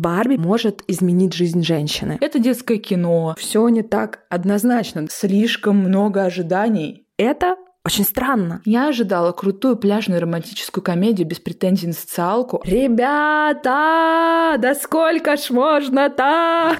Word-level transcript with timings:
Барби 0.00 0.36
может 0.36 0.82
изменить 0.88 1.34
жизнь 1.34 1.62
женщины. 1.62 2.16
Это 2.20 2.38
детское 2.38 2.78
кино. 2.78 3.34
Все 3.38 3.68
не 3.68 3.82
так 3.82 4.20
однозначно. 4.30 5.06
Слишком 5.10 5.76
много 5.76 6.24
ожиданий. 6.24 7.06
Это 7.18 7.56
очень 7.84 8.04
странно. 8.04 8.62
Я 8.64 8.88
ожидала 8.88 9.32
крутую 9.32 9.76
пляжную 9.76 10.20
романтическую 10.20 10.82
комедию 10.82 11.28
без 11.28 11.38
претензий 11.38 11.86
на 11.86 11.92
социалку. 11.92 12.62
Ребята, 12.64 14.56
да 14.58 14.74
сколько 14.74 15.36
ж 15.36 15.50
можно-то? 15.50 16.76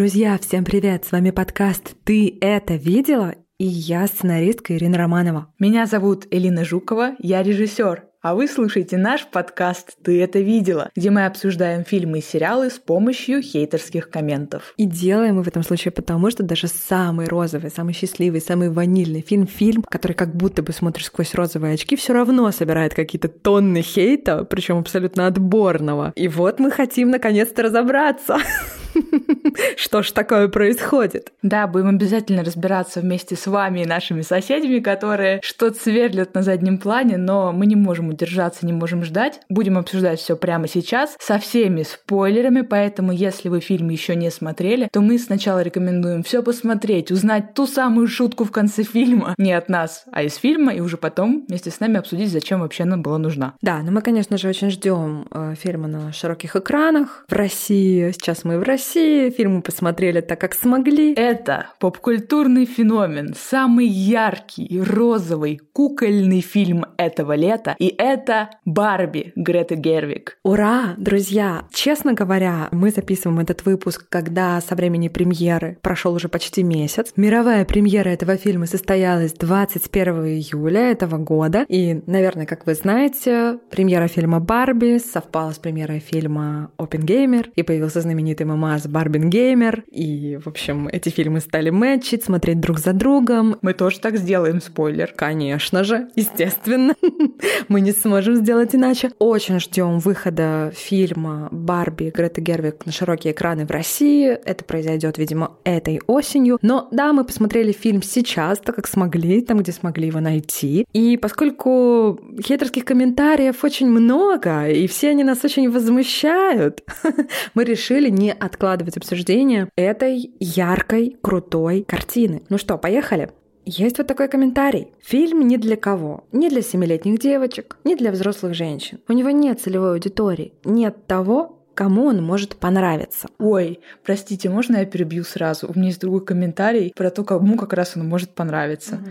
Друзья, 0.00 0.38
всем 0.38 0.64
привет! 0.64 1.04
С 1.04 1.12
вами 1.12 1.30
подкаст 1.30 1.94
«Ты 2.04 2.38
это 2.40 2.76
видела?» 2.76 3.34
И 3.58 3.66
я 3.66 4.06
сценаристка 4.06 4.74
Ирина 4.74 4.96
Романова. 4.96 5.52
Меня 5.58 5.84
зовут 5.84 6.26
Элина 6.30 6.64
Жукова, 6.64 7.16
я 7.18 7.42
режиссер. 7.42 8.04
А 8.22 8.34
вы 8.34 8.48
слушаете 8.48 8.96
наш 8.96 9.26
подкаст 9.26 9.98
«Ты 10.02 10.22
это 10.22 10.38
видела», 10.38 10.88
где 10.96 11.10
мы 11.10 11.26
обсуждаем 11.26 11.84
фильмы 11.84 12.20
и 12.20 12.22
сериалы 12.22 12.70
с 12.70 12.78
помощью 12.78 13.42
хейтерских 13.42 14.08
комментов. 14.08 14.72
И 14.78 14.86
делаем 14.86 15.34
мы 15.34 15.42
в 15.42 15.48
этом 15.48 15.62
случае 15.62 15.92
потому, 15.92 16.30
что 16.30 16.44
даже 16.44 16.68
самый 16.68 17.26
розовый, 17.26 17.70
самый 17.70 17.92
счастливый, 17.92 18.40
самый 18.40 18.70
ванильный 18.70 19.20
фильм, 19.20 19.46
фильм, 19.46 19.82
который 19.82 20.14
как 20.14 20.34
будто 20.34 20.62
бы 20.62 20.72
смотришь 20.72 21.08
сквозь 21.08 21.34
розовые 21.34 21.74
очки, 21.74 21.94
все 21.96 22.14
равно 22.14 22.50
собирает 22.52 22.94
какие-то 22.94 23.28
тонны 23.28 23.82
хейта, 23.82 24.44
причем 24.44 24.78
абсолютно 24.78 25.26
отборного. 25.26 26.14
И 26.16 26.26
вот 26.26 26.58
мы 26.58 26.70
хотим 26.70 27.10
наконец-то 27.10 27.64
разобраться. 27.64 28.38
Что 29.76 30.02
ж 30.02 30.10
такое 30.12 30.48
происходит? 30.48 31.32
Да, 31.42 31.66
будем 31.66 31.88
обязательно 31.88 32.44
разбираться 32.44 33.00
вместе 33.00 33.36
с 33.36 33.46
вами 33.46 33.80
и 33.80 33.86
нашими 33.86 34.22
соседями, 34.22 34.80
которые 34.80 35.40
что-то 35.42 35.78
сверлят 35.78 36.34
на 36.34 36.42
заднем 36.42 36.78
плане, 36.78 37.16
но 37.16 37.52
мы 37.52 37.66
не 37.66 37.76
можем 37.76 38.08
удержаться, 38.08 38.66
не 38.66 38.72
можем 38.72 39.04
ждать. 39.04 39.40
Будем 39.48 39.78
обсуждать 39.78 40.20
все 40.20 40.36
прямо 40.36 40.68
сейчас 40.68 41.16
со 41.18 41.38
всеми 41.38 41.82
спойлерами, 41.82 42.62
поэтому 42.62 43.12
если 43.12 43.48
вы 43.48 43.60
фильм 43.60 43.88
еще 43.90 44.14
не 44.14 44.30
смотрели, 44.30 44.88
то 44.92 45.00
мы 45.00 45.18
сначала 45.18 45.62
рекомендуем 45.62 46.22
все 46.22 46.42
посмотреть, 46.42 47.10
узнать 47.10 47.54
ту 47.54 47.66
самую 47.66 48.06
шутку 48.06 48.44
в 48.44 48.50
конце 48.50 48.82
фильма, 48.82 49.34
не 49.38 49.52
от 49.52 49.68
нас, 49.68 50.04
а 50.12 50.22
из 50.22 50.36
фильма, 50.36 50.74
и 50.74 50.80
уже 50.80 50.96
потом 50.96 51.44
вместе 51.48 51.70
с 51.70 51.80
нами 51.80 51.98
обсудить, 51.98 52.30
зачем 52.30 52.60
вообще 52.60 52.84
она 52.84 52.96
была 52.96 53.18
нужна. 53.18 53.54
Да, 53.62 53.78
но 53.82 53.90
мы, 53.92 54.02
конечно 54.02 54.36
же, 54.38 54.48
очень 54.48 54.70
ждем 54.70 55.26
э, 55.30 55.54
фильма 55.58 55.88
на 55.88 56.12
широких 56.12 56.56
экранах 56.56 57.24
в 57.28 57.32
России. 57.32 58.10
Сейчас 58.12 58.44
мы 58.44 58.58
в 58.58 58.62
России, 58.62 58.79
фильмы 58.80 59.62
посмотрели 59.62 60.20
так, 60.20 60.40
как 60.40 60.54
смогли. 60.54 61.14
Это 61.14 61.70
попкультурный 61.78 62.64
феномен, 62.64 63.34
самый 63.36 63.86
яркий, 63.86 64.80
розовый, 64.80 65.60
кукольный 65.72 66.40
фильм 66.40 66.86
этого 66.96 67.34
лета, 67.34 67.74
и 67.78 67.94
это 67.96 68.50
Барби 68.64 69.32
Греты 69.36 69.74
Гервик. 69.74 70.38
Ура, 70.42 70.94
друзья! 70.96 71.64
Честно 71.72 72.14
говоря, 72.14 72.68
мы 72.70 72.90
записываем 72.90 73.40
этот 73.40 73.64
выпуск, 73.64 74.06
когда 74.08 74.60
со 74.60 74.74
времени 74.74 75.08
премьеры 75.08 75.78
прошел 75.82 76.14
уже 76.14 76.28
почти 76.28 76.62
месяц. 76.62 77.12
Мировая 77.16 77.64
премьера 77.64 78.08
этого 78.08 78.36
фильма 78.36 78.66
состоялась 78.66 79.32
21 79.32 80.24
июля 80.26 80.90
этого 80.90 81.18
года. 81.18 81.64
И, 81.68 82.02
наверное, 82.06 82.46
как 82.46 82.66
вы 82.66 82.74
знаете, 82.74 83.58
премьера 83.70 84.08
фильма 84.08 84.40
«Барби» 84.40 84.98
совпала 84.98 85.52
с 85.52 85.58
премьерой 85.58 86.00
фильма 86.00 86.70
«Опенгеймер», 86.76 87.50
и 87.56 87.62
появился 87.62 88.00
знаменитый 88.00 88.46
мамаз 88.70 88.86
«Барбингеймер». 88.86 89.84
И, 89.90 90.38
в 90.42 90.46
общем, 90.46 90.86
эти 90.86 91.08
фильмы 91.08 91.40
стали 91.40 91.70
мэтчить, 91.70 92.24
смотреть 92.24 92.60
друг 92.60 92.78
за 92.78 92.92
другом. 92.92 93.56
Мы 93.62 93.72
тоже 93.72 93.98
так 93.98 94.16
сделаем, 94.16 94.60
спойлер. 94.60 95.12
Конечно 95.16 95.82
же, 95.82 96.08
естественно. 96.14 96.94
Мы 97.68 97.80
не 97.80 97.92
сможем 97.92 98.36
сделать 98.36 98.74
иначе. 98.74 99.10
Очень 99.18 99.58
ждем 99.58 99.98
выхода 99.98 100.72
фильма 100.74 101.48
Барби 101.50 102.12
Греты 102.14 102.40
Гервик 102.40 102.86
на 102.86 102.92
широкие 102.92 103.32
экраны 103.32 103.66
в 103.66 103.70
России. 103.70 104.28
Это 104.28 104.64
произойдет, 104.64 105.18
видимо, 105.18 105.56
этой 105.64 106.00
осенью. 106.06 106.58
Но 106.62 106.88
да, 106.92 107.12
мы 107.12 107.24
посмотрели 107.24 107.72
фильм 107.72 108.02
сейчас, 108.02 108.60
так 108.60 108.76
как 108.76 108.86
смогли, 108.86 109.40
там, 109.42 109.58
где 109.58 109.72
смогли 109.72 110.06
его 110.06 110.20
найти. 110.20 110.86
И 110.92 111.16
поскольку 111.16 112.20
хейтерских 112.40 112.84
комментариев 112.84 113.64
очень 113.64 113.88
много, 113.88 114.68
и 114.68 114.86
все 114.86 115.10
они 115.10 115.24
нас 115.24 115.44
очень 115.44 115.70
возмущают, 115.70 116.84
мы 117.54 117.64
решили 117.64 118.10
не 118.10 118.32
откладывать 118.60 118.98
обсуждение 118.98 119.70
этой 119.74 120.34
яркой, 120.38 121.16
крутой 121.22 121.82
картины. 121.88 122.42
Ну 122.50 122.58
что, 122.58 122.76
поехали? 122.76 123.30
Есть 123.64 123.96
вот 123.96 124.06
такой 124.06 124.28
комментарий. 124.28 124.88
Фильм 125.02 125.48
не 125.48 125.56
для 125.56 125.76
кого. 125.76 126.24
Не 126.30 126.50
для 126.50 126.60
семилетних 126.60 127.18
девочек, 127.18 127.78
не 127.84 127.96
для 127.96 128.12
взрослых 128.12 128.54
женщин. 128.54 129.00
У 129.08 129.14
него 129.14 129.30
нет 129.30 129.60
целевой 129.60 129.92
аудитории. 129.92 130.52
Нет 130.64 131.06
того, 131.06 131.64
кому 131.74 132.04
он 132.04 132.22
может 132.22 132.56
понравиться. 132.56 133.28
Ой, 133.38 133.80
простите, 134.04 134.50
можно 134.50 134.76
я 134.76 134.84
перебью 134.84 135.24
сразу? 135.24 135.66
У 135.66 135.78
меня 135.78 135.88
есть 135.88 136.00
другой 136.00 136.22
комментарий 136.22 136.92
про 136.94 137.10
то, 137.10 137.24
кому 137.24 137.56
как 137.56 137.72
раз 137.72 137.96
он 137.96 138.06
может 138.06 138.34
понравиться. 138.34 138.96
Угу. 138.96 139.10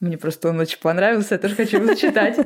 Мне 0.00 0.18
просто 0.18 0.50
он 0.50 0.60
очень 0.60 0.80
понравился, 0.80 1.36
я 1.36 1.38
тоже 1.38 1.54
хочу 1.54 1.78
его 1.78 1.86
зачитать. 1.86 2.36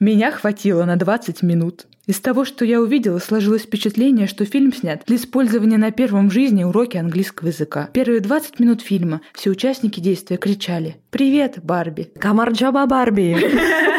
Меня 0.00 0.32
хватило 0.32 0.84
на 0.84 0.96
20 0.96 1.42
минут. 1.42 1.86
Из 2.06 2.18
того, 2.20 2.44
что 2.44 2.64
я 2.64 2.80
увидела, 2.80 3.18
сложилось 3.18 3.62
впечатление, 3.62 4.26
что 4.26 4.44
фильм 4.44 4.72
снят 4.72 5.02
для 5.06 5.16
использования 5.16 5.78
на 5.78 5.90
первом 5.90 6.30
в 6.30 6.32
жизни 6.32 6.64
уроке 6.64 6.98
английского 6.98 7.48
языка. 7.48 7.88
Первые 7.92 8.20
20 8.20 8.58
минут 8.58 8.80
фильма 8.80 9.20
все 9.34 9.50
участники 9.50 10.00
действия 10.00 10.36
кричали 10.36 10.96
«Привет, 11.10 11.58
Барби!» 11.62 12.10
«Камарджаба 12.18 12.86
Барби!» 12.86 13.36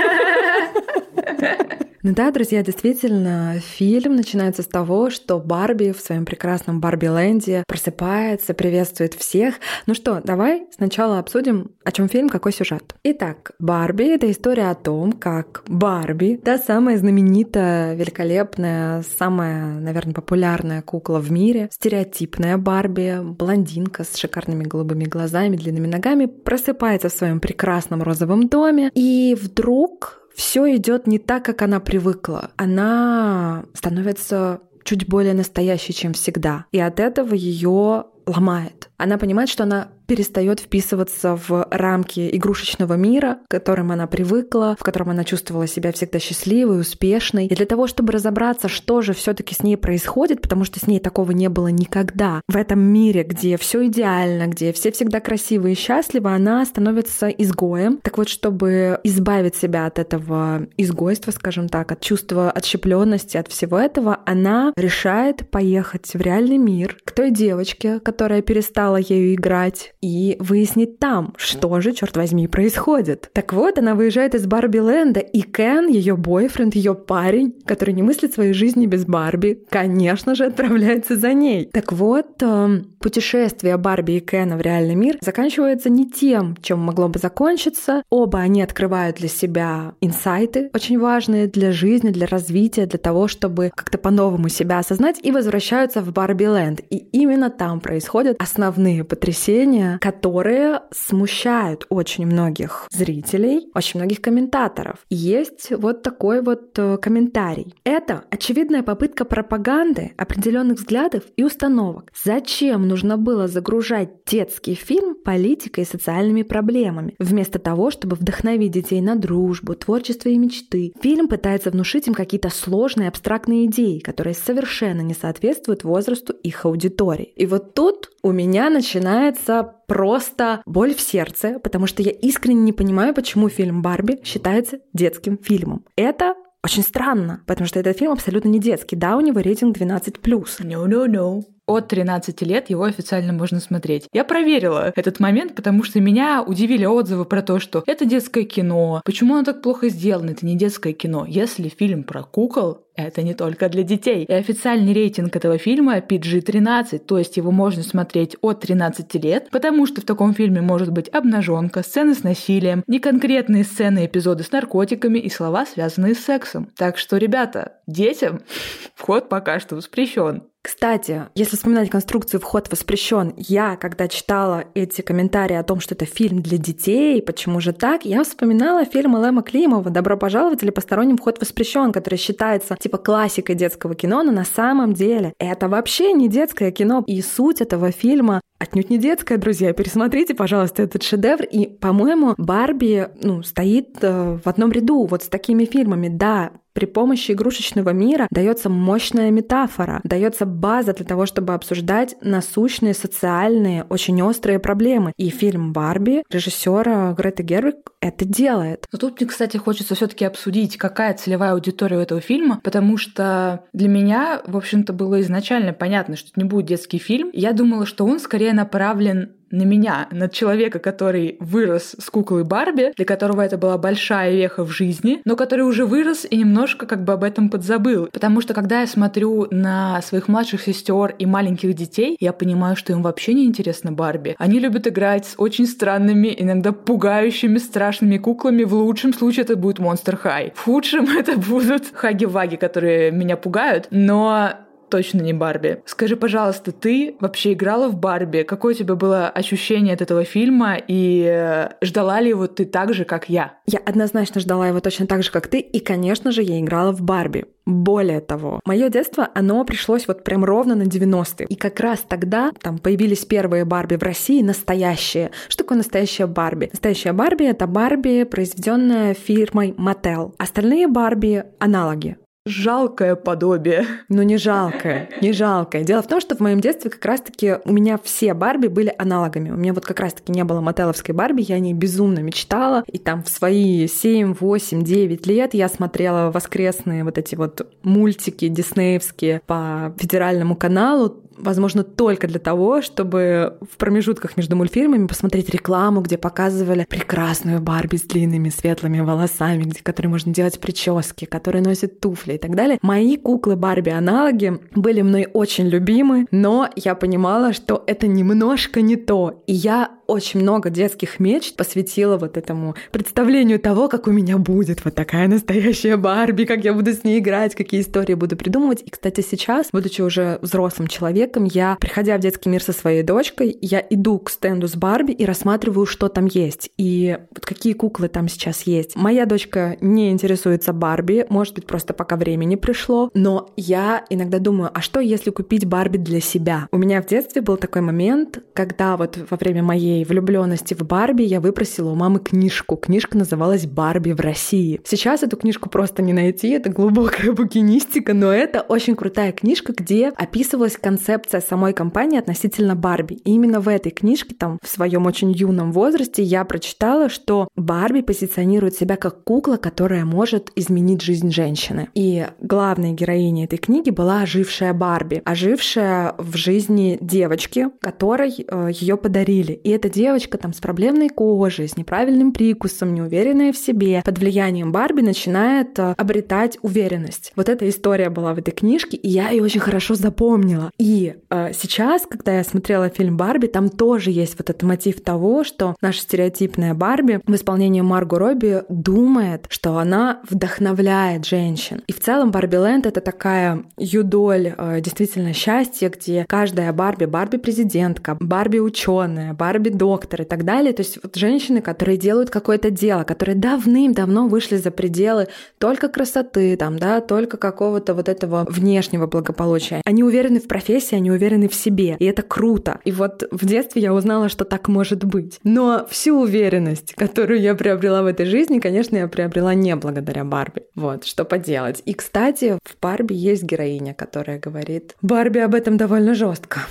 Ну 2.03 2.15
да, 2.15 2.31
друзья, 2.31 2.63
действительно, 2.63 3.59
фильм 3.59 4.15
начинается 4.15 4.63
с 4.63 4.65
того, 4.65 5.11
что 5.11 5.37
Барби 5.37 5.91
в 5.91 5.99
своем 5.99 6.25
прекрасном 6.25 6.79
Барби-ленде 6.79 7.63
просыпается, 7.67 8.55
приветствует 8.55 9.13
всех. 9.13 9.55
Ну 9.85 9.93
что, 9.93 10.19
давай 10.23 10.65
сначала 10.75 11.19
обсудим, 11.19 11.69
о 11.83 11.91
чем 11.91 12.09
фильм, 12.09 12.27
какой 12.27 12.53
сюжет. 12.53 12.95
Итак, 13.03 13.51
Барби— 13.59 14.05
это 14.15 14.31
история 14.31 14.71
о 14.71 14.75
том, 14.75 15.11
как 15.11 15.63
Барби, 15.67 16.39
та 16.43 16.57
самая 16.57 16.97
знаменитая, 16.97 17.93
великолепная, 17.93 19.03
самая, 19.03 19.79
наверное, 19.79 20.15
популярная 20.15 20.81
кукла 20.81 21.19
в 21.19 21.31
мире, 21.31 21.69
стереотипная 21.71 22.57
Барби, 22.57 23.19
блондинка 23.21 24.03
с 24.03 24.17
шикарными 24.17 24.63
голубыми 24.63 25.03
глазами, 25.03 25.55
длинными 25.55 25.85
ногами, 25.85 26.25
просыпается 26.25 27.09
в 27.09 27.13
своем 27.13 27.39
прекрасном 27.39 28.01
розовом 28.01 28.47
доме, 28.47 28.89
и 28.95 29.37
вдруг 29.39 30.20
все 30.35 30.75
идет 30.75 31.07
не 31.07 31.19
так, 31.19 31.45
как 31.45 31.61
она 31.61 31.79
привыкла. 31.79 32.51
Она 32.57 33.65
становится 33.73 34.61
чуть 34.83 35.07
более 35.07 35.33
настоящей, 35.33 35.93
чем 35.93 36.13
всегда. 36.13 36.65
И 36.71 36.79
от 36.79 36.99
этого 36.99 37.33
ее 37.33 38.05
ломает. 38.25 38.89
Она 38.97 39.17
понимает, 39.17 39.49
что 39.49 39.63
она 39.63 39.89
перестает 40.11 40.59
вписываться 40.59 41.37
в 41.37 41.65
рамки 41.71 42.29
игрушечного 42.33 42.95
мира, 42.95 43.37
к 43.47 43.51
которым 43.51 43.93
она 43.93 44.07
привыкла, 44.07 44.75
в 44.77 44.83
котором 44.83 45.09
она 45.11 45.23
чувствовала 45.23 45.67
себя 45.67 45.93
всегда 45.93 46.19
счастливой, 46.19 46.81
успешной. 46.81 47.45
И 47.45 47.55
для 47.55 47.65
того, 47.65 47.87
чтобы 47.87 48.11
разобраться, 48.11 48.67
что 48.67 49.01
же 49.01 49.13
все-таки 49.13 49.55
с 49.55 49.63
ней 49.63 49.77
происходит, 49.77 50.41
потому 50.41 50.65
что 50.65 50.81
с 50.81 50.87
ней 50.87 50.99
такого 50.99 51.31
не 51.31 51.47
было 51.47 51.69
никогда, 51.69 52.41
в 52.49 52.57
этом 52.57 52.81
мире, 52.81 53.23
где 53.23 53.55
все 53.55 53.87
идеально, 53.87 54.47
где 54.47 54.73
все 54.73 54.91
всегда 54.91 55.21
красивы 55.21 55.71
и 55.71 55.75
счастливы, 55.75 56.35
она 56.35 56.65
становится 56.65 57.29
изгоем. 57.29 58.01
Так 58.03 58.17
вот, 58.17 58.27
чтобы 58.27 58.99
избавить 59.05 59.55
себя 59.55 59.85
от 59.85 59.97
этого 59.97 60.67
изгойства, 60.75 61.31
скажем 61.31 61.69
так, 61.69 61.89
от 61.93 62.01
чувства 62.01 62.51
отщепленности, 62.51 63.37
от 63.37 63.47
всего 63.47 63.79
этого, 63.79 64.19
она 64.25 64.73
решает 64.75 65.49
поехать 65.49 66.13
в 66.13 66.19
реальный 66.19 66.57
мир 66.57 66.97
к 67.05 67.11
той 67.13 67.31
девочке, 67.31 68.01
которая 68.01 68.41
перестала 68.41 68.97
ею 68.97 69.35
играть, 69.35 69.93
и 70.01 70.35
выяснить 70.39 70.99
там, 70.99 71.33
что 71.37 71.79
же, 71.79 71.93
черт 71.93 72.17
возьми, 72.17 72.47
происходит. 72.47 73.29
Так 73.33 73.53
вот, 73.53 73.77
она 73.77 73.95
выезжает 73.95 74.35
из 74.35 74.45
Барби 74.47 74.79
Ленда, 74.79 75.19
и 75.19 75.41
Кен, 75.41 75.87
ее 75.87 76.17
бойфренд, 76.17 76.75
ее 76.75 76.95
парень, 76.95 77.53
который 77.65 77.93
не 77.93 78.03
мыслит 78.03 78.33
своей 78.33 78.53
жизни 78.53 78.87
без 78.87 79.05
Барби, 79.05 79.63
конечно 79.69 80.35
же, 80.35 80.45
отправляется 80.45 81.15
за 81.15 81.33
ней. 81.33 81.69
Так 81.71 81.91
вот, 81.91 82.41
эм, 82.41 82.87
путешествие 82.99 83.77
Барби 83.77 84.13
и 84.13 84.19
Кена 84.19 84.57
в 84.57 84.61
реальный 84.61 84.95
мир 84.95 85.17
заканчивается 85.21 85.89
не 85.89 86.09
тем, 86.09 86.57
чем 86.61 86.79
могло 86.79 87.07
бы 87.07 87.19
закончиться. 87.19 88.03
Оба 88.09 88.39
они 88.39 88.61
открывают 88.61 89.17
для 89.17 89.29
себя 89.29 89.93
инсайты, 90.01 90.69
очень 90.73 90.99
важные 90.99 91.47
для 91.47 91.71
жизни, 91.71 92.09
для 92.09 92.27
развития, 92.27 92.85
для 92.85 92.99
того, 92.99 93.27
чтобы 93.27 93.71
как-то 93.75 93.97
по-новому 93.97 94.49
себя 94.49 94.79
осознать, 94.79 95.19
и 95.21 95.31
возвращаются 95.31 96.01
в 96.01 96.11
Барби 96.11 96.45
Ленд. 96.45 96.81
И 96.89 96.97
именно 96.97 97.49
там 97.49 97.79
происходят 97.79 98.37
основные 98.41 99.03
потрясения, 99.03 99.90
которые 99.99 100.81
смущают 100.91 101.85
очень 101.89 102.25
многих 102.25 102.87
зрителей, 102.91 103.69
очень 103.73 103.99
многих 103.99 104.21
комментаторов. 104.21 104.99
Есть 105.09 105.71
вот 105.71 106.03
такой 106.03 106.41
вот 106.41 106.77
э, 106.77 106.97
комментарий. 106.97 107.73
Это 107.83 108.23
очевидная 108.29 108.83
попытка 108.83 109.25
пропаганды 109.25 110.13
определенных 110.17 110.77
взглядов 110.79 111.23
и 111.35 111.43
установок. 111.43 112.11
Зачем 112.23 112.87
нужно 112.87 113.17
было 113.17 113.47
загружать 113.47 114.09
детский 114.25 114.75
фильм 114.75 115.15
политикой 115.15 115.81
и 115.81 115.87
социальными 115.87 116.43
проблемами, 116.43 117.15
вместо 117.19 117.59
того, 117.59 117.91
чтобы 117.91 118.15
вдохновить 118.15 118.71
детей 118.71 119.01
на 119.01 119.15
дружбу, 119.15 119.75
творчество 119.75 120.29
и 120.29 120.37
мечты? 120.37 120.93
Фильм 121.01 121.27
пытается 121.27 121.71
внушить 121.71 122.07
им 122.07 122.13
какие-то 122.13 122.49
сложные 122.49 123.09
абстрактные 123.09 123.65
идеи, 123.65 123.99
которые 123.99 124.33
совершенно 124.33 125.01
не 125.01 125.13
соответствуют 125.13 125.83
возрасту 125.83 126.33
их 126.33 126.65
аудитории. 126.65 127.33
И 127.35 127.45
вот 127.45 127.73
тут 127.73 128.11
у 128.23 128.31
меня 128.31 128.69
начинается 128.69 129.75
просто 129.91 130.61
боль 130.65 130.95
в 130.95 131.01
сердце, 131.01 131.59
потому 131.59 131.85
что 131.85 132.01
я 132.01 132.11
искренне 132.11 132.61
не 132.61 132.71
понимаю, 132.71 133.13
почему 133.13 133.49
фильм 133.49 133.81
«Барби» 133.81 134.21
считается 134.23 134.79
детским 134.93 135.37
фильмом. 135.37 135.83
Это 135.97 136.35
очень 136.63 136.81
странно, 136.81 137.41
потому 137.45 137.67
что 137.67 137.77
этот 137.77 137.97
фильм 137.97 138.13
абсолютно 138.13 138.47
не 138.47 138.59
детский. 138.59 138.95
Да, 138.95 139.17
у 139.17 139.19
него 139.19 139.41
рейтинг 139.41 139.77
12+. 139.77 140.21
No, 140.61 140.87
no, 140.87 141.07
no 141.07 141.43
от 141.67 141.87
13 141.87 142.41
лет 142.41 142.69
его 142.69 142.83
официально 142.83 143.33
можно 143.33 143.59
смотреть. 143.59 144.07
Я 144.13 144.23
проверила 144.23 144.91
этот 144.95 145.19
момент, 145.19 145.55
потому 145.55 145.83
что 145.83 145.99
меня 145.99 146.43
удивили 146.43 146.85
отзывы 146.85 147.25
про 147.25 147.41
то, 147.41 147.59
что 147.59 147.83
это 147.87 148.05
детское 148.05 148.43
кино, 148.43 149.01
почему 149.05 149.35
оно 149.35 149.43
так 149.43 149.61
плохо 149.61 149.89
сделано, 149.89 150.31
это 150.31 150.45
не 150.45 150.55
детское 150.55 150.93
кино. 150.93 151.25
Если 151.27 151.69
фильм 151.69 152.03
про 152.03 152.23
кукол, 152.23 152.85
это 152.95 153.23
не 153.23 153.33
только 153.33 153.69
для 153.69 153.83
детей. 153.83 154.25
И 154.25 154.33
официальный 154.33 154.93
рейтинг 154.93 155.35
этого 155.35 155.57
фильма 155.57 155.99
PG-13, 155.99 156.99
то 156.99 157.17
есть 157.17 157.37
его 157.37 157.51
можно 157.51 157.83
смотреть 157.83 158.35
от 158.41 158.61
13 158.61 159.13
лет, 159.15 159.49
потому 159.51 159.85
что 159.87 160.01
в 160.01 160.05
таком 160.05 160.33
фильме 160.33 160.61
может 160.61 160.91
быть 160.91 161.09
обнаженка, 161.09 161.83
сцены 161.83 162.13
с 162.13 162.23
насилием, 162.23 162.83
неконкретные 162.87 163.63
сцены, 163.63 164.05
эпизоды 164.05 164.43
с 164.43 164.51
наркотиками 164.51 165.19
и 165.19 165.29
слова, 165.29 165.65
связанные 165.65 166.15
с 166.15 166.19
сексом. 166.19 166.69
Так 166.77 166.97
что, 166.97 167.17
ребята, 167.17 167.73
детям 167.87 168.41
вход 168.95 169.29
пока 169.29 169.59
что 169.59 169.75
воспрещен. 169.75 170.43
Кстати, 170.63 171.23
если 171.33 171.55
вспоминать 171.55 171.89
конструкцию 171.89 172.39
«Вход 172.39 172.69
воспрещен», 172.69 173.33
я, 173.35 173.75
когда 173.77 174.07
читала 174.07 174.65
эти 174.75 175.01
комментарии 175.01 175.55
о 175.55 175.63
том, 175.63 175.79
что 175.79 175.95
это 175.95 176.05
фильм 176.05 176.43
для 176.43 176.59
детей, 176.59 177.19
почему 177.21 177.59
же 177.59 177.73
так, 177.73 178.05
я 178.05 178.23
вспоминала 178.23 178.85
фильм 178.85 179.15
Лэма 179.15 179.41
Климова 179.41 179.89
«Добро 179.89 180.17
пожаловать» 180.17 180.61
или 180.61 180.69
«Посторонним 180.69 181.17
вход 181.17 181.39
воспрещен», 181.41 181.91
который 181.91 182.17
считается 182.17 182.77
типа 182.79 182.99
классикой 182.99 183.55
детского 183.55 183.95
кино, 183.95 184.21
но 184.21 184.31
на 184.31 184.45
самом 184.45 184.93
деле 184.93 185.33
это 185.39 185.67
вообще 185.67 186.13
не 186.13 186.29
детское 186.29 186.71
кино. 186.71 187.03
И 187.07 187.21
суть 187.23 187.61
этого 187.61 187.91
фильма 187.91 188.41
отнюдь 188.61 188.89
не 188.89 188.99
детская, 188.99 189.37
друзья. 189.37 189.73
Пересмотрите, 189.73 190.35
пожалуйста, 190.35 190.83
этот 190.83 191.03
шедевр. 191.03 191.43
И, 191.43 191.65
по-моему, 191.67 192.35
Барби 192.37 193.09
ну, 193.21 193.41
стоит 193.41 193.97
э, 194.01 194.37
в 194.43 194.47
одном 194.47 194.71
ряду 194.71 195.05
вот 195.05 195.23
с 195.23 195.27
такими 195.27 195.65
фильмами. 195.65 196.09
Да, 196.09 196.51
при 196.73 196.85
помощи 196.85 197.31
игрушечного 197.31 197.89
мира 197.89 198.27
дается 198.31 198.69
мощная 198.69 199.29
метафора, 199.29 199.99
дается 200.03 200.45
база 200.45 200.93
для 200.93 201.05
того, 201.05 201.25
чтобы 201.25 201.53
обсуждать 201.53 202.15
насущные 202.21 202.93
социальные, 202.93 203.83
очень 203.83 204.21
острые 204.21 204.59
проблемы. 204.59 205.13
И 205.17 205.29
фильм 205.29 205.73
Барби 205.73 206.23
режиссера 206.29 207.13
Греты 207.13 207.43
Гервик 207.43 207.91
это 207.99 208.25
делает. 208.25 208.85
Но 208.91 208.99
тут 208.99 209.19
мне, 209.19 209.29
кстати, 209.29 209.57
хочется 209.57 209.95
все-таки 209.95 210.25
обсудить, 210.25 210.77
какая 210.77 211.13
целевая 211.13 211.53
аудитория 211.53 211.97
у 211.97 212.01
этого 212.01 212.21
фильма, 212.21 212.61
потому 212.63 212.97
что 212.97 213.65
для 213.73 213.89
меня, 213.89 214.41
в 214.45 214.55
общем-то, 214.55 214.93
было 214.93 215.19
изначально 215.21 215.73
понятно, 215.73 216.15
что 216.15 216.29
это 216.29 216.39
не 216.39 216.47
будет 216.47 216.67
детский 216.67 216.99
фильм. 216.99 217.29
Я 217.33 217.51
думала, 217.51 217.85
что 217.85 218.05
он 218.05 218.19
скорее 218.19 218.50
направлен 218.53 219.31
на 219.51 219.63
меня, 219.63 220.07
на 220.11 220.29
человека, 220.29 220.79
который 220.79 221.37
вырос 221.39 221.95
с 221.99 222.09
куклой 222.09 222.43
Барби, 222.43 222.93
для 222.95 223.05
которого 223.05 223.41
это 223.41 223.57
была 223.57 223.77
большая 223.77 224.33
веха 224.33 224.63
в 224.63 224.71
жизни, 224.71 225.21
но 225.25 225.35
который 225.35 225.61
уже 225.61 225.85
вырос 225.85 226.25
и 226.29 226.37
немножко 226.37 226.85
как 226.85 227.03
бы 227.03 227.13
об 227.13 227.23
этом 227.23 227.49
подзабыл. 227.49 228.07
Потому 228.11 228.41
что 228.41 228.53
когда 228.53 228.81
я 228.81 228.87
смотрю 228.87 229.47
на 229.51 230.01
своих 230.01 230.27
младших 230.27 230.61
сестер 230.61 231.15
и 231.17 231.25
маленьких 231.25 231.73
детей, 231.73 232.15
я 232.19 232.33
понимаю, 232.33 232.75
что 232.75 232.93
им 232.93 233.01
вообще 233.03 233.33
не 233.33 233.45
интересно 233.45 233.91
Барби. 233.91 234.35
Они 234.37 234.59
любят 234.59 234.87
играть 234.87 235.25
с 235.25 235.33
очень 235.37 235.67
странными, 235.67 236.33
иногда 236.37 236.71
пугающими, 236.71 237.57
страшными 237.57 238.17
куклами. 238.17 238.63
В 238.63 238.73
лучшем 238.73 239.13
случае 239.13 239.43
это 239.43 239.55
будет 239.55 239.79
Monster 239.79 240.17
High. 240.21 240.53
В 240.55 240.63
худшем 240.63 241.05
это 241.17 241.37
будут 241.37 241.91
Хаги-Ваги, 241.93 242.57
которые 242.57 243.11
меня 243.11 243.37
пугают. 243.37 243.87
Но 243.91 244.53
точно 244.91 245.21
не 245.21 245.33
Барби. 245.33 245.81
Скажи, 245.85 246.15
пожалуйста, 246.15 246.71
ты 246.71 247.15
вообще 247.19 247.53
играла 247.53 247.87
в 247.87 247.95
Барби? 247.95 248.43
Какое 248.43 248.75
у 248.75 248.77
тебя 248.77 248.95
было 248.95 249.29
ощущение 249.29 249.93
от 249.93 250.01
этого 250.01 250.23
фильма? 250.25 250.77
И 250.87 251.25
э, 251.27 251.69
ждала 251.81 252.19
ли 252.21 252.29
его 252.29 252.45
ты 252.47 252.65
так 252.65 252.93
же, 252.93 253.05
как 253.05 253.29
я? 253.29 253.53
Я 253.65 253.79
однозначно 253.79 254.41
ждала 254.41 254.67
его 254.67 254.81
точно 254.81 255.07
так 255.07 255.23
же, 255.23 255.31
как 255.31 255.47
ты. 255.47 255.59
И, 255.59 255.79
конечно 255.79 256.31
же, 256.31 256.43
я 256.43 256.59
играла 256.59 256.91
в 256.91 257.01
Барби. 257.01 257.45
Более 257.65 258.21
того, 258.21 258.59
мое 258.65 258.89
детство, 258.89 259.29
оно 259.33 259.63
пришлось 259.63 260.07
вот 260.07 260.23
прям 260.23 260.43
ровно 260.43 260.75
на 260.75 260.83
90-е. 260.83 261.47
И 261.47 261.55
как 261.55 261.79
раз 261.79 262.03
тогда 262.07 262.51
там 262.59 262.79
появились 262.79 263.23
первые 263.23 263.65
Барби 263.65 263.95
в 263.95 264.03
России, 264.03 264.41
настоящие. 264.41 265.31
Что 265.47 265.63
такое 265.63 265.77
настоящая 265.77 266.25
Барби? 266.25 266.69
Настоящая 266.71 267.13
Барби— 267.13 267.45
это 267.45 267.67
Барби, 267.67 268.23
произведенная 268.23 269.13
фирмой 269.13 269.71
Mattel. 269.77 270.33
Остальные 270.37 270.87
Барби— 270.87 271.45
аналоги. 271.59 272.17
Жалкое 272.47 273.15
подобие. 273.15 273.85
Ну 274.09 274.23
не 274.23 274.37
жалкое, 274.37 275.09
не 275.21 275.31
жалкое. 275.31 275.83
Дело 275.83 276.01
в 276.01 276.07
том, 276.07 276.19
что 276.19 276.35
в 276.35 276.39
моем 276.39 276.59
детстве 276.59 276.89
как 276.89 277.05
раз-таки 277.05 277.57
у 277.65 277.71
меня 277.71 277.99
все 278.03 278.33
Барби 278.33 278.65
были 278.65 278.91
аналогами. 278.97 279.51
У 279.51 279.55
меня 279.55 279.73
вот 279.73 279.85
как 279.85 279.99
раз-таки 279.99 280.31
не 280.31 280.43
было 280.43 280.59
мотеловской 280.59 281.13
Барби, 281.13 281.43
я 281.43 281.57
о 281.57 281.59
ней 281.59 281.75
безумно 281.75 282.17
мечтала. 282.19 282.83
И 282.87 282.97
там 282.97 283.21
в 283.21 283.29
свои 283.29 283.87
7, 283.87 284.33
8, 284.33 284.83
9 284.83 285.27
лет 285.27 285.53
я 285.53 285.69
смотрела 285.69 286.31
воскресные 286.31 287.03
вот 287.03 287.19
эти 287.19 287.35
вот 287.35 287.71
мультики 287.83 288.47
диснеевские 288.47 289.43
по 289.45 289.93
федеральному 289.99 290.55
каналу 290.55 291.21
возможно, 291.37 291.83
только 291.83 292.27
для 292.27 292.39
того, 292.39 292.81
чтобы 292.81 293.57
в 293.69 293.77
промежутках 293.77 294.37
между 294.37 294.55
мультфильмами 294.55 295.07
посмотреть 295.07 295.49
рекламу, 295.49 296.01
где 296.01 296.17
показывали 296.17 296.85
прекрасную 296.89 297.61
Барби 297.61 297.97
с 297.97 298.03
длинными 298.03 298.49
светлыми 298.49 298.99
волосами, 298.99 299.63
где, 299.63 299.81
которой 299.81 300.07
можно 300.07 300.33
делать 300.33 300.59
прически, 300.59 301.25
которые 301.25 301.63
носят 301.63 301.99
туфли 301.99 302.33
и 302.33 302.37
так 302.37 302.55
далее. 302.55 302.77
Мои 302.81 303.17
куклы 303.17 303.55
Барби-аналоги 303.55 304.59
были 304.75 305.01
мной 305.01 305.27
очень 305.33 305.67
любимы, 305.67 306.27
но 306.31 306.69
я 306.75 306.95
понимала, 306.95 307.53
что 307.53 307.83
это 307.87 308.07
немножко 308.07 308.81
не 308.81 308.95
то. 308.95 309.43
И 309.47 309.53
я 309.53 309.91
очень 310.11 310.41
много 310.41 310.69
детских 310.69 311.19
мечт 311.19 311.55
посвятила 311.55 312.17
вот 312.17 312.37
этому 312.37 312.75
представлению 312.91 313.59
того, 313.59 313.87
как 313.87 314.07
у 314.07 314.11
меня 314.11 314.37
будет 314.37 314.83
вот 314.83 314.93
такая 314.93 315.27
настоящая 315.27 315.95
Барби, 315.95 316.43
как 316.43 316.63
я 316.63 316.73
буду 316.73 316.91
с 316.91 317.03
ней 317.03 317.19
играть, 317.19 317.55
какие 317.55 317.81
истории 317.81 318.13
буду 318.13 318.35
придумывать. 318.35 318.83
И, 318.85 318.89
кстати, 318.89 319.21
сейчас, 319.21 319.69
будучи 319.71 320.01
уже 320.01 320.37
взрослым 320.41 320.87
человеком, 320.87 321.45
я, 321.45 321.77
приходя 321.79 322.17
в 322.17 322.19
детский 322.19 322.49
мир 322.49 322.61
со 322.61 322.73
своей 322.73 323.03
дочкой, 323.03 323.57
я 323.61 323.85
иду 323.89 324.19
к 324.19 324.29
стенду 324.29 324.67
с 324.67 324.75
Барби 324.75 325.13
и 325.13 325.25
рассматриваю, 325.25 325.85
что 325.85 326.09
там 326.09 326.25
есть, 326.25 326.71
и 326.77 327.17
вот 327.33 327.45
какие 327.45 327.73
куклы 327.73 328.09
там 328.09 328.27
сейчас 328.27 328.63
есть. 328.63 328.95
Моя 328.95 329.25
дочка 329.25 329.77
не 329.79 330.11
интересуется 330.11 330.73
Барби, 330.73 331.25
может 331.29 331.55
быть, 331.55 331.65
просто 331.65 331.93
пока 331.93 332.17
времени 332.17 332.55
пришло, 332.55 333.09
но 333.13 333.49
я 333.55 334.03
иногда 334.09 334.39
думаю, 334.39 334.71
а 334.73 334.81
что 334.81 334.99
если 334.99 335.29
купить 335.29 335.65
Барби 335.65 335.97
для 335.97 336.19
себя? 336.19 336.67
У 336.71 336.77
меня 336.77 337.01
в 337.01 337.05
детстве 337.05 337.41
был 337.41 337.57
такой 337.57 337.81
момент, 337.81 338.43
когда 338.53 338.97
вот 338.97 339.17
во 339.29 339.37
время 339.37 339.63
моей 339.63 340.00
моей 340.01 340.05
влюбленности 340.05 340.73
в 340.73 340.83
Барби 340.83 341.23
я 341.23 341.39
выпросила 341.39 341.91
у 341.91 341.95
мамы 341.95 342.19
книжку. 342.19 342.75
Книжка 342.75 343.17
называлась 343.17 343.65
«Барби 343.65 344.11
в 344.11 344.19
России». 344.19 344.81
Сейчас 344.83 345.23
эту 345.23 345.37
книжку 345.37 345.69
просто 345.69 346.01
не 346.01 346.13
найти, 346.13 346.49
это 346.49 346.69
глубокая 346.69 347.31
букинистика, 347.33 348.13
но 348.13 348.31
это 348.31 348.61
очень 348.61 348.95
крутая 348.95 349.31
книжка, 349.31 349.73
где 349.73 350.09
описывалась 350.09 350.77
концепция 350.77 351.41
самой 351.41 351.73
компании 351.73 352.19
относительно 352.19 352.75
Барби. 352.75 353.15
И 353.25 353.31
именно 353.31 353.59
в 353.59 353.67
этой 353.67 353.91
книжке, 353.91 354.35
там, 354.35 354.59
в 354.61 354.67
своем 354.67 355.05
очень 355.05 355.31
юном 355.31 355.71
возрасте, 355.71 356.23
я 356.23 356.43
прочитала, 356.45 357.09
что 357.09 357.47
Барби 357.55 358.01
позиционирует 358.01 358.75
себя 358.75 358.95
как 358.95 359.23
кукла, 359.23 359.57
которая 359.57 360.05
может 360.05 360.51
изменить 360.55 361.01
жизнь 361.01 361.31
женщины. 361.31 361.89
И 361.93 362.25
главной 362.39 362.93
героиней 362.93 363.45
этой 363.45 363.57
книги 363.57 363.89
была 363.89 364.21
ожившая 364.21 364.73
Барби, 364.73 365.21
ожившая 365.25 366.15
в 366.17 366.35
жизни 366.35 366.97
девочки, 367.01 367.67
которой 367.81 368.33
э, 368.47 368.69
ее 368.73 368.97
подарили. 368.97 369.53
И 369.53 369.69
эта 369.69 369.90
девочка 369.91 370.37
там 370.37 370.53
с 370.53 370.59
проблемной 370.59 371.09
кожей, 371.09 371.67
с 371.67 371.77
неправильным 371.77 372.31
прикусом, 372.31 372.93
неуверенная 372.93 373.53
в 373.53 373.57
себе, 373.57 374.01
под 374.03 374.19
влиянием 374.19 374.71
Барби 374.71 375.01
начинает 375.01 375.77
э, 375.79 375.93
обретать 375.97 376.57
уверенность. 376.61 377.31
Вот 377.35 377.49
эта 377.49 377.67
история 377.69 378.09
была 378.09 378.33
в 378.33 378.39
этой 378.39 378.51
книжке, 378.51 378.97
и 378.97 379.09
я 379.09 379.29
ее 379.29 379.43
очень 379.43 379.59
хорошо 379.59 379.95
запомнила. 379.95 380.71
И 380.77 381.15
э, 381.29 381.51
сейчас, 381.53 382.03
когда 382.09 382.37
я 382.37 382.43
смотрела 382.43 382.89
фильм 382.89 383.17
Барби, 383.17 383.47
там 383.47 383.69
тоже 383.69 384.11
есть 384.11 384.37
вот 384.37 384.49
этот 384.49 384.63
мотив 384.63 385.01
того, 385.01 385.43
что 385.43 385.75
наша 385.81 386.01
стереотипная 386.01 386.73
Барби 386.73 387.19
в 387.25 387.35
исполнении 387.35 387.81
Марго 387.81 388.17
Робби 388.17 388.63
думает, 388.69 389.45
что 389.49 389.77
она 389.77 390.21
вдохновляет 390.29 391.25
женщин. 391.25 391.83
И 391.87 391.93
в 391.93 391.99
целом 391.99 392.31
Барби 392.31 392.55
Ленд 392.55 392.85
это 392.85 393.01
такая 393.01 393.63
юдоль 393.77 394.53
э, 394.57 394.81
действительно 394.81 395.33
счастья, 395.33 395.89
где 395.89 396.25
каждая 396.27 396.71
Барби, 396.73 397.05
Барби 397.05 397.37
президентка, 397.37 398.17
Барби 398.19 398.59
ученая, 398.59 399.33
Барби 399.33 399.69
доктор 399.77 400.21
и 400.21 400.25
так 400.25 400.45
далее. 400.45 400.73
То 400.73 400.81
есть 400.81 400.99
вот 401.01 401.15
женщины, 401.15 401.61
которые 401.61 401.97
делают 401.97 402.29
какое-то 402.29 402.69
дело, 402.71 403.03
которые 403.03 403.35
давным-давно 403.35 404.27
вышли 404.27 404.57
за 404.57 404.71
пределы 404.71 405.27
только 405.57 405.87
красоты, 405.87 406.55
там, 406.57 406.77
да, 406.77 407.01
только 407.01 407.37
какого-то 407.37 407.93
вот 407.93 408.09
этого 408.09 408.45
внешнего 408.49 409.07
благополучия. 409.07 409.81
Они 409.85 410.03
уверены 410.03 410.39
в 410.39 410.47
профессии, 410.47 410.95
они 410.95 411.11
уверены 411.11 411.47
в 411.47 411.55
себе, 411.55 411.95
и 411.99 412.05
это 412.05 412.21
круто. 412.21 412.79
И 412.85 412.91
вот 412.91 413.27
в 413.31 413.45
детстве 413.45 413.81
я 413.81 413.93
узнала, 413.93 414.29
что 414.29 414.45
так 414.45 414.67
может 414.67 415.03
быть. 415.03 415.39
Но 415.43 415.85
всю 415.89 416.19
уверенность, 416.19 416.93
которую 416.93 417.41
я 417.41 417.55
приобрела 417.55 418.03
в 418.03 418.05
этой 418.05 418.25
жизни, 418.25 418.59
конечно, 418.59 418.97
я 418.97 419.07
приобрела 419.07 419.53
не 419.53 419.75
благодаря 419.75 420.23
Барби. 420.23 420.63
Вот, 420.75 421.05
что 421.05 421.25
поделать. 421.25 421.81
И, 421.85 421.93
кстати, 421.93 422.57
в 422.63 422.79
Барби 422.81 423.13
есть 423.13 423.43
героиня, 423.43 423.93
которая 423.93 424.39
говорит 424.39 424.95
Барби 425.01 425.39
об 425.39 425.55
этом 425.55 425.77
довольно 425.77 426.15
жестко. 426.15 426.61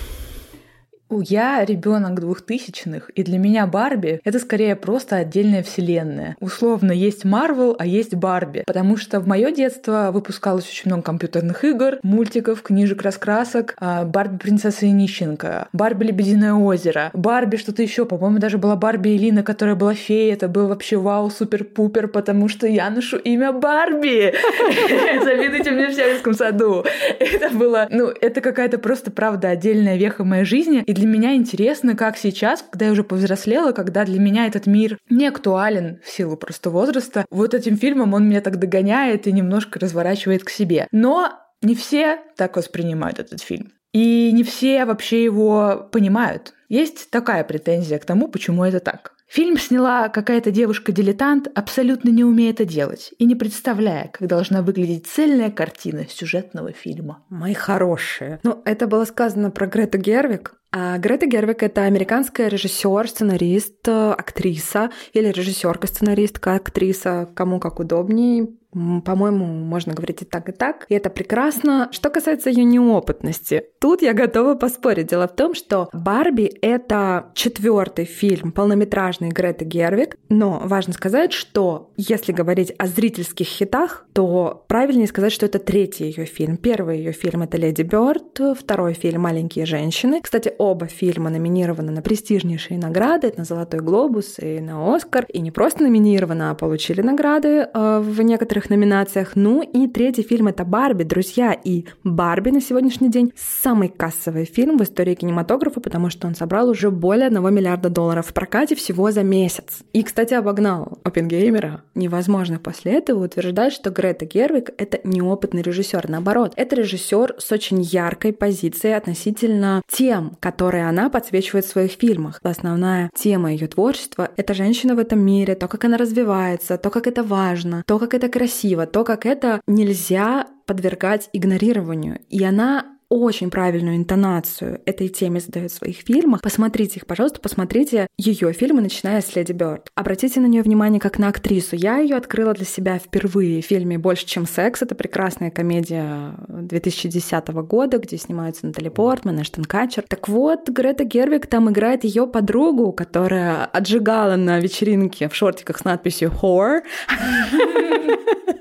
Я 1.11 1.65
ребенок 1.65 2.21
двухтысячных, 2.21 3.11
и 3.11 3.25
для 3.25 3.39
меня 3.39 3.67
Барби— 3.67 4.21
это 4.25 4.39
скорее 4.39 4.77
просто 4.77 5.17
отдельная 5.17 5.63
вселенная. 5.63 6.37
Условно, 6.41 6.93
есть 6.93 7.25
Марвел, 7.25 7.75
а 7.79 7.87
есть 7.87 8.15
Барби. 8.15 8.63
Потому 8.67 8.97
что 8.97 9.21
в 9.21 9.27
мое 9.27 9.51
детство 9.51 10.11
выпускалось 10.13 10.69
очень 10.69 10.91
много 10.91 11.03
компьютерных 11.03 11.65
игр, 11.65 11.99
мультиков, 12.03 12.63
книжек, 12.63 13.03
раскрасок. 13.03 13.75
А, 13.79 14.05
Барби 14.05 14.39
принцесса 14.39 14.87
и 14.87 14.91
нищенка, 14.91 15.69
Барби 15.73 16.05
Лебединое 16.05 16.55
озеро, 16.55 17.11
Барби 17.13 17.57
что-то 17.57 17.83
еще. 17.83 18.05
По-моему, 18.05 18.39
даже 18.39 18.59
была 18.59 18.77
Барби 18.77 19.17
Элина, 19.17 19.43
которая 19.43 19.75
была 19.75 19.95
феей. 19.95 20.33
Это 20.33 20.49
был 20.49 20.69
вообще 20.69 20.97
вау, 20.97 21.31
супер-пупер, 21.31 22.09
потому 22.09 22.49
что 22.49 22.67
я 22.67 22.89
ношу 22.91 23.17
имя 23.17 23.53
Барби. 23.53 24.33
Завидуйте 25.25 25.73
мне 25.73 25.89
в 25.89 25.95
Сельском 25.95 26.35
саду. 26.35 26.85
Это 27.19 27.51
было, 27.51 27.89
ну, 27.91 28.09
это 28.09 28.41
какая-то 28.41 28.79
просто, 28.79 29.11
правда, 29.11 29.49
отдельная 29.49 29.97
веха 29.97 30.25
моей 30.25 30.45
жизни. 30.45 30.83
И 30.87 31.00
для 31.01 31.09
меня 31.09 31.35
интересно, 31.35 31.97
как 31.97 32.19
сейчас, 32.19 32.63
когда 32.63 32.87
я 32.87 32.93
уже 32.93 33.05
повзрослела, 33.05 33.73
когда 33.73 34.05
для 34.05 34.21
меня 34.21 34.47
этот 34.47 34.67
мир 34.67 34.99
не 35.09 35.27
актуален 35.27 35.99
в 36.05 36.11
силу 36.11 36.37
просто 36.37 36.69
возраста, 36.69 37.25
вот 37.31 37.55
этим 37.55 37.79
фильмом 37.79 38.13
он 38.13 38.29
меня 38.29 38.43
так 38.43 38.59
догоняет 38.59 39.27
и 39.27 39.33
немножко 39.33 39.81
разворачивает 39.81 40.45
к 40.45 40.51
себе. 40.51 40.89
Но 40.93 41.33
не 41.63 41.75
все 41.75 42.19
так 42.37 42.57
воспринимают 42.57 43.19
этот 43.19 43.41
фильм. 43.41 43.73
И 43.95 44.31
не 44.33 44.45
все 44.45 44.85
вообще 44.85 45.25
его 45.25 45.89
понимают. 45.91 46.53
Есть 46.69 47.11
такая 47.11 47.45
претензия 47.45 47.99
к 47.99 48.05
тому, 48.05 48.29
почему 48.29 48.65
это 48.65 48.79
так. 48.79 49.15
Фильм 49.31 49.57
сняла 49.59 50.09
какая-то 50.09 50.51
девушка-дилетант, 50.51 51.47
абсолютно 51.55 52.09
не 52.09 52.25
умея 52.25 52.51
это 52.51 52.65
делать 52.65 53.15
и 53.17 53.25
не 53.25 53.37
представляя, 53.37 54.09
как 54.09 54.27
должна 54.27 54.61
выглядеть 54.61 55.07
цельная 55.07 55.53
картина 55.53 56.05
сюжетного 56.09 56.73
фильма. 56.73 57.25
Мои 57.29 57.55
хорошие. 57.55 58.41
Ну, 58.43 58.61
это 58.65 58.89
было 58.89 59.05
сказано 59.05 59.53
про 59.53 59.69
Грету 59.69 59.99
Гервик. 59.99 60.57
А 60.73 60.99
Грета 60.99 61.27
Гервик— 61.27 61.63
это 61.65 61.85
американская 61.85 62.49
режиссер, 62.49 63.09
сценарист, 63.09 63.89
актриса 63.89 64.91
или 65.13 65.29
режиссерка, 65.29 65.87
сценаристка, 65.87 66.57
актриса, 66.57 67.29
кому 67.33 67.61
как 67.61 67.79
удобнее. 67.79 68.49
По-моему, 68.73 69.47
можно 69.47 69.95
говорить 69.95 70.23
и 70.23 70.25
так, 70.25 70.49
и 70.49 70.53
так. 70.53 70.87
И 70.89 70.95
это 70.95 71.11
прекрасно. 71.11 71.89
Что 71.93 72.11
касается 72.11 72.51
ее 72.51 72.65
неопытности, 72.65 73.65
тут 73.81 74.03
я 74.03 74.13
готова 74.13 74.55
поспорить. 74.55 75.09
Дело 75.09 75.27
в 75.27 75.35
том, 75.35 75.55
что 75.55 75.89
«Барби»— 75.93 76.45
это 76.63 77.31
четвертый 77.35 78.05
фильм 78.05 78.53
полнометражный 78.53 79.29
Греты 79.29 79.65
Гервик. 79.65 80.17
Но 80.29 80.63
важно 80.65 80.93
сказать, 80.93 81.33
что 81.33 81.91
если 81.97 82.33
говорить 82.33 82.73
о 82.79 82.87
зрительских 82.87 83.47
хитах, 83.47 84.07
то 84.13 84.65
правильнее 84.69 85.09
сказать, 85.09 85.33
что 85.33 85.47
это 85.47 85.59
третий 85.59 86.05
ее 86.05 86.25
фильм. 86.25 86.57
Первый 86.57 86.99
ее 86.99 87.13
фильм— 87.13 87.43
это 87.43 87.57
«Леди 87.57 87.83
Бёрд», 87.83 88.41
второй 88.57 88.95
фильм 88.95 89.23
«Маленькие 89.23 89.67
женщины». 89.67 90.21
Кстати, 90.23 90.53
оба 90.59 90.87
фильма 90.87 91.31
номинированы 91.31 91.91
на 91.91 92.03
престижнейшие 92.03 92.79
награды, 92.79 93.33
на 93.37 93.45
«Золотой 93.45 93.81
глобус» 93.81 94.39
и 94.39 94.61
на 94.61 94.95
«Оскар». 94.95 95.27
И 95.29 95.41
не 95.41 95.51
просто 95.51 95.83
номинированы, 95.83 96.51
а 96.51 96.55
получили 96.55 97.03
награды 97.03 97.69
э, 97.73 98.01
в 98.01 98.23
некоторых 98.23 98.60
некоторых 98.61 98.71
номинациях. 98.71 99.33
Ну 99.35 99.63
и 99.63 99.89
третий 99.89 100.23
фильм— 100.23 100.47
это 100.49 100.65
«Барби», 100.65 101.05
друзья. 101.05 101.53
И 101.53 101.85
«Барби» 102.05 102.51
на 102.51 102.61
сегодняшний 102.61 103.11
день 103.11 103.33
самый 103.37 103.89
кассовый 103.89 104.45
фильм 104.45 104.79
в 104.79 104.83
истории 104.83 105.15
кинематографа, 105.15 105.81
потому 105.81 106.11
что 106.11 106.27
он 106.27 106.35
собрал 106.35 106.69
уже 106.69 106.91
более 106.91 107.27
1 107.27 107.55
миллиарда 107.55 107.89
долларов 107.89 108.27
в 108.27 108.33
прокате 108.33 108.75
всего 108.75 109.11
за 109.11 109.23
месяц. 109.23 109.81
И, 109.93 110.03
кстати, 110.03 110.35
обогнал 110.35 110.99
Опенгеймера. 111.05 111.83
Невозможно 111.95 112.59
после 112.59 112.93
этого 112.93 113.25
утверждать, 113.25 113.73
что 113.73 113.91
Грета 113.91 114.25
Гервик— 114.25 114.71
это 114.79 114.99
неопытный 115.05 115.63
режиссер. 115.63 116.09
Наоборот, 116.09 116.53
это 116.57 116.77
режиссер 116.77 117.37
с 117.39 117.53
очень 117.53 117.81
яркой 117.83 118.33
позицией 118.33 118.95
относительно 118.95 119.83
тем, 119.89 120.37
которые 120.41 120.89
она 120.89 121.09
подсвечивает 121.09 121.65
в 121.65 121.71
своих 121.71 121.93
фильмах. 121.93 122.41
Основная 122.43 123.11
тема 123.15 123.53
ее 123.53 123.67
творчества— 123.67 124.29
это 124.37 124.55
женщина 124.55 124.95
в 124.95 124.99
этом 124.99 125.21
мире, 125.21 125.55
то, 125.55 125.69
как 125.69 125.85
она 125.85 125.97
развивается, 125.97 126.79
то, 126.79 126.91
как 126.91 127.07
это 127.07 127.23
важно, 127.23 127.83
то, 127.87 127.99
как 127.99 128.15
это 128.15 128.29
красиво, 128.29 128.50
красиво, 128.51 128.87
то, 128.87 129.05
как 129.05 129.27
это 129.27 129.61
нельзя 129.67 130.47
подвергать 130.67 131.31
игнорированию. 131.33 132.19
И 132.29 132.43
она 132.43 132.97
очень 133.11 133.51
правильную 133.51 133.97
интонацию 133.97 134.81
этой 134.87 135.09
теме 135.09 135.41
задает 135.41 135.73
в 135.73 135.75
своих 135.75 135.97
фильмах. 135.99 136.41
Посмотрите 136.41 137.01
их, 137.01 137.07
пожалуйста, 137.07 137.41
посмотрите 137.41 138.07
ее 138.17 138.53
фильмы, 138.53 138.81
начиная 138.81 139.21
с 139.21 139.35
Леди 139.35 139.53
Бёрд. 139.53 139.91
Обратите 139.97 140.41
на 140.41 140.47
нее 140.47 140.63
внимание 140.63 141.01
как 141.01 141.19
на 141.19 141.29
актрису. 141.29 141.75
Я 141.75 141.99
ее 141.99 142.17
открыла 142.17 142.55
для 142.55 142.65
себя 142.65 142.99
впервые 142.99 143.63
в 143.63 143.67
фильме 143.67 143.99
«Больше, 143.99 144.27
чем 144.27 144.47
секс». 144.47 144.83
Это 144.83 144.95
прекрасная 144.95 145.51
комедия 145.51 146.35
2010 146.49 147.49
года, 147.49 147.99
где 147.99 148.17
снимаются 148.17 148.67
Натали 148.67 148.89
Портман, 148.89 149.43
Эштон 149.43 149.65
Катчер. 149.65 150.05
Так 150.09 150.29
вот, 150.29 150.69
Грета 150.69 151.05
Гервик 151.05 151.49
там 151.49 151.69
играет 151.69 152.05
ее 152.05 152.29
подругу, 152.29 152.93
которая 152.93 153.65
отжигала 153.65 154.37
на 154.37 154.61
вечеринке 154.61 155.29
в 155.29 155.35
шортиках 155.35 155.79
с 155.79 155.85
надписью 155.85 156.31
«Whore». 156.31 156.83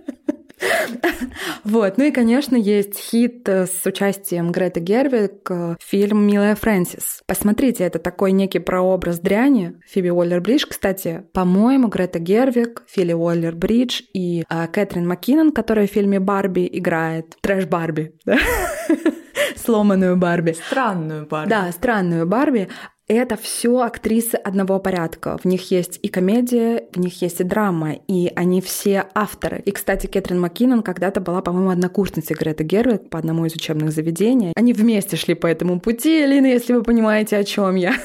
Вот. 1.63 1.97
Ну 1.97 2.05
и, 2.05 2.11
конечно, 2.11 2.55
есть 2.55 2.97
хит 2.97 3.47
э, 3.47 3.65
с 3.65 3.85
участием 3.85 4.51
Греты 4.51 4.79
Гервик, 4.79 5.49
э, 5.49 5.75
фильм 5.79 6.25
«Милая 6.25 6.55
Фрэнсис». 6.55 7.21
Посмотрите, 7.25 7.83
это 7.83 7.99
такой 7.99 8.31
некий 8.31 8.59
прообраз 8.59 9.19
дряни. 9.19 9.79
Фиби 9.87 10.09
Уоллер-Бридж, 10.09 10.65
кстати, 10.69 11.23
по-моему, 11.33 11.87
Грета 11.87 12.19
Гервик, 12.19 12.83
Фили 12.87 13.13
Уоллер-Бридж 13.13 14.01
и 14.13 14.43
э, 14.49 14.67
Кэтрин 14.67 15.07
Маккинон, 15.07 15.51
которая 15.51 15.87
в 15.87 15.91
фильме 15.91 16.19
«Барби» 16.19 16.69
играет. 16.71 17.37
Трэш 17.41 17.65
Барби, 17.65 18.13
сломанную 19.55 20.17
Барби. 20.17 20.53
Странную 20.53 21.27
Барби. 21.27 21.49
Да, 21.49 21.71
странную 21.71 22.27
Барби 22.27 22.69
это 23.13 23.35
все 23.37 23.79
актрисы 23.79 24.35
одного 24.35 24.79
порядка. 24.79 25.37
В 25.37 25.45
них 25.45 25.71
есть 25.71 25.99
и 26.01 26.07
комедия, 26.07 26.85
в 26.93 26.99
них 26.99 27.21
есть 27.21 27.41
и 27.41 27.43
драма, 27.43 27.95
и 28.07 28.31
они 28.35 28.61
все 28.61 29.05
авторы. 29.15 29.61
И, 29.65 29.71
кстати, 29.71 30.05
Кэтрин 30.07 30.39
Маккинон 30.39 30.83
когда-то 30.83 31.19
была, 31.19 31.41
по-моему, 31.41 31.71
однокурсницей 31.71 32.35
Греты 32.35 32.63
Гервик 32.63 33.09
по 33.09 33.17
одному 33.17 33.45
из 33.45 33.55
учебных 33.55 33.91
заведений. 33.91 34.53
Они 34.55 34.73
вместе 34.73 35.17
шли 35.17 35.33
по 35.33 35.47
этому 35.47 35.79
пути, 35.79 36.23
Элина, 36.23 36.45
если 36.45 36.73
вы 36.73 36.83
понимаете, 36.83 37.37
о 37.37 37.43
чем 37.43 37.75
я. 37.75 37.95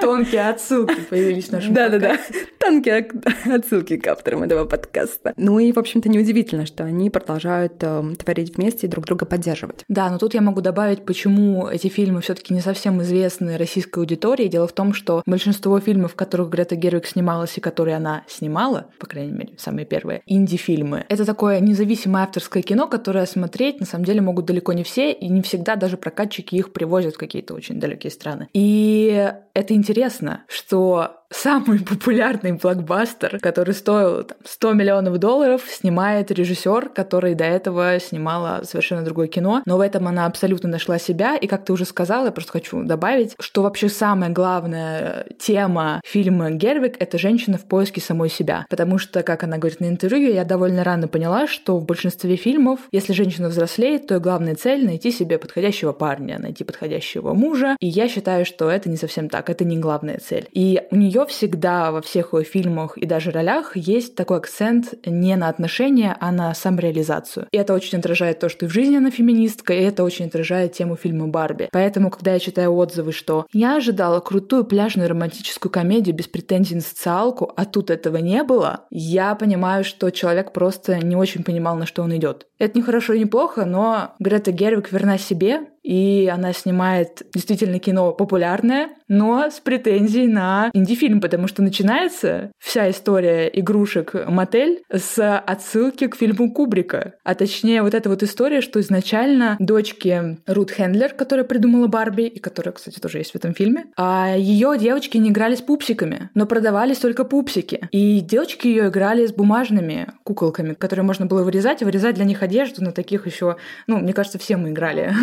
Тонкие 0.00 0.48
отсылки 0.48 1.00
появились 1.10 1.48
в 1.48 1.52
нашем 1.52 1.74
Да-да-да, 1.74 2.16
тонкие 2.58 3.10
отсылки 3.44 3.96
к 3.96 4.06
авторам 4.06 4.44
этого 4.44 4.64
подкаста. 4.64 5.34
Ну 5.36 5.58
и, 5.58 5.72
в 5.72 5.78
общем-то, 5.78 6.08
неудивительно, 6.08 6.64
что 6.64 6.84
они 6.84 7.10
продолжают 7.10 7.74
э, 7.80 8.14
творить 8.18 8.56
вместе 8.56 8.86
и 8.86 8.90
друг 8.90 9.04
друга 9.04 9.26
поддерживать. 9.26 9.84
Да, 9.88 10.10
но 10.10 10.18
тут 10.18 10.34
я 10.34 10.40
могу 10.40 10.60
добавить, 10.60 11.04
почему 11.04 11.68
эти 11.68 11.88
фильмы 11.88 12.20
все 12.20 12.34
таки 12.34 12.54
не 12.54 12.60
совсем 12.60 12.77
известны 13.02 13.56
российской 13.56 13.98
аудитории. 14.00 14.48
Дело 14.48 14.66
в 14.66 14.72
том, 14.72 14.94
что 14.94 15.22
большинство 15.26 15.78
фильмов, 15.80 16.12
в 16.12 16.16
которых 16.16 16.48
Грета 16.48 16.76
Гервик 16.76 17.06
снималась 17.06 17.56
и 17.56 17.60
которые 17.60 17.96
она 17.96 18.24
снимала, 18.28 18.86
по 18.98 19.06
крайней 19.06 19.32
мере, 19.32 19.54
самые 19.58 19.84
первые, 19.84 20.22
инди-фильмы, 20.26 21.04
это 21.08 21.24
такое 21.24 21.60
независимое 21.60 22.24
авторское 22.24 22.62
кино, 22.62 22.86
которое 22.86 23.26
смотреть 23.26 23.80
на 23.80 23.86
самом 23.86 24.04
деле 24.04 24.20
могут 24.20 24.44
далеко 24.46 24.72
не 24.72 24.84
все, 24.84 25.12
и 25.12 25.28
не 25.28 25.42
всегда 25.42 25.76
даже 25.76 25.96
прокатчики 25.96 26.54
их 26.54 26.72
привозят 26.72 27.14
в 27.14 27.18
какие-то 27.18 27.54
очень 27.54 27.80
далекие 27.80 28.10
страны. 28.10 28.48
И 28.52 29.32
это 29.58 29.74
интересно, 29.74 30.44
что 30.46 31.18
самый 31.30 31.80
популярный 31.80 32.52
блокбастер, 32.52 33.38
который 33.40 33.74
стоил 33.74 34.24
там, 34.24 34.38
100 34.44 34.72
миллионов 34.72 35.18
долларов, 35.18 35.62
снимает 35.68 36.30
режиссер, 36.30 36.90
который 36.90 37.34
до 37.34 37.44
этого 37.44 37.98
снимала 37.98 38.62
совершенно 38.64 39.02
другое 39.02 39.28
кино. 39.28 39.62
Но 39.66 39.76
в 39.76 39.80
этом 39.80 40.08
она 40.08 40.26
абсолютно 40.26 40.68
нашла 40.68 40.98
себя. 40.98 41.36
И 41.36 41.46
как 41.46 41.64
ты 41.64 41.72
уже 41.72 41.84
сказала, 41.84 42.26
я 42.26 42.32
просто 42.32 42.52
хочу 42.52 42.82
добавить, 42.82 43.34
что 43.40 43.62
вообще 43.62 43.88
самая 43.88 44.30
главная 44.30 45.26
тема 45.38 46.00
фильма 46.04 46.50
Гервик— 46.50 46.96
это 46.98 47.18
женщина 47.18 47.58
в 47.58 47.64
поиске 47.64 48.00
самой 48.00 48.30
себя. 48.30 48.66
Потому 48.70 48.98
что, 48.98 49.22
как 49.22 49.44
она 49.44 49.58
говорит 49.58 49.80
на 49.80 49.86
интервью, 49.86 50.32
я 50.32 50.44
довольно 50.44 50.84
рано 50.84 51.08
поняла, 51.08 51.46
что 51.46 51.78
в 51.78 51.84
большинстве 51.84 52.36
фильмов, 52.36 52.80
если 52.92 53.12
женщина 53.12 53.48
взрослеет, 53.48 54.06
то 54.06 54.18
главная 54.20 54.54
цель— 54.54 54.84
найти 54.86 55.10
себе 55.10 55.38
подходящего 55.38 55.92
парня, 55.92 56.38
найти 56.38 56.64
подходящего 56.64 57.34
мужа. 57.34 57.76
И 57.80 57.86
я 57.86 58.08
считаю, 58.08 58.46
что 58.46 58.70
это 58.70 58.88
не 58.88 58.96
совсем 58.96 59.28
так, 59.28 59.47
это 59.50 59.64
не 59.64 59.78
главная 59.78 60.18
цель. 60.18 60.48
И 60.52 60.82
у 60.90 60.96
нее 60.96 61.26
всегда 61.26 61.92
во 61.92 62.00
всех 62.00 62.32
ее 62.32 62.44
фильмах 62.44 62.96
и 62.96 63.06
даже 63.06 63.30
ролях 63.30 63.76
есть 63.76 64.14
такой 64.14 64.38
акцент 64.38 64.94
не 65.06 65.36
на 65.36 65.48
отношения, 65.48 66.16
а 66.20 66.32
на 66.32 66.54
самореализацию. 66.54 67.46
И 67.50 67.56
это 67.56 67.74
очень 67.74 67.98
отражает 67.98 68.40
то, 68.40 68.48
что 68.48 68.66
и 68.66 68.68
в 68.68 68.72
жизни 68.72 68.96
она 68.96 69.10
феминистка, 69.10 69.72
и 69.72 69.82
это 69.82 70.04
очень 70.04 70.26
отражает 70.26 70.72
тему 70.72 70.96
фильма 70.96 71.28
«Барби». 71.28 71.68
Поэтому, 71.72 72.10
когда 72.10 72.32
я 72.32 72.38
читаю 72.38 72.74
отзывы, 72.74 73.12
что 73.12 73.46
я 73.52 73.76
ожидала 73.76 74.20
крутую 74.20 74.64
пляжную 74.64 75.08
романтическую 75.08 75.70
комедию 75.70 76.14
без 76.14 76.26
претензий 76.26 76.74
на 76.74 76.80
социалку, 76.80 77.52
а 77.56 77.64
тут 77.64 77.90
этого 77.90 78.16
не 78.18 78.42
было, 78.42 78.86
я 78.90 79.34
понимаю, 79.34 79.84
что 79.84 80.10
человек 80.10 80.52
просто 80.52 80.98
не 80.98 81.16
очень 81.16 81.44
понимал, 81.44 81.76
на 81.76 81.86
что 81.86 82.02
он 82.02 82.16
идет. 82.16 82.47
Это 82.58 82.76
не 82.76 82.82
хорошо 82.82 83.12
и 83.12 83.20
не 83.20 83.26
плохо, 83.26 83.64
но 83.64 84.14
Грета 84.18 84.52
Гервик 84.52 84.90
верна 84.92 85.18
себе, 85.18 85.60
и 85.82 86.30
она 86.32 86.52
снимает 86.52 87.22
действительно 87.32 87.78
кино 87.78 88.12
популярное, 88.12 88.90
но 89.08 89.48
с 89.48 89.60
претензией 89.60 90.26
на 90.26 90.70
инди-фильм, 90.74 91.20
потому 91.20 91.48
что 91.48 91.62
начинается 91.62 92.52
вся 92.58 92.90
история 92.90 93.48
игрушек 93.48 94.14
«Мотель» 94.28 94.82
с 94.92 95.38
отсылки 95.38 96.06
к 96.08 96.16
фильму 96.16 96.52
Кубрика. 96.52 97.14
А 97.24 97.34
точнее, 97.34 97.82
вот 97.82 97.94
эта 97.94 98.10
вот 98.10 98.22
история, 98.22 98.60
что 98.60 98.80
изначально 98.80 99.56
дочки 99.60 100.38
Рут 100.46 100.70
Хендлер, 100.72 101.14
которая 101.14 101.44
придумала 101.44 101.86
Барби, 101.86 102.24
и 102.24 102.38
которая, 102.38 102.72
кстати, 102.72 102.98
тоже 102.98 103.18
есть 103.18 103.32
в 103.32 103.36
этом 103.36 103.54
фильме, 103.54 103.86
а 103.96 104.34
ее 104.36 104.76
девочки 104.78 105.16
не 105.16 105.30
играли 105.30 105.54
с 105.54 105.62
пупсиками, 105.62 106.28
но 106.34 106.44
продавались 106.44 106.98
только 106.98 107.24
пупсики. 107.24 107.88
И 107.92 108.20
девочки 108.20 108.66
ее 108.66 108.88
играли 108.88 109.26
с 109.26 109.32
бумажными 109.32 110.08
куколками, 110.24 110.74
которые 110.74 111.06
можно 111.06 111.24
было 111.24 111.42
вырезать, 111.44 111.80
и 111.80 111.84
вырезать 111.86 112.16
для 112.16 112.24
них 112.24 112.42
одежду 112.48 112.82
на 112.82 112.92
таких 112.92 113.26
еще, 113.26 113.56
ну, 113.86 113.98
мне 113.98 114.12
кажется, 114.12 114.38
все 114.38 114.56
мы 114.56 114.70
играли, 114.70 115.12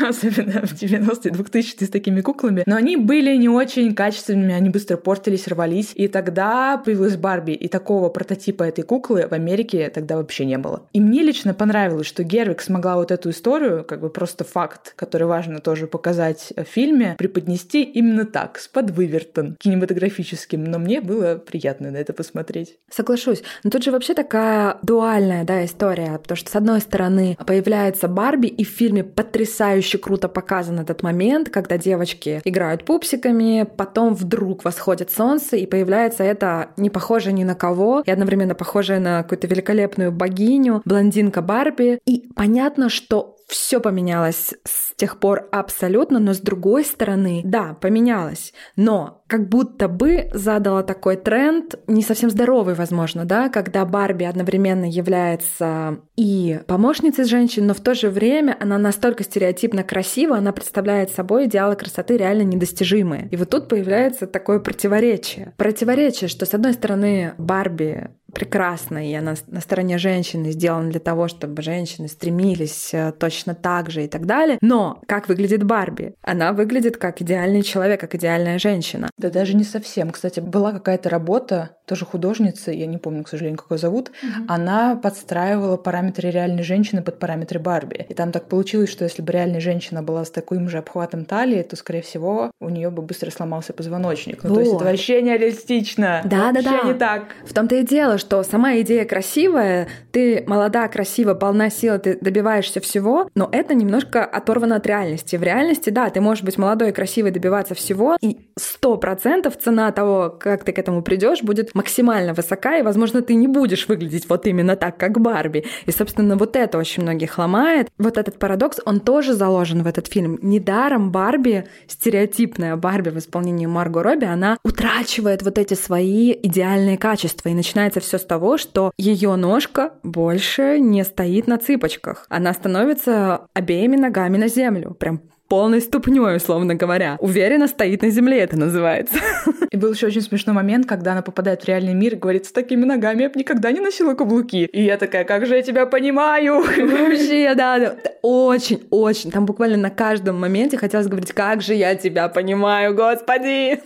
особенно 0.00 0.66
в 0.66 0.72
90-е, 0.72 1.32
2000-е 1.32 1.86
с 1.86 1.90
такими 1.90 2.20
куклами. 2.20 2.62
Но 2.66 2.76
они 2.76 2.96
были 2.96 3.34
не 3.36 3.48
очень 3.48 3.94
качественными, 3.94 4.54
они 4.54 4.70
быстро 4.70 4.96
портились, 4.96 5.48
рвались. 5.48 5.92
И 5.94 6.08
тогда 6.08 6.78
появилась 6.78 7.16
Барби, 7.16 7.52
и 7.52 7.68
такого 7.68 8.08
прототипа 8.08 8.64
этой 8.64 8.84
куклы 8.84 9.26
в 9.26 9.32
Америке 9.32 9.90
тогда 9.92 10.16
вообще 10.16 10.44
не 10.44 10.58
было. 10.58 10.82
И 10.92 11.00
мне 11.00 11.22
лично 11.22 11.54
понравилось, 11.54 12.06
что 12.06 12.22
Гервик 12.22 12.60
смогла 12.60 12.96
вот 12.96 13.10
эту 13.10 13.30
историю, 13.30 13.84
как 13.84 14.00
бы 14.00 14.10
просто 14.10 14.44
факт, 14.44 14.92
который 14.96 15.26
важно 15.26 15.60
тоже 15.60 15.86
показать 15.86 16.52
в 16.56 16.64
фильме, 16.64 17.16
преподнести 17.18 17.82
именно 17.82 18.26
так, 18.26 18.58
с 18.58 18.68
подвывертом 18.68 19.56
кинематографическим. 19.58 20.64
Но 20.64 20.78
мне 20.78 21.00
было 21.00 21.36
приятно 21.36 21.90
на 21.90 21.96
это 21.96 22.12
посмотреть. 22.12 22.76
Соглашусь. 22.90 23.42
Но 23.64 23.70
тут 23.70 23.82
же 23.82 23.90
вообще 23.90 24.14
такая 24.14 24.78
дуальная 24.82 25.44
да, 25.44 25.64
история, 25.64 26.14
потому 26.26 26.38
что, 26.38 26.50
с 26.50 26.56
одной 26.56 26.80
стороны, 26.80 27.38
появляется 27.46 28.08
Барби, 28.08 28.48
и 28.48 28.64
в 28.64 28.68
фильме 28.68 29.04
потрясающе 29.04 29.98
круто 29.98 30.28
показан 30.28 30.80
этот 30.80 31.02
момент, 31.02 31.50
когда 31.50 31.78
девочки 31.78 32.40
играют 32.44 32.84
пупсиками, 32.84 33.66
потом 33.76 34.14
вдруг 34.14 34.64
восходит 34.64 35.10
солнце, 35.10 35.56
и 35.56 35.66
появляется 35.66 36.24
это 36.24 36.70
не 36.76 36.90
похоже 36.90 37.32
ни 37.32 37.44
на 37.44 37.54
кого, 37.54 38.02
и 38.04 38.10
одновременно 38.10 38.54
похожая 38.54 39.00
на 39.00 39.22
какую-то 39.22 39.46
великолепную 39.46 40.12
богиню, 40.12 40.82
блондинка 40.84 41.42
Барби. 41.42 42.00
И 42.06 42.28
понятно, 42.34 42.88
что 42.88 43.35
все 43.46 43.80
поменялось 43.80 44.54
с 44.64 44.94
тех 44.96 45.18
пор 45.18 45.48
абсолютно, 45.52 46.18
но 46.18 46.32
с 46.32 46.40
другой 46.40 46.84
стороны, 46.84 47.42
да, 47.44 47.76
поменялось, 47.80 48.52
но 48.76 49.22
как 49.26 49.48
будто 49.48 49.88
бы 49.88 50.30
задала 50.32 50.82
такой 50.82 51.16
тренд, 51.16 51.76
не 51.86 52.02
совсем 52.02 52.30
здоровый, 52.30 52.74
возможно, 52.74 53.24
да, 53.24 53.48
когда 53.48 53.84
Барби 53.84 54.24
одновременно 54.24 54.88
является 54.88 55.98
и 56.16 56.60
помощницей 56.66 57.24
женщин, 57.24 57.66
но 57.66 57.74
в 57.74 57.80
то 57.80 57.94
же 57.94 58.08
время 58.08 58.56
она 58.58 58.78
настолько 58.78 59.24
стереотипно 59.24 59.84
красива, 59.84 60.36
она 60.36 60.52
представляет 60.52 61.10
собой 61.10 61.46
идеалы 61.46 61.76
красоты 61.76 62.16
реально 62.16 62.42
недостижимые. 62.42 63.28
И 63.30 63.36
вот 63.36 63.50
тут 63.50 63.68
появляется 63.68 64.26
такое 64.26 64.60
противоречие. 64.60 65.54
Противоречие, 65.56 66.28
что 66.28 66.46
с 66.46 66.54
одной 66.54 66.72
стороны 66.72 67.34
Барби 67.38 68.10
прекрасна, 68.36 69.08
и 69.08 69.14
она 69.14 69.34
на 69.46 69.60
стороне 69.60 69.96
женщины 69.96 70.50
сделана 70.50 70.90
для 70.90 71.00
того, 71.00 71.26
чтобы 71.26 71.62
женщины 71.62 72.06
стремились 72.06 72.90
э, 72.92 73.12
точно 73.18 73.54
так 73.54 73.90
же 73.90 74.04
и 74.04 74.08
так 74.08 74.26
далее. 74.26 74.58
Но 74.60 75.00
как 75.06 75.28
выглядит 75.28 75.64
Барби? 75.64 76.14
Она 76.20 76.52
выглядит 76.52 76.98
как 76.98 77.22
идеальный 77.22 77.62
человек, 77.62 77.98
как 77.98 78.14
идеальная 78.14 78.58
женщина. 78.58 79.08
Да 79.16 79.30
даже 79.30 79.56
не 79.56 79.64
совсем. 79.64 80.10
Кстати, 80.10 80.40
была 80.40 80.72
какая-то 80.72 81.08
работа, 81.08 81.70
тоже 81.86 82.04
художница, 82.04 82.72
я 82.72 82.86
не 82.86 82.98
помню, 82.98 83.24
к 83.24 83.28
сожалению, 83.28 83.58
как 83.58 83.70
ее 83.70 83.78
зовут, 83.78 84.10
mm-hmm. 84.10 84.44
она 84.48 84.96
подстраивала 84.96 85.78
параметры 85.78 86.30
реальной 86.30 86.62
женщины 86.62 87.02
под 87.02 87.18
параметры 87.18 87.58
Барби. 87.58 88.04
И 88.08 88.12
там 88.12 88.32
так 88.32 88.48
получилось, 88.48 88.90
что 88.90 89.04
если 89.04 89.22
бы 89.22 89.32
реальная 89.32 89.60
женщина 89.60 90.02
была 90.02 90.26
с 90.26 90.30
таким 90.30 90.68
же 90.68 90.78
обхватом 90.78 91.24
талии, 91.24 91.62
то, 91.62 91.76
скорее 91.76 92.02
всего, 92.02 92.50
у 92.60 92.68
нее 92.68 92.90
бы 92.90 93.02
быстро 93.02 93.30
сломался 93.30 93.72
позвоночник. 93.72 94.42
Ну, 94.42 94.50
вот. 94.50 94.54
то 94.56 94.60
есть 94.60 94.74
это 94.74 94.84
вообще 94.84 95.22
нереалистично. 95.22 96.20
Да, 96.24 96.52
вообще 96.52 96.62
да, 96.62 96.82
да. 96.82 96.88
не 96.88 96.94
так. 96.94 97.22
В 97.46 97.54
том-то 97.54 97.76
и 97.76 97.82
дело, 97.82 98.18
что 98.18 98.25
сама 98.42 98.80
идея 98.80 99.04
красивая, 99.04 99.88
ты 100.12 100.44
молода, 100.46 100.88
красива, 100.88 101.34
полна 101.34 101.70
силы, 101.70 101.98
ты 101.98 102.18
добиваешься 102.20 102.80
всего, 102.80 103.28
но 103.34 103.48
это 103.52 103.74
немножко 103.74 104.24
оторвано 104.24 104.76
от 104.76 104.86
реальности. 104.86 105.36
В 105.36 105.42
реальности, 105.42 105.90
да, 105.90 106.10
ты 106.10 106.20
можешь 106.20 106.44
быть 106.44 106.58
молодой 106.58 106.92
красивой, 106.92 107.30
добиваться 107.30 107.74
всего, 107.74 108.16
и 108.20 108.38
сто 108.58 108.96
процентов 108.96 109.56
цена 109.58 109.90
того, 109.92 110.30
как 110.30 110.64
ты 110.64 110.72
к 110.72 110.78
этому 110.78 111.02
придешь, 111.02 111.42
будет 111.42 111.74
максимально 111.74 112.34
высока, 112.34 112.78
и, 112.78 112.82
возможно, 112.82 113.22
ты 113.22 113.34
не 113.34 113.48
будешь 113.48 113.88
выглядеть 113.88 114.28
вот 114.28 114.46
именно 114.46 114.76
так, 114.76 114.96
как 114.96 115.20
Барби. 115.20 115.64
И, 115.86 115.92
собственно, 115.92 116.36
вот 116.36 116.56
это 116.56 116.78
очень 116.78 117.02
многих 117.02 117.38
ломает. 117.38 117.88
Вот 117.98 118.18
этот 118.18 118.38
парадокс, 118.38 118.80
он 118.84 119.00
тоже 119.00 119.34
заложен 119.34 119.82
в 119.82 119.86
этот 119.86 120.06
фильм. 120.06 120.38
Недаром 120.42 121.10
Барби, 121.10 121.66
стереотипная 121.86 122.76
Барби 122.76 123.10
в 123.10 123.18
исполнении 123.18 123.66
Марго 123.66 124.02
Робби, 124.02 124.24
она 124.24 124.58
утрачивает 124.64 125.42
вот 125.42 125.58
эти 125.58 125.74
свои 125.74 126.32
идеальные 126.32 126.98
качества, 126.98 127.48
и 127.48 127.54
начинается 127.54 128.00
все 128.00 128.15
с 128.18 128.24
того, 128.24 128.58
что 128.58 128.92
ее 128.98 129.36
ножка 129.36 129.92
больше 130.02 130.78
не 130.78 131.04
стоит 131.04 131.46
на 131.46 131.58
цыпочках. 131.58 132.26
Она 132.28 132.52
становится 132.52 133.46
обеими 133.54 133.96
ногами 133.96 134.36
на 134.36 134.48
землю. 134.48 134.94
Прям 134.98 135.20
полной 135.48 135.80
ступней, 135.80 136.36
условно 136.36 136.74
говоря. 136.74 137.16
Уверенно 137.20 137.68
стоит 137.68 138.02
на 138.02 138.10
земле, 138.10 138.38
это 138.40 138.58
называется. 138.58 139.16
И 139.70 139.76
был 139.76 139.92
еще 139.92 140.06
очень 140.06 140.22
смешной 140.22 140.54
момент, 140.54 140.86
когда 140.86 141.12
она 141.12 141.22
попадает 141.22 141.62
в 141.62 141.68
реальный 141.68 141.94
мир 141.94 142.14
и 142.14 142.16
говорит, 142.16 142.46
с 142.46 142.52
такими 142.52 142.84
ногами 142.84 143.22
я 143.22 143.30
бы 143.30 143.38
никогда 143.38 143.70
не 143.72 143.80
носила 143.80 144.14
каблуки. 144.14 144.64
И 144.72 144.82
я 144.82 144.96
такая, 144.96 145.24
как 145.24 145.46
же 145.46 145.56
я 145.56 145.62
тебя 145.62 145.86
понимаю. 145.86 146.62
Вообще, 146.62 147.54
да, 147.54 147.78
да. 147.78 147.96
Очень, 148.22 148.86
очень. 148.90 149.30
Там 149.30 149.46
буквально 149.46 149.76
на 149.76 149.90
каждом 149.90 150.40
моменте 150.40 150.78
хотелось 150.78 151.06
говорить, 151.06 151.32
как 151.32 151.62
же 151.62 151.74
я 151.74 151.94
тебя 151.94 152.28
понимаю, 152.28 152.94
господи. 152.94 153.80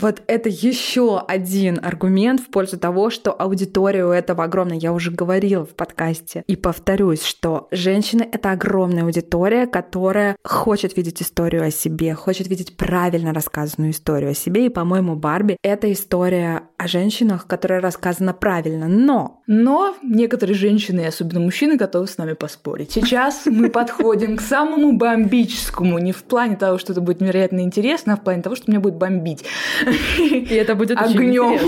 Вот 0.00 0.22
это 0.26 0.48
еще 0.48 1.18
один 1.18 1.80
аргумент 1.82 2.40
в 2.40 2.46
пользу 2.46 2.78
того, 2.78 3.10
что 3.10 3.32
аудитория 3.32 4.04
у 4.04 4.10
этого 4.10 4.44
огромная. 4.44 4.78
Я 4.78 4.92
уже 4.92 5.10
говорила 5.10 5.64
в 5.64 5.74
подкасте 5.74 6.44
и 6.46 6.56
повторюсь, 6.56 7.22
что 7.22 7.68
женщины— 7.70 8.26
это 8.32 8.52
огромная 8.52 9.04
аудитория, 9.04 9.66
которая 9.66 10.36
хочет 10.44 10.96
видеть 10.96 11.22
историю 11.22 11.64
о 11.64 11.70
себе, 11.70 12.14
хочет 12.14 12.48
видеть 12.48 12.76
правильно 12.76 13.32
рассказанную 13.32 13.92
историю 13.92 14.30
о 14.30 14.34
себе. 14.34 14.66
И, 14.66 14.68
по-моему, 14.68 15.16
Барби— 15.16 15.56
это 15.62 15.92
история 15.92 16.62
о 16.76 16.86
женщинах, 16.86 17.46
которая 17.46 17.80
рассказана 17.80 18.32
правильно. 18.32 18.88
Но... 18.88 19.42
Но 19.46 19.94
некоторые 20.02 20.54
женщины, 20.54 21.06
особенно 21.06 21.40
мужчины, 21.40 21.76
готовы 21.76 22.06
с 22.06 22.18
нами 22.18 22.34
поспорить. 22.34 22.92
Сейчас 22.92 23.46
мы 23.46 23.70
подходим 23.70 24.36
к 24.36 24.40
самому 24.40 24.96
бомбическому, 24.96 25.98
не 25.98 26.12
в 26.12 26.22
плане 26.24 26.56
того, 26.56 26.78
что 26.78 26.92
это 26.92 27.00
будет 27.00 27.20
невероятно 27.20 27.60
интересно, 27.60 28.07
а 28.14 28.16
в 28.16 28.22
плане 28.22 28.42
того, 28.42 28.56
что 28.56 28.70
меня 28.70 28.80
будет 28.80 28.94
бомбить. 28.94 29.44
И 30.18 30.54
это 30.54 30.74
будет 30.74 30.98
огнем, 30.98 31.58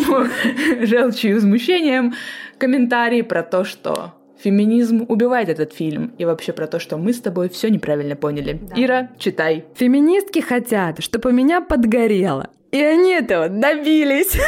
желчью 0.87 1.31
и 1.31 1.35
возмущением. 1.35 2.15
Комментарии 2.59 3.23
про 3.23 3.43
то, 3.43 3.65
что 3.65 4.15
Феминизм 4.43 5.05
убивает 5.09 5.49
этот 5.49 5.75
фильм. 5.75 6.13
И 6.17 6.25
вообще 6.25 6.53
про 6.53 6.67
то, 6.67 6.79
что 6.79 6.97
мы 6.97 7.13
с 7.13 7.21
тобой 7.21 7.49
все 7.51 7.69
неправильно 7.69 8.17
поняли. 8.17 8.59
Да. 8.61 8.75
Ира, 8.83 9.11
читай. 9.19 9.65
Феминистки 9.75 10.41
хотят, 10.41 11.03
чтобы 11.03 11.33
меня 11.33 11.61
подгорело. 11.61 12.49
И 12.71 12.81
они 12.81 13.13
этого 13.13 13.49
добились. 13.49 14.39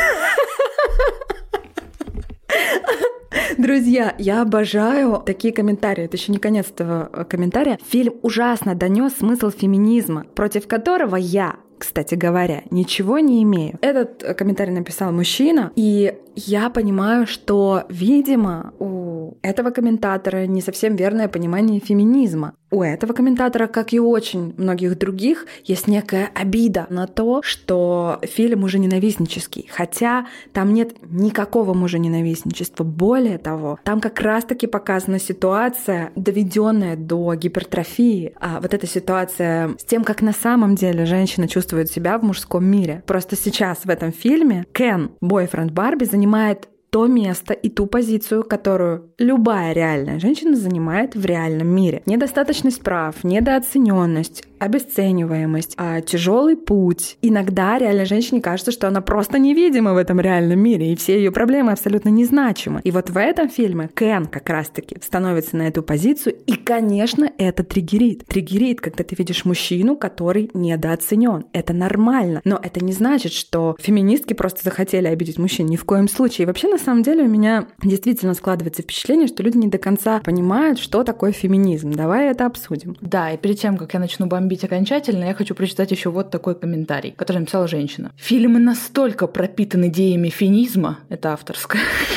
Друзья, 3.58 4.14
я 4.18 4.42
обожаю 4.42 5.22
такие 5.24 5.52
комментарии. 5.52 6.04
Это 6.04 6.16
еще 6.16 6.32
не 6.32 6.38
конец 6.38 6.70
этого 6.70 7.26
комментария. 7.28 7.78
Фильм 7.86 8.14
ужасно 8.22 8.74
донес 8.74 9.14
смысл 9.18 9.50
феминизма, 9.50 10.24
против 10.34 10.66
которого 10.66 11.16
я 11.16 11.56
кстати 11.82 12.14
говоря, 12.14 12.62
ничего 12.70 13.18
не 13.18 13.42
имею. 13.42 13.76
Этот 13.80 14.22
э, 14.22 14.34
комментарий 14.34 14.72
написал 14.72 15.10
мужчина, 15.10 15.72
и 15.74 16.14
я 16.36 16.70
понимаю, 16.70 17.26
что, 17.26 17.82
видимо, 17.88 18.72
у 18.78 19.34
этого 19.42 19.70
комментатора 19.70 20.46
не 20.46 20.60
совсем 20.60 20.94
верное 20.94 21.26
понимание 21.26 21.80
феминизма. 21.80 22.54
У 22.72 22.82
этого 22.82 23.12
комментатора, 23.12 23.68
как 23.68 23.92
и 23.92 24.00
очень 24.00 24.54
многих 24.56 24.98
других, 24.98 25.46
есть 25.64 25.86
некая 25.86 26.30
обида 26.34 26.86
на 26.88 27.06
то, 27.06 27.42
что 27.42 28.18
фильм 28.22 28.60
мужененавистнический. 28.60 29.68
Хотя 29.70 30.26
там 30.52 30.72
нет 30.72 30.96
никакого 31.10 31.74
мужененавистничества. 31.74 32.82
Более 32.82 33.38
того, 33.38 33.78
там 33.84 34.00
как 34.00 34.20
раз-таки 34.20 34.66
показана 34.66 35.18
ситуация, 35.18 36.10
доведенная 36.16 36.96
до 36.96 37.34
гипертрофии. 37.34 38.32
А 38.40 38.60
вот 38.60 38.72
эта 38.72 38.86
ситуация 38.86 39.76
с 39.78 39.84
тем, 39.84 40.02
как 40.02 40.22
на 40.22 40.32
самом 40.32 40.74
деле 40.74 41.04
женщина 41.04 41.46
чувствует 41.46 41.90
себя 41.90 42.18
в 42.18 42.22
мужском 42.22 42.64
мире. 42.64 43.02
Просто 43.06 43.36
сейчас 43.36 43.84
в 43.84 43.90
этом 43.90 44.12
фильме 44.12 44.64
Кен, 44.72 45.10
бойфренд 45.20 45.72
Барби, 45.72 46.04
занимает 46.04 46.68
то 46.92 47.06
место 47.06 47.54
и 47.54 47.70
ту 47.70 47.86
позицию, 47.86 48.44
которую 48.44 49.14
любая 49.16 49.72
реальная 49.72 50.20
женщина 50.20 50.54
занимает 50.54 51.14
в 51.14 51.24
реальном 51.24 51.68
мире. 51.68 52.02
Недостаточность 52.04 52.82
прав, 52.82 53.24
недооцененность, 53.24 54.44
обесцениваемость, 54.62 55.74
а 55.76 56.00
тяжелый 56.00 56.56
путь. 56.56 57.18
Иногда 57.22 57.78
реальной 57.78 58.06
женщине 58.06 58.40
кажется, 58.40 58.72
что 58.72 58.88
она 58.88 59.00
просто 59.00 59.38
невидима 59.38 59.94
в 59.94 59.96
этом 59.96 60.20
реальном 60.20 60.60
мире, 60.60 60.92
и 60.92 60.96
все 60.96 61.16
ее 61.16 61.32
проблемы 61.32 61.72
абсолютно 61.72 62.08
незначимы. 62.08 62.80
И 62.84 62.90
вот 62.90 63.10
в 63.10 63.16
этом 63.16 63.48
фильме 63.48 63.90
Кен 63.94 64.26
как 64.26 64.48
раз-таки 64.48 64.96
становится 65.02 65.56
на 65.56 65.68
эту 65.68 65.82
позицию, 65.82 66.36
и, 66.46 66.54
конечно, 66.54 67.30
это 67.38 67.64
триггерит. 67.64 68.26
Триггерит, 68.26 68.80
когда 68.80 69.04
ты 69.04 69.14
видишь 69.16 69.44
мужчину, 69.44 69.96
который 69.96 70.50
недооценен. 70.54 71.46
Это 71.52 71.72
нормально. 71.72 72.40
Но 72.44 72.58
это 72.62 72.84
не 72.84 72.92
значит, 72.92 73.32
что 73.32 73.76
феминистки 73.80 74.34
просто 74.34 74.60
захотели 74.62 75.06
обидеть 75.06 75.38
мужчин. 75.38 75.66
Ни 75.66 75.76
в 75.76 75.84
коем 75.84 76.08
случае. 76.08 76.44
И 76.44 76.46
вообще, 76.46 76.68
на 76.68 76.78
самом 76.78 77.02
деле 77.02 77.24
у 77.24 77.28
меня 77.28 77.66
действительно 77.82 78.34
складывается 78.34 78.82
впечатление, 78.82 79.26
что 79.26 79.42
люди 79.42 79.56
не 79.56 79.68
до 79.68 79.78
конца 79.78 80.20
понимают, 80.20 80.78
что 80.78 81.02
такое 81.04 81.32
феминизм. 81.32 81.92
Давай 81.92 82.28
это 82.30 82.46
обсудим. 82.46 82.96
Да, 83.00 83.32
и 83.32 83.36
перед 83.36 83.58
тем, 83.58 83.76
как 83.76 83.94
я 83.94 84.00
начну 84.00 84.26
бомбить 84.26 84.51
окончательно, 84.60 85.24
я 85.24 85.34
хочу 85.34 85.54
прочитать 85.54 85.90
еще 85.90 86.10
вот 86.10 86.30
такой 86.30 86.54
комментарий, 86.54 87.12
который 87.12 87.38
написала 87.38 87.66
женщина. 87.68 88.12
Фильмы 88.16 88.58
настолько 88.58 89.26
пропитаны 89.26 89.88
идеями 89.88 90.28
феминизма, 90.28 90.98
это 91.08 91.32
авторская, 91.32 91.82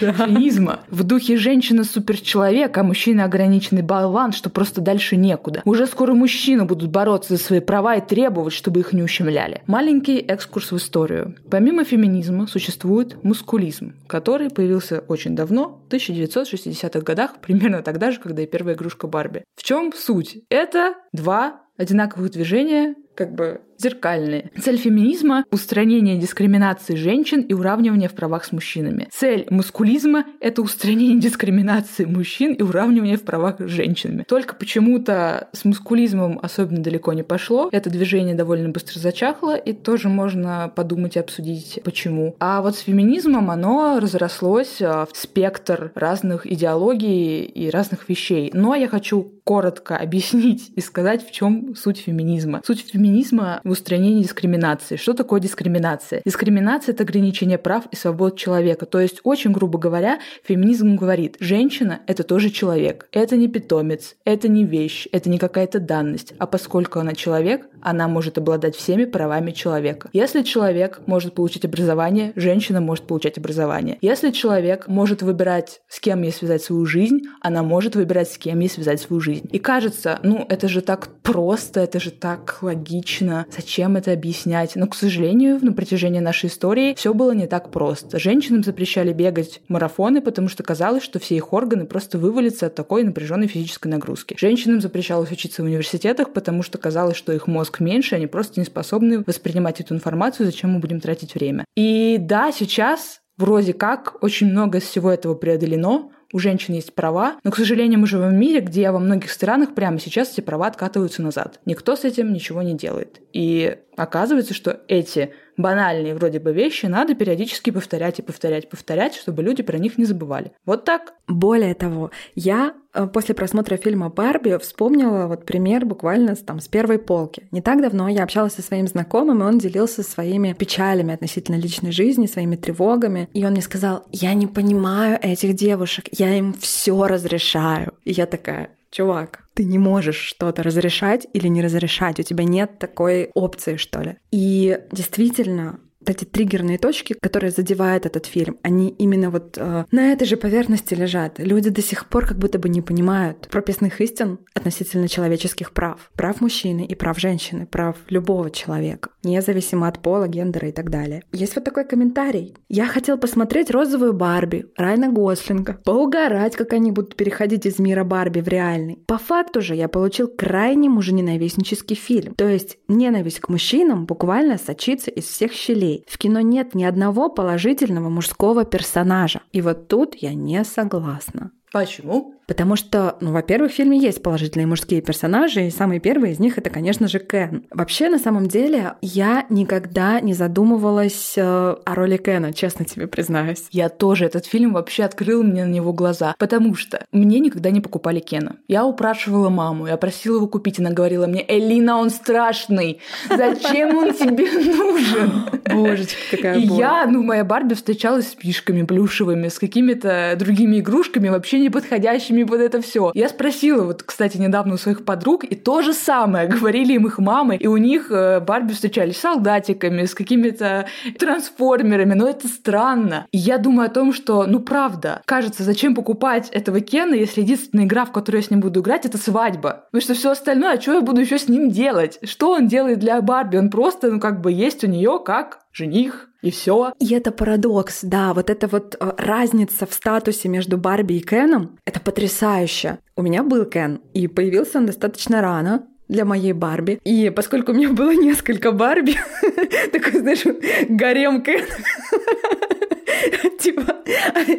феминизма, 0.00 0.80
в 0.88 1.02
духе 1.04 1.36
женщина 1.36 1.84
суперчеловек, 1.84 2.76
а 2.76 2.82
мужчина 2.82 3.24
ограниченный 3.24 3.82
болван, 3.82 4.32
что 4.32 4.50
просто 4.50 4.80
дальше 4.80 5.16
некуда. 5.16 5.62
Уже 5.64 5.86
скоро 5.86 6.14
мужчины 6.14 6.64
будут 6.64 6.90
бороться 6.90 7.36
за 7.36 7.42
свои 7.42 7.60
права 7.60 7.96
и 7.96 8.00
требовать, 8.00 8.52
чтобы 8.52 8.80
их 8.80 8.92
не 8.92 9.02
ущемляли. 9.02 9.62
Маленький 9.66 10.18
экскурс 10.18 10.72
в 10.72 10.76
историю. 10.76 11.36
Помимо 11.50 11.84
феминизма 11.84 12.46
существует 12.46 13.22
мускулизм 13.24 13.94
который 14.12 14.50
появился 14.50 15.00
очень 15.08 15.34
давно, 15.34 15.82
в 15.88 15.92
1960-х 15.92 17.00
годах, 17.00 17.40
примерно 17.40 17.82
тогда 17.82 18.10
же, 18.10 18.20
когда 18.20 18.42
и 18.42 18.46
первая 18.46 18.74
игрушка 18.74 19.06
Барби. 19.06 19.42
В 19.56 19.62
чем 19.62 19.90
суть? 19.94 20.38
Это 20.50 20.94
два 21.12 21.61
одинаковых 21.82 22.30
движения, 22.30 22.94
как 23.14 23.34
бы 23.34 23.60
зеркальные. 23.82 24.50
Цель 24.60 24.78
феминизма— 24.78 25.44
устранение 25.50 26.16
дискриминации 26.16 26.94
женщин 26.94 27.40
и 27.40 27.52
уравнивание 27.52 28.08
в 28.08 28.12
правах 28.12 28.44
с 28.44 28.52
мужчинами. 28.52 29.08
Цель 29.10 29.46
мускулизма— 29.50 30.24
это 30.40 30.62
устранение 30.62 31.18
дискриминации 31.18 32.04
мужчин 32.04 32.54
и 32.54 32.62
уравнивание 32.62 33.16
в 33.16 33.22
правах 33.22 33.56
с 33.58 33.68
женщинами. 33.68 34.24
Только 34.26 34.54
почему-то 34.54 35.48
с 35.52 35.64
мускулизмом 35.64 36.38
особенно 36.40 36.80
далеко 36.80 37.12
не 37.12 37.24
пошло. 37.24 37.68
Это 37.72 37.90
движение 37.90 38.34
довольно 38.34 38.68
быстро 38.68 39.00
зачахло, 39.00 39.56
и 39.56 39.72
тоже 39.72 40.08
можно 40.08 40.72
подумать 40.74 41.16
и 41.16 41.20
обсудить, 41.20 41.80
почему. 41.84 42.36
А 42.38 42.62
вот 42.62 42.76
с 42.76 42.80
феминизмом 42.80 43.50
оно 43.50 43.98
разрослось 44.00 44.80
а, 44.80 45.06
в 45.12 45.16
спектр 45.16 45.90
разных 45.96 46.46
идеологий 46.46 47.42
и 47.42 47.68
разных 47.68 48.08
вещей. 48.08 48.50
Но 48.54 48.74
я 48.76 48.86
хочу 48.86 49.32
коротко 49.44 49.96
объяснить 49.96 50.72
и 50.76 50.80
сказать, 50.80 51.26
в 51.26 51.30
чем 51.32 51.74
суть 51.74 51.98
феминизма. 51.98 52.62
Суть 52.64 52.86
феминизма 52.90 53.60
в 53.64 53.70
устранении 53.70 54.22
дискриминации. 54.22 54.96
Что 54.96 55.14
такое 55.14 55.40
дискриминация? 55.40 56.22
Дискриминация— 56.24 56.92
это 56.94 57.02
ограничение 57.02 57.58
прав 57.58 57.84
и 57.90 57.96
свобод 57.96 58.36
человека. 58.36 58.86
То 58.86 59.00
есть, 59.00 59.20
очень 59.24 59.52
грубо 59.52 59.78
говоря, 59.78 60.18
феминизм 60.44 60.96
говорит, 60.96 61.36
женщина— 61.40 62.00
это 62.06 62.22
тоже 62.22 62.50
человек. 62.50 63.08
Это 63.12 63.36
не 63.36 63.48
питомец, 63.48 64.16
это 64.24 64.48
не 64.48 64.64
вещь, 64.64 65.08
это 65.12 65.28
не 65.28 65.38
какая-то 65.38 65.80
данность. 65.80 66.34
А 66.38 66.46
поскольку 66.46 66.98
она 66.98 67.14
человек, 67.14 67.66
она 67.80 68.08
может 68.08 68.38
обладать 68.38 68.76
всеми 68.76 69.04
правами 69.04 69.50
человека. 69.50 70.08
Если 70.12 70.42
человек 70.42 71.00
может 71.06 71.34
получить 71.34 71.64
образование, 71.64 72.32
женщина 72.36 72.80
может 72.80 73.06
получать 73.06 73.38
образование. 73.38 73.98
Если 74.00 74.30
человек 74.30 74.86
может 74.88 75.22
выбирать, 75.22 75.80
с 75.88 75.98
кем 76.00 76.22
ей 76.22 76.32
связать 76.32 76.62
свою 76.62 76.86
жизнь, 76.86 77.22
она 77.40 77.62
может 77.62 77.96
выбирать, 77.96 78.30
с 78.30 78.38
кем 78.38 78.60
ей 78.60 78.68
связать 78.68 79.00
свою 79.00 79.20
жизнь. 79.20 79.31
И 79.36 79.58
кажется, 79.58 80.18
ну, 80.22 80.44
это 80.48 80.68
же 80.68 80.80
так 80.80 81.08
просто, 81.22 81.80
это 81.80 82.00
же 82.00 82.10
так 82.10 82.58
логично. 82.62 83.46
Зачем 83.50 83.96
это 83.96 84.12
объяснять? 84.12 84.76
Но, 84.76 84.86
к 84.86 84.94
сожалению, 84.94 85.58
на 85.62 85.72
протяжении 85.72 86.20
нашей 86.20 86.48
истории 86.48 86.94
все 86.94 87.14
было 87.14 87.32
не 87.32 87.46
так 87.46 87.70
просто. 87.70 88.18
Женщинам 88.18 88.62
запрещали 88.62 89.12
бегать 89.12 89.60
марафоны, 89.68 90.20
потому 90.20 90.48
что 90.48 90.62
казалось, 90.62 91.02
что 91.02 91.18
все 91.18 91.36
их 91.36 91.52
органы 91.52 91.86
просто 91.86 92.18
вывалятся 92.18 92.66
от 92.66 92.74
такой 92.74 93.04
напряженной 93.04 93.46
физической 93.46 93.88
нагрузки. 93.88 94.36
Женщинам 94.38 94.80
запрещалось 94.80 95.30
учиться 95.30 95.62
в 95.62 95.66
университетах, 95.66 96.32
потому 96.32 96.62
что 96.62 96.78
казалось, 96.78 97.16
что 97.16 97.32
их 97.32 97.46
мозг 97.46 97.80
меньше, 97.80 98.16
они 98.16 98.26
просто 98.26 98.60
не 98.60 98.66
способны 98.66 99.22
воспринимать 99.26 99.80
эту 99.80 99.94
информацию, 99.94 100.46
зачем 100.46 100.72
мы 100.72 100.78
будем 100.80 101.00
тратить 101.00 101.34
время. 101.34 101.64
И 101.76 102.18
да, 102.18 102.52
сейчас 102.52 103.20
вроде 103.36 103.72
как 103.72 104.22
очень 104.22 104.48
много 104.48 104.78
из 104.78 104.84
всего 104.84 105.10
этого 105.10 105.34
преодолено, 105.34 106.10
у 106.32 106.38
женщин 106.38 106.74
есть 106.74 106.94
права, 106.94 107.36
но, 107.44 107.50
к 107.50 107.56
сожалению, 107.56 108.00
мы 108.00 108.06
живем 108.06 108.30
в 108.30 108.34
мире, 108.34 108.60
где 108.60 108.90
во 108.90 108.98
многих 108.98 109.30
странах 109.30 109.74
прямо 109.74 109.98
сейчас 110.00 110.32
эти 110.32 110.40
права 110.40 110.66
откатываются 110.66 111.22
назад. 111.22 111.60
Никто 111.64 111.94
с 111.94 112.04
этим 112.04 112.32
ничего 112.32 112.62
не 112.62 112.74
делает. 112.74 113.20
И 113.32 113.78
оказывается, 113.96 114.54
что 114.54 114.80
эти 114.88 115.32
банальные 115.56 116.14
вроде 116.14 116.40
бы 116.40 116.52
вещи 116.52 116.86
надо 116.86 117.14
периодически 117.14 117.70
повторять 117.70 118.18
и 118.18 118.22
повторять, 118.22 118.68
повторять, 118.68 119.14
чтобы 119.14 119.42
люди 119.42 119.62
про 119.62 119.78
них 119.78 119.98
не 119.98 120.04
забывали. 120.04 120.52
Вот 120.64 120.84
так. 120.84 121.14
Более 121.28 121.74
того, 121.74 122.10
я 122.34 122.74
после 123.12 123.34
просмотра 123.34 123.76
фильма 123.76 124.08
«Барби» 124.08 124.58
вспомнила 124.58 125.26
вот 125.26 125.46
пример 125.46 125.84
буквально 125.84 126.36
там 126.36 126.60
с 126.60 126.68
первой 126.68 126.98
полки. 126.98 127.46
Не 127.50 127.62
так 127.62 127.80
давно 127.80 128.08
я 128.08 128.24
общалась 128.24 128.54
со 128.54 128.62
своим 128.62 128.86
знакомым, 128.86 129.42
и 129.42 129.46
он 129.46 129.58
делился 129.58 130.02
своими 130.02 130.52
печалями 130.52 131.14
относительно 131.14 131.56
личной 131.56 131.92
жизни, 131.92 132.26
своими 132.26 132.56
тревогами. 132.56 133.28
И 133.32 133.44
он 133.44 133.52
мне 133.52 133.62
сказал, 133.62 134.04
я 134.10 134.34
не 134.34 134.46
понимаю 134.46 135.18
этих 135.20 135.54
девушек, 135.54 136.06
я 136.12 136.36
им 136.36 136.52
все 136.54 137.06
разрешаю. 137.06 137.94
И 138.04 138.12
я 138.12 138.26
такая, 138.26 138.70
чувак, 138.90 139.44
ты 139.54 139.64
не 139.64 139.78
можешь 139.78 140.16
что-то 140.16 140.62
разрешать 140.62 141.26
или 141.32 141.48
не 141.48 141.62
разрешать, 141.62 142.20
у 142.20 142.22
тебя 142.22 142.44
нет 142.44 142.78
такой 142.78 143.30
опции, 143.34 143.76
что 143.76 144.00
ли. 144.00 144.16
И 144.30 144.78
действительно, 144.90 145.78
эти 146.10 146.24
триггерные 146.24 146.78
точки, 146.78 147.14
которые 147.20 147.50
задевают 147.50 148.06
этот 148.06 148.26
фильм, 148.26 148.58
они 148.62 148.88
именно 148.90 149.30
вот 149.30 149.56
э, 149.56 149.84
на 149.90 150.12
этой 150.12 150.26
же 150.26 150.36
поверхности 150.36 150.94
лежат. 150.94 151.38
Люди 151.38 151.70
до 151.70 151.82
сих 151.82 152.08
пор 152.08 152.26
как 152.26 152.38
будто 152.38 152.58
бы 152.58 152.68
не 152.68 152.82
понимают 152.82 153.48
прописных 153.50 154.00
истин 154.00 154.38
относительно 154.54 155.08
человеческих 155.08 155.72
прав. 155.72 156.10
Прав 156.14 156.40
мужчины 156.40 156.84
и 156.84 156.94
прав 156.94 157.18
женщины, 157.18 157.66
прав 157.66 157.96
любого 158.08 158.50
человека, 158.50 159.10
независимо 159.22 159.88
от 159.88 160.00
пола, 160.00 160.28
гендера 160.28 160.68
и 160.68 160.72
так 160.72 160.90
далее. 160.90 161.22
Есть 161.32 161.54
вот 161.54 161.64
такой 161.64 161.84
комментарий. 161.84 162.54
Я 162.68 162.86
хотел 162.86 163.18
посмотреть 163.18 163.70
«Розовую 163.70 164.12
Барби» 164.12 164.66
Райна 164.76 165.10
Гослинга, 165.10 165.78
поугарать, 165.84 166.56
как 166.56 166.72
они 166.72 166.90
будут 166.90 167.16
переходить 167.16 167.66
из 167.66 167.78
мира 167.78 168.04
Барби 168.04 168.40
в 168.40 168.48
реальный. 168.48 168.96
По 169.06 169.18
факту 169.18 169.60
же 169.60 169.74
я 169.74 169.88
получил 169.88 170.28
крайне 170.28 170.88
мужененавистнический 170.88 171.96
фильм. 171.96 172.34
То 172.34 172.48
есть 172.48 172.78
ненависть 172.88 173.40
к 173.40 173.48
мужчинам 173.48 174.06
буквально 174.06 174.58
сочится 174.58 175.10
из 175.10 175.24
всех 175.24 175.52
щелей 175.52 175.91
ролей. 175.92 176.04
В 176.08 176.18
кино 176.18 176.40
нет 176.40 176.74
ни 176.74 176.84
одного 176.84 177.28
положительного 177.28 178.08
мужского 178.08 178.64
персонажа. 178.64 179.40
И 179.52 179.60
вот 179.60 179.88
тут 179.88 180.14
я 180.16 180.34
не 180.34 180.64
согласна. 180.64 181.50
Почему? 181.72 182.34
Потому 182.52 182.76
что, 182.76 183.16
ну, 183.22 183.32
во-первых, 183.32 183.72
в 183.72 183.74
фильме 183.74 183.98
есть 183.98 184.22
положительные 184.22 184.66
мужские 184.66 185.00
персонажи, 185.00 185.68
и 185.68 185.70
самый 185.70 186.00
первый 186.00 186.32
из 186.32 186.38
них 186.38 186.58
это, 186.58 186.68
конечно 186.68 187.08
же, 187.08 187.18
Кен. 187.18 187.64
Вообще, 187.70 188.10
на 188.10 188.18
самом 188.18 188.46
деле, 188.46 188.92
я 189.00 189.46
никогда 189.48 190.20
не 190.20 190.34
задумывалась 190.34 191.32
э, 191.38 191.42
о 191.42 191.94
роли 191.94 192.18
Кена, 192.18 192.52
честно 192.52 192.84
тебе 192.84 193.06
признаюсь. 193.06 193.64
Я 193.70 193.88
тоже. 193.88 194.26
Этот 194.26 194.44
фильм 194.44 194.74
вообще 194.74 195.04
открыл 195.04 195.42
мне 195.42 195.64
на 195.64 195.70
него 195.70 195.94
глаза, 195.94 196.34
потому 196.38 196.74
что 196.74 197.06
мне 197.10 197.40
никогда 197.40 197.70
не 197.70 197.80
покупали 197.80 198.20
Кена. 198.20 198.56
Я 198.68 198.84
упрашивала 198.84 199.48
маму, 199.48 199.86
я 199.86 199.96
просила 199.96 200.36
его 200.36 200.46
купить, 200.46 200.78
она 200.78 200.90
говорила 200.90 201.26
мне, 201.26 201.42
Элина, 201.48 201.96
он 201.96 202.10
страшный, 202.10 203.00
зачем 203.30 203.96
он 203.96 204.12
тебе 204.12 204.44
нужен? 204.52 205.44
Божечки, 205.72 206.36
какая 206.36 206.58
И 206.58 206.66
я, 206.66 207.06
ну, 207.06 207.22
моя 207.22 207.44
Барби 207.44 207.72
встречалась 207.72 208.28
с 208.28 208.34
пишками 208.34 208.82
плюшевыми, 208.82 209.48
с 209.48 209.58
какими-то 209.58 210.36
другими 210.38 210.80
игрушками, 210.80 211.30
вообще 211.30 211.58
не 211.58 211.70
подходящими 211.70 212.41
костюме, 212.42 212.44
вот 212.44 212.60
это 212.60 212.80
все. 212.80 213.10
Я 213.14 213.28
спросила, 213.28 213.84
вот, 213.84 214.02
кстати, 214.02 214.38
недавно 214.38 214.74
у 214.74 214.76
своих 214.76 215.04
подруг, 215.04 215.44
и 215.44 215.54
то 215.54 215.82
же 215.82 215.92
самое 215.92 216.48
говорили 216.60 216.94
им 216.94 217.06
их 217.06 217.18
мамы, 217.18 217.56
и 217.56 217.66
у 217.66 217.76
них 217.76 218.10
э, 218.10 218.40
Барби 218.40 218.72
встречались 218.72 219.16
с 219.16 219.20
солдатиками, 219.20 220.04
с 220.04 220.14
какими-то 220.14 220.86
трансформерами, 221.18 222.14
но 222.14 222.28
это 222.28 222.48
странно. 222.48 223.26
И 223.32 223.38
я 223.38 223.58
думаю 223.58 223.86
о 223.86 223.92
том, 223.92 224.12
что, 224.12 224.46
ну 224.46 224.60
правда, 224.60 225.22
кажется, 225.24 225.62
зачем 225.62 225.94
покупать 225.94 226.48
этого 226.50 226.80
Кена, 226.80 227.14
если 227.14 227.42
единственная 227.42 227.84
игра, 227.84 228.04
в 228.04 228.12
которую 228.12 228.42
я 228.42 228.46
с 228.46 228.50
ним 228.50 228.60
буду 228.60 228.80
играть, 228.80 229.06
это 229.06 229.18
свадьба. 229.18 229.86
Потому 229.90 230.02
что 230.02 230.14
все 230.14 230.30
остальное, 230.30 230.76
а 230.76 230.80
что 230.80 230.94
я 230.94 231.00
буду 231.00 231.20
еще 231.20 231.38
с 231.38 231.48
ним 231.48 231.70
делать? 231.70 232.18
Что 232.24 232.52
он 232.52 232.66
делает 232.66 232.98
для 232.98 233.20
Барби? 233.20 233.56
Он 233.56 233.70
просто, 233.70 234.10
ну 234.10 234.20
как 234.20 234.40
бы 234.40 234.52
есть 234.52 234.84
у 234.84 234.86
нее 234.86 235.20
как 235.24 235.60
жених, 235.72 236.28
и 236.42 236.50
все. 236.50 236.92
И 236.98 237.14
это 237.14 237.32
парадокс, 237.32 238.00
да, 238.02 238.34
вот 238.34 238.50
эта 238.50 238.68
вот 238.68 238.96
э, 238.98 239.12
разница 239.16 239.86
в 239.86 239.94
статусе 239.94 240.48
между 240.48 240.76
Барби 240.76 241.14
и 241.14 241.20
Кеном, 241.20 241.78
это 241.86 242.00
потрясающе. 242.00 242.98
У 243.16 243.22
меня 243.22 243.42
был 243.42 243.64
Кен, 243.64 244.00
и 244.12 244.26
появился 244.26 244.78
он 244.78 244.86
достаточно 244.86 245.40
рано, 245.40 245.86
для 246.08 246.24
моей 246.24 246.52
Барби. 246.52 247.00
И 247.04 247.30
поскольку 247.30 247.72
у 247.72 247.74
меня 247.74 247.88
было 247.88 248.14
несколько 248.14 248.70
Барби, 248.72 249.16
такой, 249.92 250.20
знаешь, 250.20 250.44
гарем 250.88 251.42
Кен, 251.42 251.64
Типа, 253.58 253.96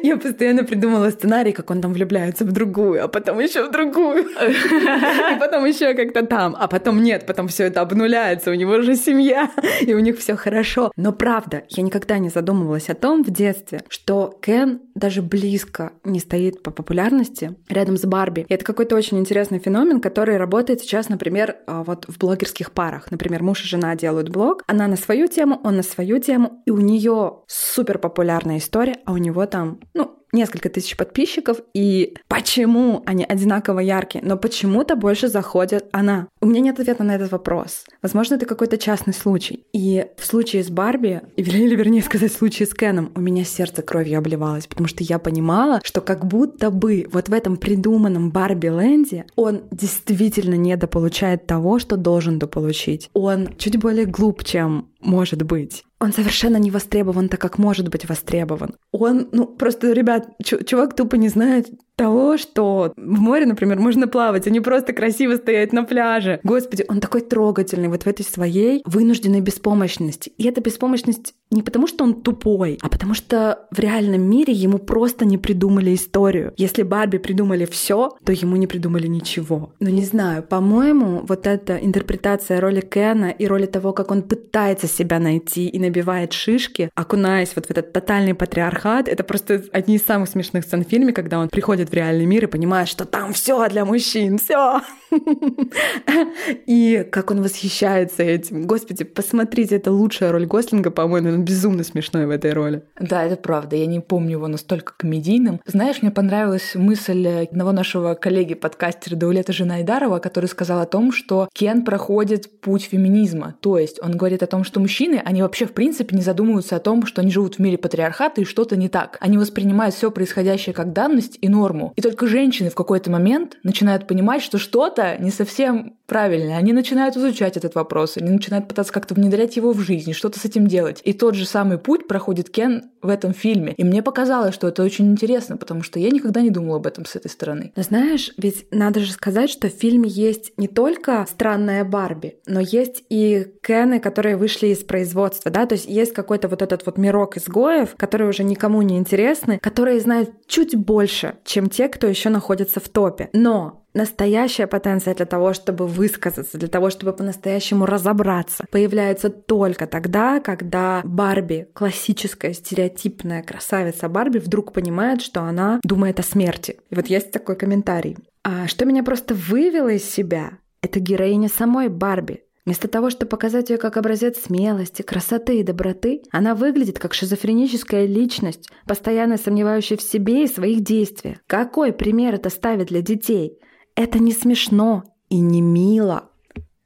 я 0.04 0.18
постоянно 0.18 0.64
придумала 0.64 1.10
сценарий, 1.10 1.52
как 1.52 1.70
он 1.72 1.82
там 1.82 1.94
влюбляется 1.94 2.46
в 2.46 2.52
другую, 2.52 3.04
а 3.04 3.08
потом 3.08 3.40
еще 3.40 3.68
в 3.68 3.72
другую, 3.72 4.24
и 4.30 5.40
потом 5.40 5.66
еще 5.66 5.94
как-то 5.94 6.26
там, 6.26 6.56
а 6.58 6.68
потом 6.68 7.02
нет, 7.02 7.26
потом 7.26 7.48
все 7.48 7.66
это 7.66 7.82
обнуляется, 7.82 8.52
у 8.52 8.54
него 8.54 8.82
же 8.82 8.96
семья, 8.96 9.52
и 9.82 9.94
у 9.94 10.00
них 10.00 10.20
все 10.20 10.36
хорошо. 10.36 10.92
Но 10.96 11.12
правда, 11.12 11.64
я 11.70 11.84
никогда 11.84 12.18
не 12.18 12.30
задумывалась 12.30 12.90
о 12.90 12.96
том 12.96 13.24
в 13.24 13.30
детстве, 13.30 13.82
что 13.90 14.38
Кен 14.42 14.82
даже 14.96 15.22
близко 15.22 15.92
не 16.04 16.20
стоит 16.20 16.64
по 16.64 16.72
популярности 16.72 17.56
рядом 17.70 17.98
с 17.98 18.06
Барби. 18.06 18.46
И 18.48 18.54
это 18.54 18.64
какой-то 18.64 18.96
очень 18.96 19.20
интересный 19.20 19.60
феномен, 19.60 20.00
который 20.00 20.38
работает 20.38 20.82
сейчас, 20.82 21.10
например, 21.10 21.58
а, 21.68 21.84
вот 21.84 22.06
в 22.08 22.18
блогерских 22.18 22.72
парах. 22.72 23.12
Например, 23.12 23.44
муж 23.44 23.64
и 23.64 23.68
жена 23.68 23.96
делают 23.96 24.30
блог, 24.30 24.64
она 24.68 24.88
на 24.88 24.96
свою 24.96 25.28
тему, 25.28 25.60
он 25.64 25.78
на 25.78 25.84
свою 25.84 26.20
тему, 26.20 26.62
и 26.66 26.72
у 26.72 26.78
нее 26.78 27.40
супер 27.48 27.98
популярная 28.44 28.58
история, 28.58 28.98
а 29.06 29.14
у 29.14 29.18
него 29.18 29.46
там, 29.46 29.80
ну, 29.94 30.24
несколько 30.34 30.70
тысяч 30.70 30.98
подписчиков, 30.98 31.60
и 31.74 32.16
почему 32.28 33.04
они 33.06 33.24
одинаково 33.24 33.80
яркие, 33.80 34.24
но 34.26 34.36
почему-то 34.36 34.96
больше 34.96 35.28
заходит 35.28 35.86
она. 35.92 36.28
У 36.42 36.48
меня 36.48 36.60
нет 36.60 36.80
ответа 36.80 37.04
на 37.04 37.16
этот 37.16 37.32
вопрос. 37.32 37.86
Возможно, 38.02 38.36
это 38.36 38.46
какой-то 38.46 38.78
частный 38.78 39.14
случай. 39.14 39.66
И 39.74 40.08
в 40.18 40.26
случае 40.26 40.64
с 40.64 40.70
Барби, 40.70 41.22
или 41.38 41.76
вернее 41.76 42.02
сказать, 42.02 42.34
в 42.34 42.38
случае 42.38 42.68
с 42.68 42.74
Кеном, 42.74 43.12
у 43.16 43.22
меня 43.22 43.46
сердце 43.46 43.84
кровью 43.84 44.18
обливалось, 44.18 44.68
потому 44.68 44.88
что 44.88 45.04
я 45.04 45.20
понимала, 45.20 45.80
что 45.84 46.02
как 46.02 46.26
будто 46.26 46.72
бы 46.72 47.08
вот 47.12 47.30
в 47.30 47.34
этом 47.34 47.58
придуманном 47.58 48.32
Барби 48.32 48.68
Ленде 48.68 49.26
он 49.36 49.64
действительно 49.72 50.56
недополучает 50.56 51.46
того, 51.46 51.78
что 51.78 51.96
должен 51.96 52.40
дополучить. 52.40 53.10
Он 53.14 53.50
чуть 53.58 53.78
более 53.78 54.06
глуп, 54.06 54.44
чем 54.44 54.88
может 55.04 55.44
быть. 55.44 55.84
Он 56.00 56.12
совершенно 56.12 56.58
не 56.58 56.72
востребован 56.72 57.30
так, 57.30 57.40
как 57.40 57.58
может 57.58 57.90
быть 57.90 58.08
востребован. 58.08 58.76
Он, 58.92 59.30
ну, 59.32 59.46
просто, 59.46 59.92
ребят, 59.92 60.30
чувак 60.44 60.96
тупо 60.96 61.16
не 61.16 61.30
знает, 61.30 61.70
того, 61.96 62.38
что 62.38 62.94
в 62.96 63.20
море, 63.20 63.46
например, 63.46 63.80
можно 63.80 64.08
плавать, 64.08 64.48
а 64.48 64.50
не 64.50 64.60
просто 64.60 64.94
красиво 64.94 65.36
стоять 65.36 65.74
на 65.74 65.84
пляже. 65.84 66.40
Господи, 66.44 66.86
он 66.88 67.00
такой 67.00 67.22
трогательный 67.22 67.88
вот 67.88 68.04
в 68.04 68.08
этой 68.08 68.24
своей 68.24 68.82
вынужденной 68.86 69.42
беспомощности. 69.42 70.32
И 70.38 70.48
эта 70.48 70.62
беспомощность 70.62 71.34
не 71.52 71.62
потому, 71.62 71.88
что 71.88 72.04
он 72.04 72.22
тупой, 72.22 72.80
а 72.82 72.90
потому 72.90 73.14
что 73.14 73.68
в 73.72 73.80
реальном 73.80 74.22
мире 74.22 74.54
ему 74.54 74.80
просто 74.80 75.26
не 75.26 75.38
придумали 75.38 75.94
историю. 75.94 76.54
Если 76.58 76.84
Барби 76.84 77.18
придумали 77.18 77.66
все, 77.66 78.18
то 78.26 78.32
ему 78.32 78.56
не 78.56 78.68
придумали 78.68 79.08
ничего. 79.08 79.74
Ну 79.80 79.90
не 79.90 80.04
знаю, 80.04 80.44
по-моему, 80.44 81.22
вот 81.28 81.48
эта 81.48 81.78
интерпретация 81.78 82.60
роли 82.60 82.82
Кена 82.82 83.30
и 83.30 83.46
роли 83.46 83.66
того, 83.66 83.94
как 83.94 84.12
он 84.12 84.24
пытается 84.24 84.88
себя 84.88 85.20
найти 85.20 85.68
и 85.68 85.80
набивает 85.80 86.34
шишки, 86.34 86.90
окунаясь 86.96 87.56
вот 87.56 87.68
в 87.68 87.72
этот 87.72 87.94
тотальный 87.94 88.34
патриархат, 88.34 89.08
это 89.08 89.24
просто 89.24 89.64
одни 89.72 89.96
из 89.96 90.04
самых 90.04 90.30
смешных 90.30 90.66
сцен 90.66 90.84
в 90.84 90.88
фильме, 90.88 91.14
когда 91.14 91.40
он 91.40 91.50
приходит 91.50 91.83
приходит 91.84 91.90
в 91.90 91.94
реальный 91.94 92.26
мир 92.26 92.44
и 92.46 92.48
понимает, 92.48 92.88
что 92.88 93.06
там 93.06 93.34
все 93.34 93.68
для 93.70 93.86
мужчин, 93.86 94.38
все. 94.38 94.82
И 96.66 97.08
как 97.12 97.32
он 97.32 97.42
восхищается 97.42 98.24
этим. 98.24 98.66
Господи, 98.66 99.04
посмотрите, 99.04 99.76
это 99.76 99.92
лучшая 99.92 100.32
роль 100.32 100.46
Гослинга, 100.46 100.92
по-моему, 100.92 101.30
он 101.30 101.44
безумно 101.44 101.84
смешной 101.84 102.26
в 102.26 102.30
этой 102.30 102.54
роли. 102.54 102.84
Да, 103.00 103.24
это 103.24 103.36
правда. 103.36 103.76
Я 103.76 103.86
не 103.86 104.00
помню 104.00 104.32
его 104.32 104.48
настолько 104.48 104.94
комедийным. 104.98 105.60
Знаешь, 105.66 106.02
мне 106.02 106.12
понравилась 106.12 106.76
мысль 106.76 107.28
одного 107.28 107.72
нашего 107.72 108.16
коллеги-подкастера 108.16 109.16
Даулета 109.16 109.54
Женайдарова, 109.54 110.20
который 110.20 110.48
сказал 110.48 110.80
о 110.80 110.86
том, 110.86 111.12
что 111.12 111.48
Кен 111.54 111.84
проходит 111.84 112.62
путь 112.62 112.84
феминизма. 112.84 113.56
То 113.62 113.78
есть 113.78 114.00
он 114.02 114.18
говорит 114.18 114.44
о 114.44 114.48
том, 114.48 114.64
что 114.64 114.80
мужчины, 114.80 115.22
они 115.24 115.42
вообще 115.42 115.66
в 115.66 115.74
принципе 115.74 116.16
не 116.16 116.22
задумываются 116.22 116.76
о 116.76 116.80
том, 116.80 117.06
что 117.06 117.22
они 117.22 117.32
живут 117.32 117.56
в 117.56 117.60
мире 117.60 117.78
патриархата 117.78 118.42
и 118.42 118.46
что-то 118.46 118.76
не 118.76 118.90
так. 118.90 119.18
Они 119.20 119.38
воспринимают 119.38 119.96
все 119.96 120.12
происходящее 120.12 120.74
как 120.74 120.94
данность 120.94 121.38
и 121.42 121.50
норму 121.50 121.73
норму. 121.74 121.94
И 121.96 122.02
только 122.02 122.28
женщины 122.28 122.70
в 122.70 122.76
какой-то 122.76 123.12
момент 123.12 123.58
начинают 123.64 124.08
понимать, 124.08 124.42
что 124.42 124.58
что-то 124.58 125.18
не 125.20 125.32
совсем 125.32 125.96
правильно. 126.06 126.58
Они 126.58 126.74
начинают 126.74 127.18
изучать 127.18 127.58
этот 127.58 127.76
вопрос, 127.76 128.18
они 128.18 128.30
начинают 128.30 128.68
пытаться 128.68 128.94
как-то 128.94 129.14
внедрять 129.14 129.56
его 129.56 129.72
в 129.74 129.80
жизнь, 129.80 130.14
что-то 130.14 130.40
с 130.40 130.46
этим 130.46 130.68
делать. 130.68 131.02
И 131.04 131.14
тот 131.14 131.36
же 131.36 131.46
самый 131.46 131.78
путь 131.78 132.08
проходит 132.08 132.50
Кен 132.50 132.92
в 133.02 133.10
этом 133.10 133.34
фильме. 133.34 133.74
И 133.78 133.84
мне 133.84 134.04
показалось, 134.04 134.54
что 134.54 134.68
это 134.68 134.84
очень 134.84 135.12
интересно, 135.12 135.58
потому 135.58 135.82
что 135.82 136.00
я 136.00 136.10
никогда 136.10 136.42
не 136.42 136.50
думала 136.50 136.78
об 136.78 136.88
этом 136.88 137.06
с 137.06 137.16
этой 137.16 137.30
стороны. 137.30 137.72
Но 137.76 137.84
знаешь, 137.84 138.32
ведь 138.38 138.68
надо 138.72 139.00
же 139.00 139.12
сказать, 139.12 139.50
что 139.50 139.70
в 139.70 139.74
фильме 139.74 140.10
есть 140.10 140.54
не 140.58 140.68
только 140.68 141.26
странная 141.30 141.84
Барби, 141.84 142.38
но 142.46 142.60
есть 142.60 143.04
и 143.10 143.48
Кены, 143.62 144.00
которые 144.00 144.38
вышли 144.38 144.68
из 144.68 144.80
производства, 144.80 145.52
да, 145.52 145.66
то 145.66 145.74
есть 145.74 145.88
есть 145.88 146.14
какой-то 146.14 146.48
вот 146.48 146.62
этот 146.62 146.86
вот 146.86 146.98
мирок 146.98 147.38
изгоев, 147.38 147.96
которые 147.96 148.30
уже 148.30 148.44
никому 148.44 148.82
не 148.82 148.98
интересны, 148.98 149.58
которые 149.60 150.00
знают 150.00 150.30
чуть 150.48 150.76
больше, 150.76 151.36
чем 151.44 151.63
те, 151.70 151.88
кто 151.88 152.08
еще 152.08 152.30
находится 152.30 152.80
в 152.80 152.90
топе. 152.90 153.30
Но 153.34 153.86
настоящая 153.94 154.68
потенция 154.68 155.16
для 155.16 155.26
того, 155.26 155.54
чтобы 155.54 155.88
высказаться, 155.88 156.58
для 156.58 156.68
того, 156.68 156.90
чтобы 156.90 157.14
по-настоящему 157.14 157.86
разобраться, 157.86 158.66
появляется 158.72 159.30
только 159.30 159.88
тогда, 159.88 160.40
когда 160.40 161.02
Барби, 161.04 161.68
классическая 161.74 162.54
стереотипная 162.54 163.44
красавица 163.44 164.10
Барби, 164.10 164.40
вдруг 164.40 164.74
понимает, 164.74 165.22
что 165.22 165.42
она 165.42 165.80
думает 165.84 166.20
о 166.20 166.24
смерти. 166.24 166.78
И 166.90 166.96
вот 166.96 167.08
есть 167.08 167.32
такой 167.32 167.56
комментарий. 167.56 168.18
А 168.44 168.68
что 168.68 168.86
меня 168.86 169.04
просто 169.04 169.34
вывело 169.34 169.90
из 169.90 170.04
себя, 170.04 170.58
это 170.82 171.00
героиня 171.00 171.48
самой 171.48 171.88
Барби. 171.88 172.44
Вместо 172.66 172.88
того, 172.88 173.10
чтобы 173.10 173.30
показать 173.30 173.70
ее 173.70 173.78
как 173.78 173.98
образец 173.98 174.40
смелости, 174.40 175.02
красоты 175.02 175.60
и 175.60 175.64
доброты, 175.64 176.22
она 176.32 176.56
выглядит 176.56 176.98
как 176.98 177.14
шизофреническая 177.14 178.06
личность, 178.06 178.70
постоянно 178.88 179.38
сомневающая 179.38 179.98
в 179.98 180.02
себе 180.02 180.46
и 180.46 180.48
своих 180.48 180.82
действиях. 180.82 181.38
Какой 181.48 181.92
пример 181.92 182.36
это 182.36 182.50
ставит 182.50 182.88
для 182.88 183.02
детей? 183.02 183.60
Это 183.96 184.20
не 184.20 184.32
смешно 184.32 185.04
и 185.30 185.40
не 185.40 185.62
мило. 185.62 186.30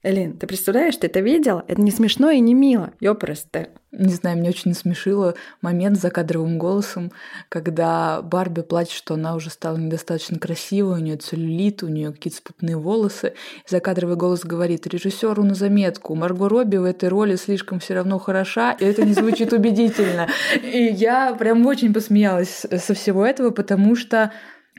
Элин, 0.08 0.38
ты 0.38 0.48
представляешь, 0.48 0.96
ты 0.96 1.08
это 1.08 1.20
видела? 1.20 1.66
Это 1.68 1.82
не 1.82 1.92
смешно 1.92 2.30
и 2.30 2.40
не 2.40 2.54
мило. 2.54 2.94
Ёпросто. 3.02 3.68
Не 3.92 4.14
знаю, 4.14 4.38
мне 4.38 4.50
очень 4.50 4.74
смешило 4.74 5.36
момент 5.62 5.98
с 5.98 6.02
закадровым 6.02 6.58
голосом, 6.58 7.12
когда 7.50 8.22
Барби 8.22 8.62
плачет, 8.62 8.94
что 8.94 9.16
она 9.16 9.36
уже 9.36 9.50
стала 9.50 9.76
недостаточно 9.76 10.40
красивой, 10.40 11.00
у 11.00 11.04
нее 11.04 11.18
целлюлит, 11.18 11.84
у 11.84 11.90
нее 11.90 12.14
какие-то 12.14 12.38
спутные 12.38 12.78
волосы. 12.78 13.34
И 13.66 13.70
закадровый 13.70 14.16
голос 14.16 14.46
говорит 14.46 14.88
режиссеру 14.88 15.44
на 15.44 15.56
заметку, 15.56 16.16
Марго 16.16 16.48
Робби 16.48 16.78
в 16.78 16.86
этой 16.86 17.10
роли 17.10 17.36
слишком 17.36 17.82
все 17.82 17.96
равно 17.96 18.18
хороша, 18.18 18.72
и 18.80 18.86
это 18.86 19.04
не 19.04 19.12
звучит 19.12 19.52
убедительно. 19.52 20.30
И 20.64 20.84
я 20.84 21.34
прям 21.34 21.66
очень 21.66 21.94
посмеялась 21.94 22.66
со 22.72 22.94
всего 22.94 23.26
этого, 23.26 23.50
потому 23.50 23.98
что 23.98 24.32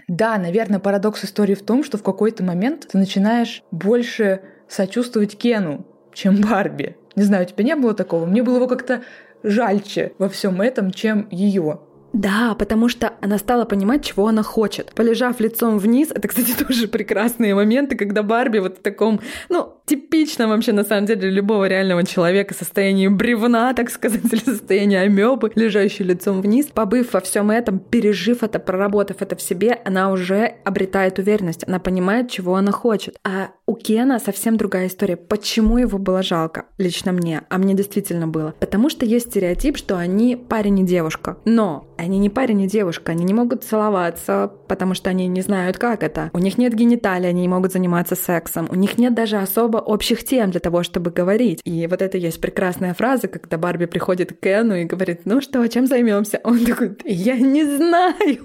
да, 0.07 0.39
наверное, 0.39 0.79
парадокс 0.79 1.27
истории 1.27 1.55
в 1.55 1.63
том, 1.63 1.85
что 1.85 1.99
в 1.99 2.03
какой-то 2.03 2.43
момент 2.43 2.89
ты 2.91 2.97
начинаешь 2.97 3.63
больше 3.71 4.41
сочувствовать 4.69 5.37
Кену, 5.37 5.85
чем 6.13 6.37
Барби. 6.41 6.97
Не 7.17 7.23
знаю, 7.23 7.45
у 7.45 7.49
тебя 7.49 7.65
не 7.65 7.75
было 7.75 7.95
такого? 7.95 8.27
Мне 8.27 8.43
было 8.43 8.57
его 8.57 8.67
как-то 8.67 9.03
жальче 9.43 10.13
во 10.19 10.29
всем 10.29 10.61
этом, 10.61 10.93
чем 10.93 11.29
ее. 11.31 11.81
Да, 12.13 12.55
потому 12.59 12.89
что 12.89 13.13
она 13.21 13.37
стала 13.39 13.65
понимать, 13.65 14.05
чего 14.05 14.29
она 14.29 14.43
хочет. 14.43 14.93
Полежав 14.95 15.41
лицом 15.41 15.79
вниз, 15.79 16.11
это, 16.15 16.27
кстати, 16.27 16.53
тоже 16.67 16.89
прекрасные 16.89 17.55
моменты, 17.55 17.97
когда 17.97 18.23
Барби 18.23 18.59
вот 18.59 18.79
в 18.79 18.83
таком, 18.83 19.21
ну, 19.49 19.75
типично 19.85 20.49
вообще 20.49 20.73
на 20.73 20.85
самом 20.85 21.07
деле 21.07 21.31
любого 21.31 21.67
реального 21.69 22.05
человека 22.05 22.55
состояние 22.55 23.11
бревна, 23.11 23.75
так 23.75 23.91
сказать, 23.91 24.25
или 24.33 24.41
состояние 24.41 25.03
амебы, 25.03 25.53
лежащей 25.55 26.05
лицом 26.05 26.41
вниз. 26.41 26.67
Побыв 26.67 27.13
во 27.13 27.21
всем 27.21 27.51
этом, 27.51 27.79
пережив 27.79 28.43
это, 28.43 28.59
проработав 28.59 29.21
это 29.21 29.37
в 29.37 29.43
себе, 29.43 29.79
она 29.85 30.11
уже 30.11 30.55
обретает 30.65 31.19
уверенность, 31.19 31.65
она 31.69 31.79
понимает, 31.79 32.31
чего 32.31 32.57
она 32.57 32.73
хочет. 32.73 33.19
А 33.23 33.51
у 33.69 33.77
Кена 33.77 34.19
совсем 34.19 34.57
другая 34.57 34.87
история. 34.87 35.17
Почему 35.17 35.77
его 35.77 35.99
было 35.99 36.23
жалко? 36.23 36.65
Лично 36.79 37.13
мне. 37.13 37.43
А 37.51 37.59
мне 37.59 37.75
действительно 37.75 38.27
было. 38.27 38.55
Потому 38.59 38.89
что 38.89 39.05
есть 39.05 39.27
стереотип, 39.29 39.77
что 39.77 39.99
они 39.99 40.37
парень 40.37 40.81
и 40.81 40.85
девушка. 40.85 41.37
Но 41.45 41.87
они 41.99 42.19
не 42.19 42.31
парень 42.31 42.63
и 42.63 42.67
девушка, 42.67 43.13
они 43.13 43.25
не 43.25 43.35
могут 43.35 43.65
целоваться, 43.65 44.51
потому 44.69 44.95
что 44.95 45.11
они 45.11 45.27
не 45.27 45.43
знают, 45.43 45.77
как 45.77 46.03
это. 46.03 46.31
У 46.33 46.39
них 46.39 46.57
нет 46.57 46.73
гениталий, 46.73 47.29
они 47.29 47.43
не 47.43 47.49
могут 47.49 47.73
заниматься 47.73 48.15
сексом. 48.15 48.69
У 48.71 48.75
них 48.75 48.97
нет 48.97 49.13
даже 49.15 49.37
особо 49.37 49.77
общих 49.77 50.25
тем 50.25 50.51
для 50.51 50.61
того, 50.61 50.83
чтобы 50.83 51.11
говорить. 51.11 51.61
И 51.65 51.87
вот 51.89 52.01
это 52.01 52.17
есть 52.17 52.41
прекрасная 52.41 52.95
фраза, 52.95 53.29
когда 53.29 53.59
Барби 53.59 53.85
приходит 53.85 54.33
к 54.33 54.41
Кену 54.41 54.77
и 54.77 54.85
говорит, 54.85 55.27
ну 55.27 55.43
что, 55.43 55.67
чем 55.67 55.87
займемся? 55.87 56.41
Он 56.43 56.65
такой, 56.65 56.97
я 57.05 57.37
не 57.37 57.65
знаю. 57.65 58.39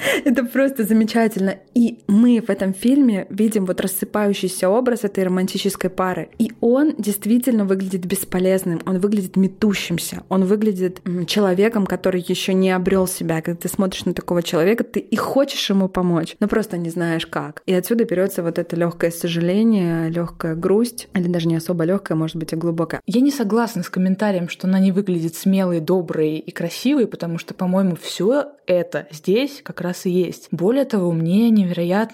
Это 0.24 0.44
просто 0.44 0.84
замечательно. 0.84 1.56
И 1.74 2.00
мы 2.06 2.19
в 2.40 2.50
этом 2.50 2.74
фильме 2.74 3.26
видим 3.30 3.64
вот 3.66 3.80
рассыпающийся 3.80 4.68
образ 4.68 5.04
этой 5.04 5.24
романтической 5.24 5.90
пары. 5.90 6.28
И 6.38 6.52
он 6.60 6.94
действительно 6.98 7.64
выглядит 7.64 8.04
бесполезным, 8.04 8.80
он 8.84 8.98
выглядит 8.98 9.36
метущимся, 9.36 10.22
он 10.28 10.44
выглядит 10.44 11.00
человеком, 11.26 11.86
который 11.86 12.24
еще 12.26 12.52
не 12.52 12.70
обрел 12.70 13.06
себя. 13.06 13.40
Когда 13.40 13.60
ты 13.60 13.68
смотришь 13.68 14.04
на 14.04 14.12
такого 14.12 14.42
человека, 14.42 14.84
ты 14.84 15.00
и 15.00 15.16
хочешь 15.16 15.70
ему 15.70 15.88
помочь, 15.88 16.36
но 16.40 16.48
просто 16.48 16.76
не 16.76 16.90
знаешь 16.90 17.26
как. 17.26 17.62
И 17.66 17.72
отсюда 17.72 18.04
берется 18.04 18.42
вот 18.42 18.58
это 18.58 18.76
легкое 18.76 19.10
сожаление, 19.10 20.10
легкая 20.10 20.54
грусть, 20.54 21.08
или 21.14 21.28
даже 21.28 21.48
не 21.48 21.56
особо 21.56 21.84
легкая, 21.84 22.16
может 22.18 22.36
быть, 22.36 22.52
и 22.52 22.56
глубокая. 22.56 23.00
Я 23.06 23.20
не 23.20 23.30
согласна 23.30 23.82
с 23.82 23.88
комментарием, 23.88 24.48
что 24.48 24.66
она 24.66 24.78
не 24.78 24.92
выглядит 24.92 25.34
смелой, 25.34 25.80
доброй 25.80 26.38
и 26.38 26.50
красивой, 26.50 27.06
потому 27.06 27.38
что, 27.38 27.54
по-моему, 27.54 27.96
все 28.00 28.48
это 28.66 29.06
здесь 29.10 29.60
как 29.62 29.80
раз 29.80 30.06
и 30.06 30.10
есть. 30.10 30.48
Более 30.50 30.84
того, 30.84 31.12
мне 31.12 31.50
невероятно 31.50 32.09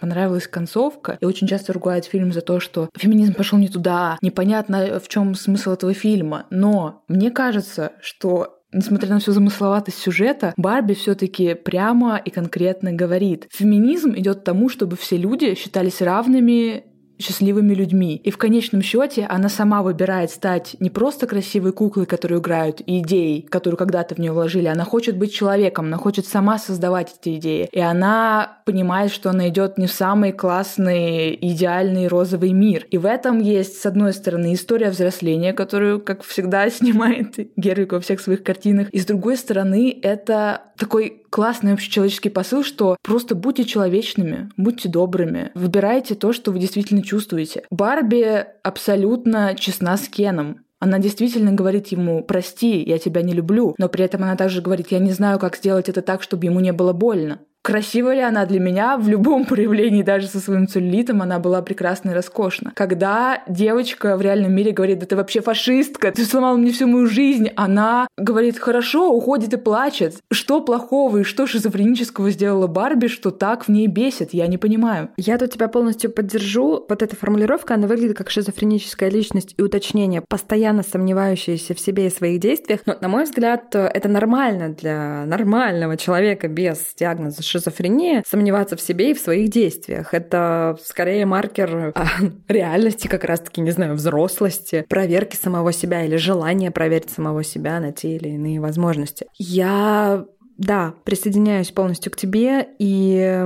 понравилась 0.00 0.46
концовка. 0.46 1.18
И 1.20 1.24
очень 1.24 1.46
часто 1.46 1.72
ругают 1.72 2.04
фильм 2.04 2.32
за 2.32 2.40
то, 2.40 2.60
что 2.60 2.88
феминизм 2.96 3.34
пошел 3.34 3.58
не 3.58 3.68
туда, 3.68 4.18
непонятно, 4.22 5.00
в 5.00 5.08
чем 5.08 5.34
смысл 5.34 5.72
этого 5.72 5.94
фильма. 5.94 6.46
Но 6.50 7.02
мне 7.08 7.30
кажется, 7.30 7.92
что 8.00 8.56
Несмотря 8.72 9.08
на 9.08 9.18
всю 9.18 9.32
замысловатость 9.32 9.98
сюжета, 9.98 10.54
Барби 10.56 10.94
все-таки 10.94 11.54
прямо 11.54 12.18
и 12.18 12.30
конкретно 12.30 12.92
говорит. 12.92 13.48
Феминизм 13.50 14.12
идет 14.14 14.40
к 14.40 14.44
тому, 14.44 14.68
чтобы 14.68 14.96
все 14.96 15.16
люди 15.16 15.56
считались 15.56 16.00
равными 16.00 16.84
счастливыми 17.20 17.74
людьми. 17.74 18.16
И 18.16 18.30
в 18.30 18.38
конечном 18.38 18.82
счете 18.82 19.26
она 19.26 19.48
сама 19.48 19.82
выбирает 19.82 20.30
стать 20.30 20.76
не 20.80 20.90
просто 20.90 21.26
красивой 21.26 21.72
куклой, 21.72 22.06
которую 22.06 22.40
играют, 22.40 22.80
и 22.84 23.00
идеей, 23.00 23.42
которую 23.42 23.78
когда-то 23.78 24.14
в 24.14 24.18
нее 24.18 24.32
вложили. 24.32 24.66
Она 24.66 24.84
хочет 24.84 25.16
быть 25.16 25.32
человеком, 25.32 25.86
она 25.86 25.96
хочет 25.96 26.26
сама 26.26 26.58
создавать 26.58 27.14
эти 27.20 27.36
идеи. 27.36 27.68
И 27.72 27.80
она 27.80 28.58
понимает, 28.64 29.12
что 29.12 29.30
она 29.30 29.48
идет 29.48 29.78
не 29.78 29.86
в 29.86 29.92
самый 29.92 30.32
классный, 30.32 31.36
идеальный 31.40 32.08
розовый 32.08 32.52
мир. 32.52 32.86
И 32.90 32.98
в 32.98 33.06
этом 33.06 33.40
есть, 33.40 33.80
с 33.80 33.86
одной 33.86 34.12
стороны, 34.12 34.54
история 34.54 34.90
взросления, 34.90 35.52
которую, 35.52 36.00
как 36.00 36.22
всегда, 36.22 36.70
снимает 36.80 37.36
Гервик 37.56 37.92
во 37.92 38.00
всех 38.00 38.20
своих 38.20 38.42
картинах. 38.42 38.88
И 38.90 38.98
с 38.98 39.06
другой 39.06 39.36
стороны, 39.36 39.98
это 40.02 40.62
такой 40.76 41.22
классный 41.30 41.74
общечеловеческий 41.74 42.30
посыл, 42.30 42.64
что 42.64 42.96
просто 43.02 43.34
будьте 43.34 43.64
человечными, 43.64 44.50
будьте 44.56 44.88
добрыми, 44.88 45.50
выбирайте 45.54 46.14
то, 46.14 46.32
что 46.32 46.50
вы 46.50 46.58
действительно 46.58 47.02
чувствуете. 47.10 47.64
Барби 47.70 48.46
абсолютно 48.62 49.54
честна 49.56 49.96
с 49.96 50.08
Кеном. 50.08 50.64
Она 50.78 50.98
действительно 50.98 51.52
говорит 51.52 51.88
ему 51.88 52.22
«прости, 52.24 52.82
я 52.82 52.98
тебя 52.98 53.22
не 53.22 53.34
люблю», 53.34 53.74
но 53.78 53.88
при 53.88 54.04
этом 54.04 54.22
она 54.22 54.36
также 54.36 54.62
говорит 54.62 54.92
«я 54.92 54.98
не 54.98 55.10
знаю, 55.10 55.38
как 55.38 55.56
сделать 55.56 55.88
это 55.88 56.02
так, 56.02 56.22
чтобы 56.22 56.46
ему 56.46 56.60
не 56.60 56.72
было 56.72 56.92
больно». 56.92 57.40
Красивая 57.62 58.14
ли 58.14 58.20
она 58.22 58.46
для 58.46 58.58
меня 58.58 58.96
в 58.96 59.08
любом 59.08 59.44
проявлении, 59.46 60.02
даже 60.02 60.26
со 60.26 60.40
своим 60.40 60.66
целлюлитом, 60.66 61.22
она 61.22 61.38
была 61.38 61.60
прекрасна 61.62 62.10
и 62.10 62.14
роскошна. 62.14 62.72
Когда 62.74 63.42
девочка 63.48 64.16
в 64.16 64.22
реальном 64.22 64.52
мире 64.54 64.72
говорит, 64.72 65.00
да 65.00 65.06
ты 65.06 65.16
вообще 65.16 65.40
фашистка, 65.40 66.10
ты 66.10 66.24
сломала 66.24 66.56
мне 66.56 66.72
всю 66.72 66.86
мою 66.86 67.06
жизнь, 67.06 67.50
она 67.56 68.08
говорит, 68.16 68.58
хорошо, 68.58 69.12
уходит 69.12 69.52
и 69.52 69.58
плачет. 69.58 70.16
Что 70.32 70.60
плохого 70.62 71.18
и 71.18 71.24
что 71.24 71.46
шизофренического 71.46 72.30
сделала 72.30 72.66
Барби, 72.66 73.08
что 73.08 73.30
так 73.30 73.64
в 73.64 73.68
ней 73.68 73.86
бесит? 73.86 74.32
Я 74.32 74.46
не 74.46 74.56
понимаю. 74.56 75.10
Я 75.16 75.36
тут 75.36 75.52
тебя 75.52 75.68
полностью 75.68 76.10
поддержу. 76.10 76.86
Вот 76.88 77.02
эта 77.02 77.14
формулировка, 77.14 77.74
она 77.74 77.86
выглядит 77.86 78.16
как 78.16 78.30
шизофреническая 78.30 79.10
личность 79.10 79.54
и 79.58 79.62
уточнение, 79.62 80.22
постоянно 80.26 80.82
сомневающаяся 80.82 81.74
в 81.74 81.80
себе 81.80 82.06
и 82.06 82.10
своих 82.10 82.40
действиях. 82.40 82.80
Но, 82.86 82.96
на 83.00 83.08
мой 83.08 83.24
взгляд, 83.24 83.74
это 83.74 84.08
нормально 84.08 84.70
для 84.70 85.24
нормального 85.26 85.96
человека 85.96 86.48
без 86.48 86.94
диагноза 86.98 87.42
шизофрения, 87.50 88.22
сомневаться 88.26 88.76
в 88.76 88.80
себе 88.80 89.10
и 89.10 89.14
в 89.14 89.18
своих 89.18 89.50
действиях. 89.50 90.14
Это 90.14 90.78
скорее 90.84 91.26
маркер 91.26 91.92
а, 91.94 92.06
реальности, 92.48 93.08
как 93.08 93.24
раз-таки, 93.24 93.60
не 93.60 93.70
знаю, 93.70 93.94
взрослости, 93.94 94.84
проверки 94.88 95.36
самого 95.36 95.72
себя 95.72 96.04
или 96.04 96.16
желания 96.16 96.70
проверить 96.70 97.10
самого 97.10 97.44
себя 97.44 97.80
на 97.80 97.92
те 97.92 98.16
или 98.16 98.28
иные 98.28 98.60
возможности. 98.60 99.26
Я 99.36 100.24
да, 100.60 100.92
присоединяюсь 101.04 101.70
полностью 101.70 102.12
к 102.12 102.16
тебе, 102.16 102.68
и 102.78 103.44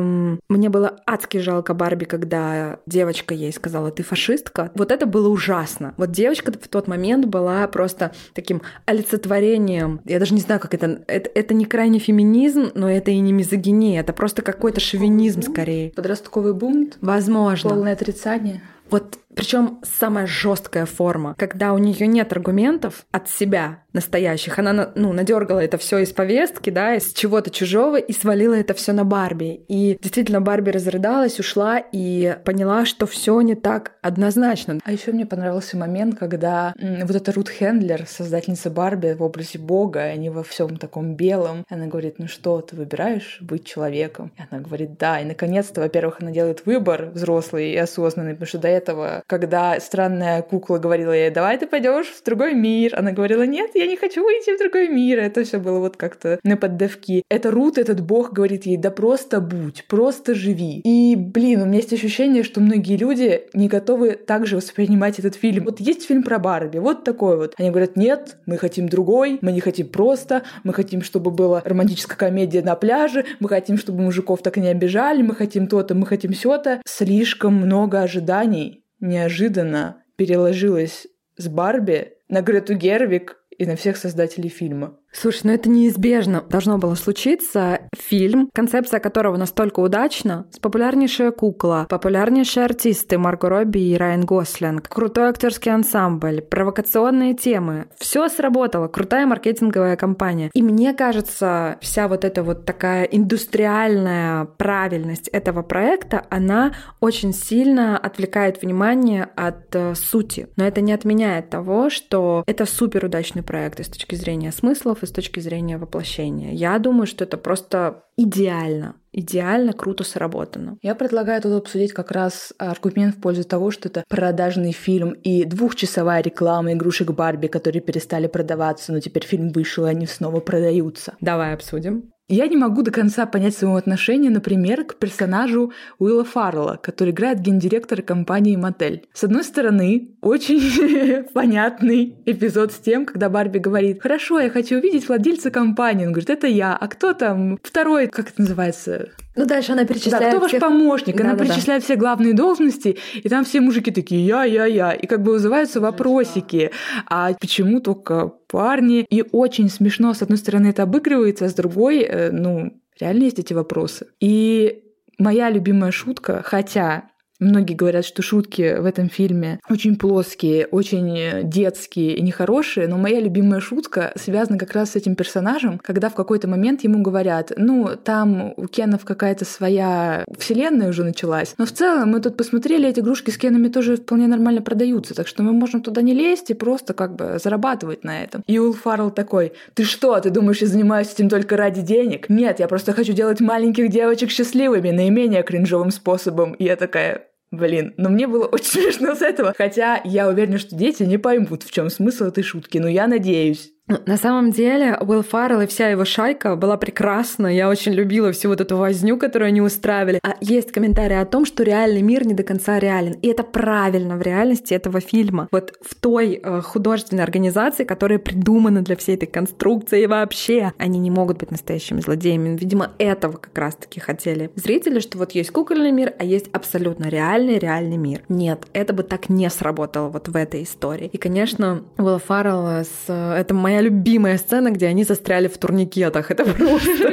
мне 0.48 0.68
было 0.68 0.96
адски 1.06 1.38
жалко 1.38 1.72
Барби, 1.72 2.04
когда 2.04 2.80
девочка 2.86 3.34
ей 3.34 3.52
сказала, 3.52 3.92
ты 3.92 4.02
фашистка. 4.02 4.72
Вот 4.74 4.90
это 4.90 5.06
было 5.06 5.28
ужасно. 5.28 5.94
Вот 5.96 6.10
девочка 6.10 6.52
в 6.52 6.68
тот 6.68 6.88
момент 6.88 7.26
была 7.26 7.66
просто 7.68 8.12
таким 8.34 8.62
олицетворением. 8.86 10.00
Я 10.04 10.18
даже 10.18 10.34
не 10.34 10.40
знаю, 10.40 10.60
как 10.60 10.74
это... 10.74 11.04
Это, 11.06 11.30
это 11.32 11.54
не 11.54 11.66
крайне 11.66 12.00
феминизм, 12.00 12.72
но 12.74 12.90
это 12.90 13.12
и 13.12 13.20
не 13.20 13.32
мизогиния. 13.32 14.00
Это 14.00 14.12
просто 14.12 14.42
какой-то 14.42 14.80
шовинизм 14.80 15.42
скорее. 15.42 15.92
Подростковый 15.92 16.52
бунт? 16.52 16.98
Возможно. 17.00 17.70
Полное 17.70 17.92
отрицание? 17.92 18.60
Вот 18.90 19.18
причем 19.34 19.80
самая 19.82 20.26
жесткая 20.26 20.86
форма, 20.86 21.34
когда 21.38 21.72
у 21.72 21.78
нее 21.78 22.06
нет 22.06 22.32
аргументов 22.32 23.06
от 23.10 23.28
себя 23.28 23.80
настоящих. 23.92 24.58
Она 24.58 24.92
ну, 24.94 25.12
надергала 25.12 25.60
это 25.60 25.78
все 25.78 25.98
из 25.98 26.12
повестки, 26.12 26.70
да, 26.70 26.94
из 26.94 27.12
чего-то 27.12 27.50
чужого 27.50 27.96
и 27.96 28.12
свалила 28.12 28.54
это 28.54 28.74
все 28.74 28.92
на 28.92 29.04
Барби. 29.04 29.64
И 29.68 29.98
действительно 30.00 30.40
Барби 30.40 30.70
разрыдалась, 30.70 31.38
ушла 31.38 31.78
и 31.78 32.36
поняла, 32.44 32.84
что 32.84 33.06
все 33.06 33.40
не 33.40 33.54
так 33.54 33.92
однозначно. 34.02 34.80
А 34.84 34.92
еще 34.92 35.12
мне 35.12 35.26
понравился 35.26 35.76
момент, 35.76 36.18
когда 36.18 36.74
вот 36.80 37.14
эта 37.14 37.32
Рут 37.32 37.48
Хендлер, 37.48 38.06
создательница 38.06 38.70
Барби 38.70 39.14
в 39.14 39.22
образе 39.22 39.58
Бога, 39.58 40.02
они 40.02 40.28
во 40.28 40.42
всем 40.42 40.76
таком 40.76 41.14
белом. 41.14 41.64
Она 41.68 41.86
говорит, 41.86 42.18
ну 42.18 42.26
что, 42.26 42.60
ты 42.60 42.76
выбираешь 42.76 43.38
быть 43.40 43.64
человеком? 43.64 44.32
И 44.36 44.42
она 44.50 44.60
говорит, 44.60 44.98
да. 44.98 45.20
И 45.20 45.24
наконец-то, 45.24 45.80
во-первых, 45.80 46.16
она 46.20 46.32
делает 46.32 46.66
выбор 46.66 47.10
взрослый 47.14 47.70
и 47.70 47.76
осознанный, 47.76 48.32
потому 48.32 48.48
что 48.48 48.58
до 48.58 48.68
этого 48.68 49.22
когда 49.26 49.78
странная 49.80 50.42
кукла 50.42 50.78
говорила 50.78 51.12
ей, 51.12 51.30
давай 51.30 51.58
ты 51.58 51.66
пойдешь 51.66 52.08
в 52.08 52.22
другой 52.24 52.54
мир, 52.54 52.94
она 52.96 53.12
говорила, 53.12 53.42
нет, 53.42 53.70
я 53.74 53.86
не 53.86 53.96
хочу 53.96 54.20
идти 54.22 54.54
в 54.54 54.58
другой 54.58 54.88
мир. 54.88 55.18
Это 55.18 55.44
все 55.44 55.58
было 55.58 55.78
вот 55.78 55.96
как-то 55.96 56.38
на 56.42 56.56
поддавки. 56.56 57.22
Это 57.28 57.50
Рут, 57.50 57.78
этот 57.78 58.00
бог, 58.00 58.32
говорит 58.32 58.66
ей, 58.66 58.76
да 58.76 58.90
просто 58.90 59.40
будь, 59.40 59.86
просто 59.86 60.34
живи. 60.34 60.80
И, 60.84 61.16
блин, 61.16 61.62
у 61.62 61.66
меня 61.66 61.78
есть 61.78 61.92
ощущение, 61.92 62.42
что 62.42 62.60
многие 62.60 62.96
люди 62.96 63.42
не 63.54 63.68
готовы 63.68 64.12
также 64.12 64.56
воспринимать 64.56 65.18
этот 65.18 65.34
фильм. 65.34 65.64
Вот 65.64 65.80
есть 65.80 66.06
фильм 66.06 66.22
про 66.22 66.38
Барби, 66.38 66.78
вот 66.78 67.04
такой 67.04 67.36
вот. 67.36 67.54
Они 67.58 67.70
говорят, 67.70 67.96
нет, 67.96 68.36
мы 68.46 68.58
хотим 68.58 68.88
другой, 68.88 69.38
мы 69.40 69.52
не 69.52 69.60
хотим 69.60 69.88
просто, 69.88 70.42
мы 70.62 70.72
хотим, 70.72 71.02
чтобы 71.02 71.30
была 71.30 71.62
романтическая 71.64 72.16
комедия 72.16 72.62
на 72.62 72.76
пляже, 72.76 73.24
мы 73.40 73.48
хотим, 73.48 73.78
чтобы 73.78 74.02
мужиков 74.02 74.42
так 74.42 74.56
не 74.56 74.68
обижали, 74.68 75.22
мы 75.22 75.34
хотим 75.34 75.66
то-то, 75.66 75.94
мы 75.94 76.06
хотим 76.06 76.32
все-то. 76.32 76.80
Слишком 76.86 77.54
много 77.54 78.02
ожиданий 78.02 78.83
неожиданно 79.00 80.02
переложилась 80.16 81.06
с 81.36 81.48
Барби 81.48 82.14
на 82.28 82.42
Грету 82.42 82.74
Гервик 82.74 83.36
и 83.50 83.66
на 83.66 83.76
всех 83.76 83.96
создателей 83.96 84.48
фильма. 84.48 84.98
Слушай, 85.16 85.42
ну 85.44 85.52
это 85.52 85.70
неизбежно 85.70 86.42
должно 86.48 86.76
было 86.78 86.96
случиться. 86.96 87.80
Фильм, 87.96 88.50
концепция 88.52 88.98
которого 88.98 89.36
настолько 89.36 89.80
удачна, 89.80 90.46
с 90.50 90.58
популярнейшая 90.58 91.30
кукла, 91.30 91.86
популярнейшие 91.88 92.64
артисты 92.64 93.16
Марго 93.16 93.48
Робби 93.48 93.78
и 93.78 93.96
Райан 93.96 94.24
Гослинг, 94.24 94.88
крутой 94.88 95.28
актерский 95.28 95.72
ансамбль, 95.72 96.42
провокационные 96.42 97.34
темы. 97.34 97.86
Все 97.96 98.28
сработало, 98.28 98.88
крутая 98.88 99.26
маркетинговая 99.26 99.96
кампания. 99.96 100.50
И 100.52 100.62
мне 100.62 100.92
кажется, 100.92 101.78
вся 101.80 102.08
вот 102.08 102.24
эта 102.24 102.42
вот 102.42 102.64
такая 102.64 103.04
индустриальная 103.04 104.44
правильность 104.44 105.28
этого 105.28 105.62
проекта, 105.62 106.26
она 106.28 106.74
очень 107.00 107.32
сильно 107.32 107.96
отвлекает 107.96 108.62
внимание 108.62 109.28
от 109.36 109.74
э, 109.74 109.94
сути. 109.94 110.48
Но 110.56 110.66
это 110.66 110.80
не 110.80 110.92
отменяет 110.92 111.50
того, 111.50 111.88
что 111.88 112.42
это 112.46 112.66
супер 112.66 113.04
удачный 113.04 113.42
проект 113.42 113.78
и 113.78 113.84
с 113.84 113.88
точки 113.88 114.16
зрения 114.16 114.50
смыслов, 114.50 115.03
и 115.04 115.06
с 115.06 115.12
точки 115.12 115.40
зрения 115.40 115.78
воплощения. 115.78 116.52
Я 116.52 116.78
думаю, 116.78 117.06
что 117.06 117.24
это 117.24 117.36
просто 117.36 118.04
идеально 118.16 118.96
идеально 119.14 119.72
круто 119.72 120.02
сработано. 120.02 120.76
Я 120.82 120.94
предлагаю 120.94 121.40
тут 121.40 121.52
обсудить 121.52 121.92
как 121.92 122.10
раз 122.10 122.52
аргумент 122.58 123.14
в 123.14 123.20
пользу 123.20 123.44
того, 123.44 123.70
что 123.70 123.88
это 123.88 124.02
продажный 124.08 124.72
фильм 124.72 125.12
и 125.12 125.44
двухчасовая 125.44 126.20
реклама 126.20 126.72
игрушек 126.72 127.12
Барби, 127.12 127.46
которые 127.46 127.80
перестали 127.80 128.26
продаваться, 128.26 128.92
но 128.92 129.00
теперь 129.00 129.24
фильм 129.24 129.50
вышел, 129.50 129.86
и 129.86 129.90
они 129.90 130.06
снова 130.06 130.40
продаются. 130.40 131.14
Давай 131.20 131.54
обсудим. 131.54 132.10
Я 132.28 132.48
не 132.48 132.56
могу 132.56 132.82
до 132.82 132.90
конца 132.90 133.26
понять 133.26 133.54
своего 133.54 133.76
отношения, 133.76 134.30
например, 134.30 134.84
к 134.84 134.96
персонажу 134.96 135.72
Уилла 135.98 136.24
Фаррелла, 136.24 136.80
который 136.82 137.10
играет 137.10 137.40
гендиректора 137.40 138.00
компании 138.00 138.56
Мотель. 138.56 139.06
С 139.12 139.24
одной 139.24 139.44
стороны, 139.44 140.16
очень 140.22 141.26
понятный 141.34 142.16
эпизод 142.24 142.72
с 142.72 142.76
тем, 142.76 143.04
когда 143.04 143.28
Барби 143.28 143.58
говорит, 143.58 144.00
хорошо, 144.00 144.40
я 144.40 144.48
хочу 144.48 144.78
увидеть 144.78 145.06
владельца 145.06 145.50
компании. 145.50 146.06
Он 146.06 146.12
говорит, 146.12 146.30
это 146.30 146.46
я. 146.46 146.74
А 146.74 146.88
кто 146.88 147.12
там? 147.12 147.58
Второй, 147.62 148.06
как 148.06 148.30
это 148.30 148.40
называется? 148.40 149.10
Ну, 149.36 149.46
дальше 149.46 149.72
она 149.72 149.84
перечисляет... 149.84 150.32
Да, 150.32 150.38
кто 150.38 150.46
всех... 150.46 150.60
ваш 150.60 150.70
помощник? 150.70 151.16
Да, 151.16 151.24
она 151.24 151.34
да, 151.34 151.44
перечисляет 151.44 151.82
да. 151.82 151.84
все 151.84 151.96
главные 151.96 152.34
должности, 152.34 152.98
и 153.14 153.28
там 153.28 153.44
все 153.44 153.60
мужики 153.60 153.90
такие 153.90 154.24
«я, 154.24 154.44
я, 154.44 154.66
я». 154.66 154.92
И 154.92 155.06
как 155.06 155.22
бы 155.22 155.32
вызываются 155.32 155.80
вопросики. 155.80 156.70
А 157.06 157.32
почему 157.34 157.80
только 157.80 158.28
парни? 158.48 159.06
И 159.10 159.24
очень 159.32 159.68
смешно, 159.68 160.14
с 160.14 160.22
одной 160.22 160.38
стороны, 160.38 160.68
это 160.68 160.84
обыгрывается, 160.84 161.46
а 161.46 161.48
с 161.48 161.54
другой, 161.54 162.02
э, 162.02 162.30
ну, 162.30 162.80
реально 163.00 163.24
есть 163.24 163.38
эти 163.38 163.52
вопросы. 163.52 164.06
И 164.20 164.84
моя 165.18 165.50
любимая 165.50 165.90
шутка, 165.90 166.42
хотя 166.44 167.10
Многие 167.44 167.74
говорят, 167.74 168.06
что 168.06 168.22
шутки 168.22 168.78
в 168.78 168.86
этом 168.86 169.10
фильме 169.10 169.60
очень 169.68 169.96
плоские, 169.96 170.66
очень 170.66 171.48
детские 171.48 172.16
и 172.16 172.22
нехорошие, 172.22 172.88
но 172.88 172.96
моя 172.96 173.20
любимая 173.20 173.60
шутка 173.60 174.12
связана 174.16 174.58
как 174.58 174.72
раз 174.72 174.92
с 174.92 174.96
этим 174.96 175.14
персонажем, 175.14 175.78
когда 175.78 176.08
в 176.08 176.14
какой-то 176.14 176.48
момент 176.48 176.84
ему 176.84 177.02
говорят, 177.02 177.52
ну, 177.56 177.90
там 178.02 178.54
у 178.56 178.66
Кенов 178.66 179.04
какая-то 179.04 179.44
своя 179.44 180.24
вселенная 180.38 180.88
уже 180.88 181.04
началась, 181.04 181.54
но 181.58 181.66
в 181.66 181.72
целом 181.72 182.12
мы 182.12 182.20
тут 182.20 182.36
посмотрели, 182.38 182.88
эти 182.88 183.00
игрушки 183.00 183.30
с 183.30 183.36
Кенами 183.36 183.68
тоже 183.68 183.96
вполне 183.96 184.26
нормально 184.26 184.62
продаются, 184.62 185.14
так 185.14 185.28
что 185.28 185.42
мы 185.42 185.52
можем 185.52 185.82
туда 185.82 186.00
не 186.00 186.14
лезть 186.14 186.50
и 186.50 186.54
просто 186.54 186.94
как 186.94 187.14
бы 187.14 187.38
зарабатывать 187.42 188.04
на 188.04 188.22
этом. 188.22 188.42
И 188.46 188.58
Уилл 188.58 188.72
Фаррелл 188.72 189.10
такой, 189.10 189.52
ты 189.74 189.84
что, 189.84 190.18
ты 190.20 190.30
думаешь, 190.30 190.62
я 190.62 190.66
занимаюсь 190.66 191.12
этим 191.12 191.28
только 191.28 191.58
ради 191.58 191.82
денег? 191.82 192.30
Нет, 192.30 192.58
я 192.58 192.68
просто 192.68 192.94
хочу 192.94 193.12
делать 193.12 193.40
маленьких 193.40 193.90
девочек 193.90 194.30
счастливыми 194.30 194.90
наименее 194.90 195.42
кринжовым 195.42 195.90
способом. 195.90 196.54
И 196.54 196.64
я 196.64 196.76
такая, 196.76 197.26
Блин, 197.56 197.94
но 197.96 198.08
мне 198.08 198.26
было 198.26 198.46
очень 198.46 198.66
смешно 198.82 199.14
с 199.14 199.22
этого. 199.22 199.54
Хотя 199.56 200.00
я 200.04 200.28
уверена, 200.28 200.58
что 200.58 200.74
дети 200.76 201.02
не 201.02 201.18
поймут, 201.18 201.62
в 201.62 201.70
чем 201.70 201.90
смысл 201.90 202.24
этой 202.24 202.42
шутки, 202.42 202.78
но 202.78 202.88
я 202.88 203.06
надеюсь. 203.06 203.73
Ну, 203.86 203.98
на 204.06 204.16
самом 204.16 204.50
деле, 204.50 204.96
Уилл 204.98 205.22
Фаррелл 205.22 205.60
и 205.60 205.66
вся 205.66 205.88
его 205.90 206.06
шайка 206.06 206.56
была 206.56 206.78
прекрасна. 206.78 207.48
Я 207.48 207.68
очень 207.68 207.92
любила 207.92 208.32
всю 208.32 208.48
вот 208.48 208.62
эту 208.62 208.78
возню, 208.78 209.18
которую 209.18 209.48
они 209.48 209.60
устраивали. 209.60 210.20
А 210.22 210.36
есть 210.40 210.72
комментарии 210.72 211.16
о 211.16 211.26
том, 211.26 211.44
что 211.44 211.62
реальный 211.64 212.00
мир 212.00 212.26
не 212.26 212.32
до 212.32 212.44
конца 212.44 212.78
реален. 212.78 213.12
И 213.20 213.28
это 213.28 213.42
правильно 213.42 214.16
в 214.16 214.22
реальности 214.22 214.72
этого 214.72 215.00
фильма. 215.00 215.48
Вот 215.52 215.74
в 215.82 215.94
той 215.96 216.40
э, 216.42 216.62
художественной 216.62 217.24
организации, 217.24 217.84
которая 217.84 218.18
придумана 218.18 218.80
для 218.80 218.96
всей 218.96 219.16
этой 219.16 219.26
конструкции 219.26 220.06
вообще, 220.06 220.72
они 220.78 220.98
не 220.98 221.10
могут 221.10 221.36
быть 221.36 221.50
настоящими 221.50 222.00
злодеями. 222.00 222.56
Видимо, 222.56 222.92
этого 222.96 223.36
как 223.36 223.56
раз-таки 223.58 224.00
хотели 224.00 224.50
зрители, 224.54 224.98
что 224.98 225.18
вот 225.18 225.32
есть 225.32 225.50
кукольный 225.50 225.92
мир, 225.92 226.14
а 226.18 226.24
есть 226.24 226.48
абсолютно 226.54 227.08
реальный 227.08 227.58
реальный 227.58 227.98
мир. 227.98 228.22
Нет, 228.30 228.66
это 228.72 228.94
бы 228.94 229.02
так 229.02 229.28
не 229.28 229.50
сработало 229.50 230.08
вот 230.08 230.28
в 230.28 230.36
этой 230.36 230.62
истории. 230.62 231.10
И, 231.12 231.18
конечно, 231.18 231.82
Уилл 231.98 232.18
Фаррелл 232.18 232.82
с... 232.82 232.88
Э, 233.08 233.34
это 233.34 233.52
моя 233.52 233.73
моя 233.74 233.82
любимая 233.82 234.38
сцена, 234.38 234.70
где 234.70 234.86
они 234.86 235.04
застряли 235.04 235.48
в 235.48 235.58
турникетах. 235.58 236.30
Это 236.30 236.44
просто... 236.44 237.12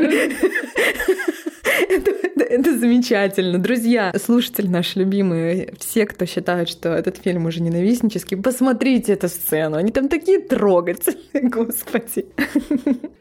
Это, 2.51 2.78
замечательно. 2.78 3.59
Друзья, 3.59 4.14
слушатели 4.22 4.68
наши 4.68 4.99
любимые, 4.99 5.74
все, 5.80 6.05
кто 6.05 6.26
считают, 6.26 6.70
что 6.70 6.89
этот 6.89 7.18
фильм 7.18 7.45
уже 7.45 7.62
ненавистнический, 7.62 8.38
посмотрите 8.38 9.14
эту 9.14 9.30
сцену. 9.30 9.78
Они 9.78 9.91
там 9.91 10.09
такие 10.09 10.39
трогательные, 10.39 11.49
господи. 11.49 12.26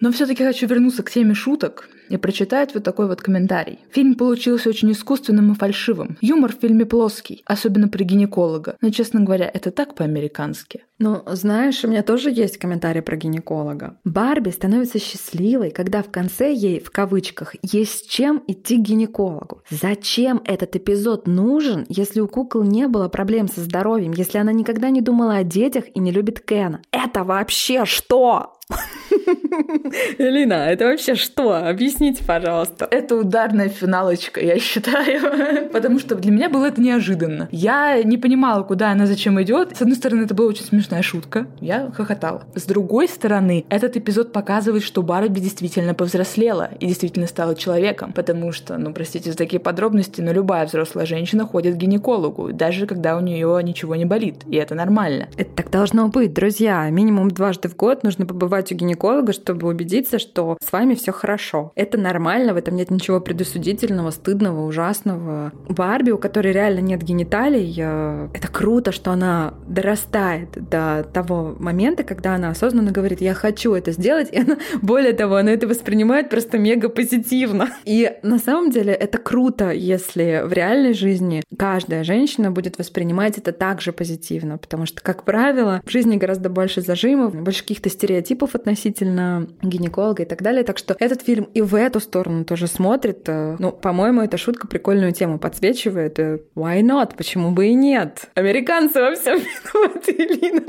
Но 0.00 0.10
все 0.10 0.26
таки 0.26 0.44
хочу 0.44 0.66
вернуться 0.66 1.02
к 1.02 1.10
теме 1.10 1.34
шуток 1.34 1.88
и 2.08 2.16
прочитать 2.16 2.74
вот 2.74 2.82
такой 2.82 3.06
вот 3.06 3.22
комментарий. 3.22 3.78
Фильм 3.92 4.16
получился 4.16 4.68
очень 4.68 4.90
искусственным 4.90 5.52
и 5.52 5.54
фальшивым. 5.54 6.18
Юмор 6.20 6.52
в 6.52 6.60
фильме 6.60 6.84
плоский, 6.84 7.42
особенно 7.46 7.88
при 7.88 8.02
гинеколога. 8.04 8.76
Но, 8.80 8.90
честно 8.90 9.20
говоря, 9.20 9.48
это 9.52 9.70
так 9.70 9.94
по-американски. 9.94 10.82
Ну, 11.00 11.22
знаешь, 11.26 11.82
у 11.82 11.88
меня 11.88 12.02
тоже 12.02 12.30
есть 12.30 12.58
комментарий 12.58 13.00
про 13.00 13.16
гинеколога. 13.16 13.96
Барби 14.04 14.50
становится 14.50 14.98
счастливой, 14.98 15.70
когда 15.70 16.02
в 16.02 16.10
конце 16.10 16.52
ей, 16.52 16.78
в 16.78 16.90
кавычках, 16.90 17.56
есть 17.62 18.10
чем 18.10 18.44
идти 18.46 18.76
к 18.76 18.82
гинекологу. 18.82 19.62
Зачем 19.70 20.42
этот 20.44 20.76
эпизод 20.76 21.26
нужен, 21.26 21.86
если 21.88 22.20
у 22.20 22.28
кукол 22.28 22.64
не 22.64 22.86
было 22.86 23.08
проблем 23.08 23.48
со 23.48 23.62
здоровьем, 23.62 24.12
если 24.12 24.36
она 24.36 24.52
никогда 24.52 24.90
не 24.90 25.00
думала 25.00 25.36
о 25.36 25.44
детях 25.44 25.84
и 25.94 26.00
не 26.00 26.12
любит 26.12 26.40
Кена? 26.40 26.82
Это 26.92 27.24
вообще 27.24 27.86
что? 27.86 28.59
Элина, 30.18 30.70
это 30.70 30.86
вообще 30.86 31.14
что? 31.14 31.56
Объясните, 31.56 32.24
пожалуйста. 32.24 32.86
Это 32.90 33.16
ударная 33.16 33.68
финалочка, 33.68 34.40
я 34.40 34.58
считаю. 34.58 35.68
Потому 35.72 35.98
что 35.98 36.14
для 36.14 36.30
меня 36.30 36.48
было 36.48 36.66
это 36.66 36.80
неожиданно. 36.80 37.48
Я 37.50 38.02
не 38.02 38.18
понимала, 38.18 38.62
куда 38.62 38.90
она 38.90 39.06
зачем 39.06 39.40
идет. 39.42 39.76
С 39.76 39.82
одной 39.82 39.96
стороны, 39.96 40.22
это 40.22 40.34
была 40.34 40.48
очень 40.48 40.64
смешная 40.64 41.02
шутка. 41.02 41.46
Я 41.60 41.90
хохотала. 41.90 42.42
С 42.54 42.64
другой 42.64 43.08
стороны, 43.08 43.64
этот 43.68 43.96
эпизод 43.96 44.32
показывает, 44.32 44.82
что 44.82 45.02
Барби 45.02 45.40
действительно 45.40 45.94
повзрослела 45.94 46.70
и 46.78 46.86
действительно 46.86 47.26
стала 47.26 47.54
человеком. 47.54 48.12
Потому 48.12 48.52
что, 48.52 48.78
ну, 48.78 48.92
простите 48.92 49.30
за 49.30 49.36
такие 49.36 49.60
подробности, 49.60 50.20
но 50.20 50.32
любая 50.32 50.66
взрослая 50.66 51.06
женщина 51.06 51.46
ходит 51.46 51.74
к 51.74 51.78
гинекологу, 51.78 52.52
даже 52.52 52.86
когда 52.86 53.16
у 53.16 53.20
нее 53.20 53.60
ничего 53.62 53.96
не 53.96 54.04
болит. 54.04 54.44
И 54.48 54.56
это 54.56 54.74
нормально. 54.74 55.28
Это 55.36 55.50
так 55.56 55.70
должно 55.70 56.08
быть, 56.08 56.32
друзья. 56.32 56.88
Минимум 56.90 57.30
дважды 57.30 57.68
в 57.68 57.76
год 57.76 58.04
нужно 58.04 58.26
побывать 58.26 58.59
у 58.68 58.74
гинеколога, 58.74 59.32
чтобы 59.32 59.68
убедиться, 59.68 60.18
что 60.18 60.56
с 60.62 60.72
вами 60.72 60.94
все 60.94 61.12
хорошо. 61.12 61.72
Это 61.74 61.98
нормально, 61.98 62.54
в 62.54 62.56
этом 62.56 62.76
нет 62.76 62.90
ничего 62.90 63.20
предосудительного, 63.20 64.10
стыдного, 64.10 64.66
ужасного. 64.66 65.52
Барби, 65.68 66.10
у 66.10 66.18
которой 66.18 66.52
реально 66.52 66.80
нет 66.80 67.02
гениталий, 67.02 67.74
э, 67.78 68.28
это 68.34 68.48
круто, 68.48 68.92
что 68.92 69.12
она 69.12 69.54
дорастает 69.66 70.50
до 70.52 71.06
того 71.12 71.56
момента, 71.58 72.02
когда 72.02 72.34
она 72.34 72.50
осознанно 72.50 72.92
говорит, 72.92 73.20
я 73.20 73.34
хочу 73.34 73.72
это 73.72 73.92
сделать, 73.92 74.28
и 74.32 74.40
она, 74.40 74.56
более 74.82 75.12
того, 75.12 75.36
она 75.36 75.52
это 75.52 75.66
воспринимает 75.66 76.30
просто 76.30 76.58
мега 76.58 76.88
позитивно. 76.88 77.68
И 77.84 78.12
на 78.22 78.38
самом 78.38 78.70
деле 78.70 78.92
это 78.92 79.18
круто, 79.18 79.70
если 79.70 80.42
в 80.44 80.52
реальной 80.52 80.94
жизни 80.94 81.42
каждая 81.56 82.04
женщина 82.04 82.50
будет 82.50 82.78
воспринимать 82.78 83.38
это 83.38 83.52
также 83.52 83.92
позитивно, 83.92 84.58
потому 84.58 84.86
что, 84.86 85.00
как 85.02 85.24
правило, 85.24 85.80
в 85.84 85.90
жизни 85.90 86.16
гораздо 86.16 86.48
больше 86.48 86.80
зажимов, 86.80 87.34
больше 87.34 87.62
каких-то 87.62 87.88
стереотипов 87.88 88.49
относительно 88.54 89.48
гинеколога 89.62 90.22
и 90.22 90.26
так 90.26 90.42
далее. 90.42 90.64
Так 90.64 90.78
что 90.78 90.96
этот 90.98 91.22
фильм 91.22 91.48
и 91.54 91.60
в 91.62 91.74
эту 91.74 92.00
сторону 92.00 92.44
тоже 92.44 92.66
смотрит. 92.66 93.28
Э, 93.28 93.56
ну, 93.58 93.72
по-моему, 93.72 94.22
эта 94.22 94.36
шутка 94.36 94.66
прикольную 94.66 95.12
тему 95.12 95.38
подсвечивает. 95.38 96.18
Why 96.18 96.80
not? 96.82 97.16
Почему 97.16 97.52
бы 97.52 97.68
и 97.68 97.74
нет? 97.74 98.30
Американцы 98.34 99.00
во 99.00 99.14
всем 99.14 99.38
виноваты, 99.38 100.12
Элина. 100.12 100.62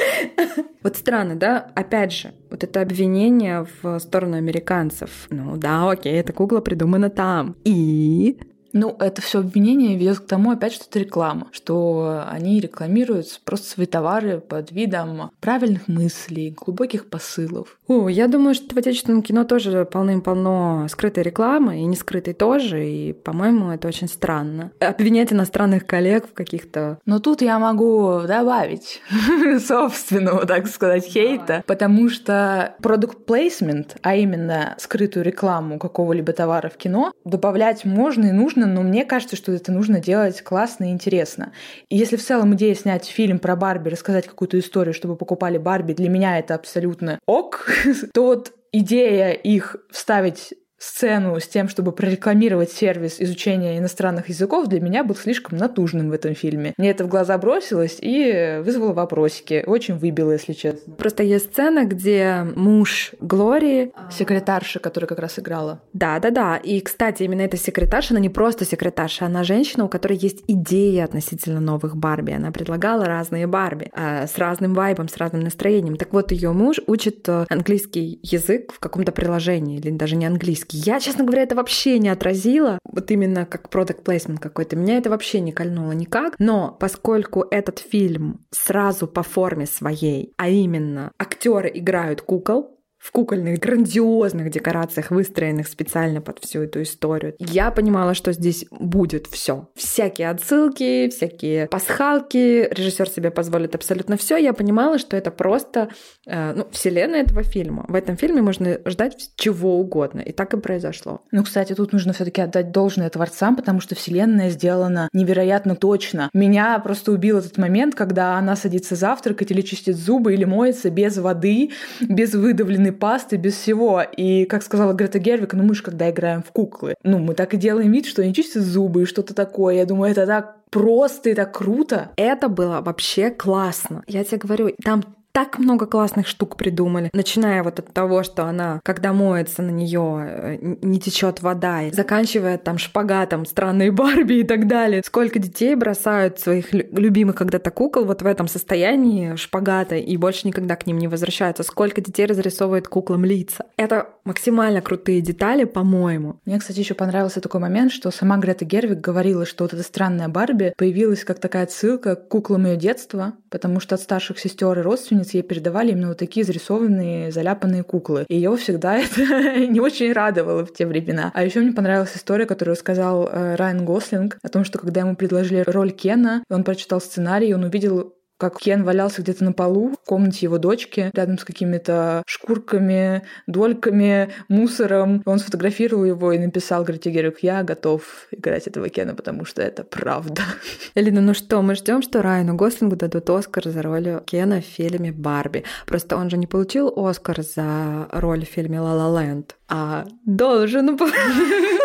Вот 0.82 0.96
странно, 0.96 1.36
да? 1.36 1.70
Опять 1.74 2.12
же, 2.12 2.32
вот 2.50 2.64
это 2.64 2.80
обвинение 2.80 3.66
в 3.82 3.98
сторону 3.98 4.36
американцев. 4.36 5.26
Ну 5.28 5.56
да, 5.56 5.90
окей, 5.90 6.14
эта 6.14 6.32
кукла 6.32 6.60
придумана 6.60 7.10
там. 7.10 7.56
И 7.64 8.38
ну, 8.72 8.96
это 8.98 9.22
все 9.22 9.40
обвинение 9.40 9.96
ведет 9.96 10.20
к 10.20 10.26
тому, 10.26 10.50
опять, 10.50 10.72
что 10.72 10.84
это 10.88 10.98
реклама, 10.98 11.48
что 11.52 12.24
они 12.28 12.60
рекламируют 12.60 13.40
просто 13.44 13.68
свои 13.68 13.86
товары 13.86 14.40
под 14.40 14.72
видом 14.72 15.30
правильных 15.40 15.88
мыслей, 15.88 16.54
глубоких 16.56 17.08
посылов. 17.08 17.78
О, 17.88 18.08
я 18.08 18.28
думаю, 18.28 18.54
что 18.54 18.74
в 18.74 18.78
отечественном 18.78 19.22
кино 19.22 19.44
тоже 19.44 19.84
полным-полно 19.84 20.86
скрытой 20.88 21.24
рекламы, 21.24 21.80
и 21.80 21.84
не 21.84 21.96
скрытой 21.96 22.34
тоже, 22.34 22.86
и, 22.86 23.12
по-моему, 23.12 23.70
это 23.70 23.88
очень 23.88 24.08
странно. 24.08 24.70
Обвинять 24.80 25.32
иностранных 25.32 25.86
коллег 25.86 26.28
в 26.28 26.32
каких-то... 26.32 26.98
Но 27.06 27.18
тут 27.18 27.42
я 27.42 27.58
могу 27.58 28.20
добавить 28.26 29.02
собственного, 29.66 30.46
так 30.46 30.66
сказать, 30.68 31.04
хейта, 31.04 31.64
потому 31.66 32.08
что 32.08 32.74
продукт 32.80 33.28
placement, 33.28 33.96
а 34.02 34.14
именно 34.14 34.74
скрытую 34.78 35.24
рекламу 35.24 35.78
какого-либо 35.78 36.32
товара 36.32 36.68
в 36.68 36.76
кино, 36.76 37.12
добавлять 37.24 37.84
можно 37.84 38.26
и 38.26 38.32
нужно 38.32 38.59
нужно, 38.60 38.74
но 38.74 38.82
мне 38.82 39.04
кажется, 39.04 39.36
что 39.36 39.52
это 39.52 39.72
нужно 39.72 40.00
делать 40.00 40.42
классно 40.42 40.84
и 40.84 40.92
интересно. 40.92 41.52
И 41.88 41.96
если 41.96 42.16
в 42.16 42.24
целом 42.24 42.54
идея 42.54 42.74
снять 42.74 43.06
фильм 43.06 43.38
про 43.38 43.56
Барби, 43.56 43.88
рассказать 43.88 44.26
какую-то 44.26 44.58
историю, 44.58 44.94
чтобы 44.94 45.16
покупали 45.16 45.58
Барби, 45.58 45.92
для 45.92 46.08
меня 46.08 46.38
это 46.38 46.54
абсолютно 46.54 47.18
ок, 47.26 47.70
то 48.14 48.24
вот 48.24 48.52
идея 48.72 49.30
их 49.32 49.76
вставить 49.90 50.54
сцену 50.80 51.38
с 51.38 51.46
тем, 51.46 51.68
чтобы 51.68 51.92
прорекламировать 51.92 52.72
сервис 52.72 53.20
изучения 53.20 53.78
иностранных 53.78 54.28
языков, 54.30 54.66
для 54.66 54.80
меня 54.80 55.04
был 55.04 55.14
слишком 55.14 55.58
натужным 55.58 56.10
в 56.10 56.12
этом 56.12 56.34
фильме. 56.34 56.72
Мне 56.78 56.90
это 56.90 57.04
в 57.04 57.08
глаза 57.08 57.36
бросилось 57.38 57.98
и 58.00 58.60
вызвало 58.64 58.92
вопросики. 58.94 59.62
Очень 59.66 59.96
выбило, 59.96 60.32
если 60.32 60.54
честно. 60.54 60.94
Просто 60.94 61.22
есть 61.22 61.52
сцена, 61.52 61.84
где 61.84 62.46
муж 62.56 63.12
Глории... 63.20 63.92
Секретарша, 64.10 64.80
которая 64.80 65.06
как 65.06 65.18
раз 65.18 65.38
играла. 65.38 65.80
Да-да-да. 65.92 66.56
И, 66.56 66.80
кстати, 66.80 67.22
именно 67.22 67.42
эта 67.42 67.56
секретарша, 67.56 68.14
она 68.14 68.20
не 68.20 68.28
просто 68.28 68.64
секретарша, 68.64 69.26
она 69.26 69.44
женщина, 69.44 69.84
у 69.84 69.88
которой 69.88 70.16
есть 70.16 70.42
идеи 70.48 70.98
относительно 70.98 71.60
новых 71.60 71.96
Барби. 71.96 72.32
Она 72.32 72.50
предлагала 72.50 73.04
разные 73.04 73.46
Барби 73.46 73.90
э, 73.94 74.26
с 74.26 74.38
разным 74.38 74.74
вайбом, 74.74 75.08
с 75.08 75.16
разным 75.16 75.42
настроением. 75.42 75.96
Так 75.96 76.12
вот, 76.12 76.32
ее 76.32 76.52
муж 76.52 76.80
учит 76.86 77.28
э, 77.28 77.44
английский 77.50 78.18
язык 78.22 78.72
в 78.72 78.80
каком-то 78.80 79.12
приложении, 79.12 79.78
или 79.78 79.90
даже 79.90 80.16
не 80.16 80.26
английский. 80.26 80.69
Я, 80.72 81.00
честно 81.00 81.24
говоря, 81.24 81.42
это 81.42 81.54
вообще 81.54 81.98
не 81.98 82.08
отразила, 82.08 82.78
вот 82.84 83.10
именно 83.10 83.46
как 83.46 83.68
product 83.68 84.02
placement 84.02 84.38
какой-то. 84.38 84.76
Меня 84.76 84.96
это 84.96 85.10
вообще 85.10 85.40
не 85.40 85.52
кольнуло 85.52 85.92
никак. 85.92 86.34
Но 86.38 86.76
поскольку 86.78 87.46
этот 87.50 87.78
фильм 87.78 88.44
сразу 88.50 89.06
по 89.06 89.22
форме 89.22 89.66
своей, 89.66 90.32
а 90.36 90.48
именно 90.48 91.12
актеры 91.18 91.70
играют 91.74 92.22
кукол, 92.22 92.79
в 93.00 93.12
кукольных 93.12 93.58
грандиозных 93.58 94.50
декорациях, 94.50 95.10
выстроенных 95.10 95.66
специально 95.68 96.20
под 96.20 96.38
всю 96.38 96.62
эту 96.62 96.82
историю. 96.82 97.34
Я 97.38 97.70
понимала, 97.70 98.12
что 98.14 98.32
здесь 98.32 98.66
будет 98.70 99.26
все. 99.26 99.68
Всякие 99.74 100.28
отсылки, 100.28 101.08
всякие 101.08 101.66
пасхалки. 101.66 102.68
Режиссер 102.70 103.08
себе 103.08 103.30
позволит 103.30 103.74
абсолютно 103.74 104.18
все. 104.18 104.36
Я 104.36 104.52
понимала, 104.52 104.98
что 104.98 105.16
это 105.16 105.30
просто 105.30 105.88
э, 106.26 106.52
ну, 106.54 106.68
вселенная 106.70 107.22
этого 107.22 107.42
фильма. 107.42 107.86
В 107.88 107.94
этом 107.94 108.18
фильме 108.18 108.42
можно 108.42 108.78
ждать 108.84 109.30
чего 109.34 109.80
угодно. 109.80 110.20
И 110.20 110.32
так 110.32 110.52
и 110.52 110.60
произошло. 110.60 111.22
Ну, 111.32 111.42
кстати, 111.42 111.72
тут 111.74 111.92
нужно 111.92 112.12
все-таки 112.12 112.42
отдать 112.42 112.70
должное 112.70 113.08
творцам, 113.08 113.56
потому 113.56 113.80
что 113.80 113.94
вселенная 113.94 114.50
сделана 114.50 115.08
невероятно 115.14 115.74
точно. 115.74 116.28
Меня 116.34 116.78
просто 116.80 117.12
убил 117.12 117.38
этот 117.38 117.56
момент, 117.56 117.94
когда 117.94 118.36
она 118.36 118.56
садится 118.56 118.94
завтракать 118.94 119.50
или 119.50 119.62
чистит 119.62 119.96
зубы, 119.96 120.34
или 120.34 120.44
моется 120.44 120.90
без 120.90 121.16
воды, 121.16 121.70
без 122.00 122.34
выдавленной 122.34 122.89
зубной 122.90 122.92
пасты, 122.92 123.36
без 123.36 123.54
всего. 123.54 124.02
И, 124.02 124.44
как 124.44 124.62
сказала 124.62 124.92
Грета 124.92 125.18
Гервик, 125.18 125.54
ну 125.54 125.62
мы 125.62 125.74
же 125.74 125.82
когда 125.82 126.10
играем 126.10 126.42
в 126.42 126.52
куклы, 126.52 126.94
ну 127.02 127.18
мы 127.18 127.34
так 127.34 127.54
и 127.54 127.56
делаем 127.56 127.92
вид, 127.92 128.06
что 128.06 128.22
они 128.22 128.34
чистят 128.34 128.62
зубы 128.62 129.02
и 129.02 129.06
что-то 129.06 129.34
такое. 129.34 129.76
Я 129.76 129.86
думаю, 129.86 130.12
это 130.12 130.26
так 130.26 130.56
просто 130.70 131.30
и 131.30 131.34
так 131.34 131.56
круто. 131.56 132.10
Это 132.16 132.48
было 132.48 132.80
вообще 132.80 133.30
классно. 133.30 134.02
Я 134.06 134.24
тебе 134.24 134.38
говорю, 134.38 134.70
там 134.84 135.02
так 135.32 135.58
много 135.58 135.86
классных 135.86 136.26
штук 136.26 136.56
придумали. 136.56 137.10
Начиная 137.12 137.62
вот 137.62 137.78
от 137.78 137.92
того, 137.92 138.22
что 138.22 138.44
она, 138.44 138.80
когда 138.84 139.12
моется 139.12 139.62
на 139.62 139.70
нее, 139.70 140.24
э, 140.26 140.58
не 140.82 141.00
течет 141.00 141.42
вода, 141.42 141.82
и 141.82 141.92
заканчивая 141.92 142.58
там 142.58 142.78
шпагатом 142.78 143.46
странной 143.46 143.90
Барби 143.90 144.34
и 144.34 144.44
так 144.44 144.66
далее. 144.66 145.02
Сколько 145.04 145.38
детей 145.38 145.74
бросают 145.74 146.40
своих 146.40 146.72
любимых 146.72 147.36
когда-то 147.36 147.70
кукол 147.70 148.04
вот 148.04 148.22
в 148.22 148.26
этом 148.26 148.48
состоянии 148.48 149.36
шпагата 149.36 149.96
и 149.96 150.16
больше 150.16 150.46
никогда 150.46 150.76
к 150.76 150.86
ним 150.86 150.98
не 150.98 151.08
возвращаются. 151.08 151.62
Сколько 151.62 152.00
детей 152.00 152.26
разрисовывает 152.26 152.88
куклам 152.88 153.24
лица. 153.24 153.66
Это 153.76 154.08
максимально 154.24 154.80
крутые 154.80 155.20
детали, 155.20 155.64
по-моему. 155.64 156.40
Мне, 156.44 156.58
кстати, 156.58 156.78
еще 156.80 156.94
понравился 156.94 157.40
такой 157.40 157.60
момент, 157.60 157.92
что 157.92 158.10
сама 158.10 158.36
Грета 158.38 158.64
Гервик 158.64 159.00
говорила, 159.00 159.46
что 159.46 159.64
вот 159.64 159.74
эта 159.74 159.82
странная 159.82 160.28
Барби 160.28 160.72
появилась 160.76 161.24
как 161.24 161.38
такая 161.38 161.66
ссылка 161.66 162.16
к 162.16 162.28
куклам 162.28 162.66
ее 162.66 162.76
детства, 162.76 163.34
потому 163.50 163.80
что 163.80 163.96
от 163.96 164.00
старших 164.00 164.38
сестер 164.38 164.78
и 164.78 164.82
родственниц 164.82 165.34
ей 165.34 165.42
передавали 165.42 165.92
именно 165.92 166.08
вот 166.08 166.18
такие 166.18 166.44
зарисованные, 166.44 167.32
заляпанные 167.32 167.82
куклы. 167.82 168.24
И 168.28 168.36
ее 168.36 168.56
всегда 168.56 168.98
это 168.98 169.66
не 169.66 169.80
очень 169.80 170.12
радовало 170.12 170.64
в 170.64 170.72
те 170.72 170.86
времена. 170.86 171.30
А 171.34 171.44
еще 171.44 171.60
мне 171.60 171.72
понравилась 171.72 172.16
история, 172.16 172.46
которую 172.46 172.76
сказал 172.76 173.28
э, 173.28 173.56
Райан 173.56 173.84
Гослинг 173.84 174.38
о 174.42 174.48
том, 174.48 174.64
что 174.64 174.78
когда 174.78 175.00
ему 175.00 175.16
предложили 175.16 175.64
роль 175.66 175.90
Кена, 175.90 176.44
он 176.48 176.64
прочитал 176.64 177.00
сценарий, 177.00 177.54
он 177.54 177.64
увидел 177.64 178.14
как 178.40 178.58
Кен 178.58 178.84
валялся 178.84 179.20
где-то 179.20 179.44
на 179.44 179.52
полу 179.52 179.90
в 179.90 180.08
комнате 180.08 180.46
его 180.46 180.56
дочки, 180.56 181.10
рядом 181.12 181.38
с 181.38 181.44
какими-то 181.44 182.22
шкурками, 182.26 183.22
дольками, 183.46 184.30
мусором. 184.48 185.22
Он 185.26 185.38
сфотографировал 185.38 186.06
его 186.06 186.32
и 186.32 186.38
написал 186.38 186.82
Грете 186.84 187.10
Герик, 187.10 187.40
я 187.42 187.62
готов 187.62 188.02
играть 188.30 188.66
этого 188.66 188.88
Кена, 188.88 189.14
потому 189.14 189.44
что 189.44 189.60
это 189.60 189.84
правда. 189.84 190.42
Элина, 190.94 191.20
ну 191.20 191.34
что, 191.34 191.60
мы 191.60 191.74
ждем, 191.74 192.00
что 192.00 192.22
Райану 192.22 192.54
Гослингу 192.54 192.96
дадут 192.96 193.28
Оскар 193.28 193.68
за 193.68 193.82
роль 193.82 194.22
Кена 194.24 194.62
в 194.62 194.64
фильме 194.64 195.12
«Барби». 195.12 195.64
Просто 195.86 196.16
он 196.16 196.30
же 196.30 196.38
не 196.38 196.46
получил 196.46 196.90
Оскар 196.96 197.42
за 197.42 198.08
роль 198.10 198.46
в 198.46 198.48
фильме 198.48 198.80
«Ла 198.80 198.94
Ла 198.94 199.20
Ленд», 199.20 199.56
а 199.68 200.06
должен 200.24 200.96
был. 200.96 201.08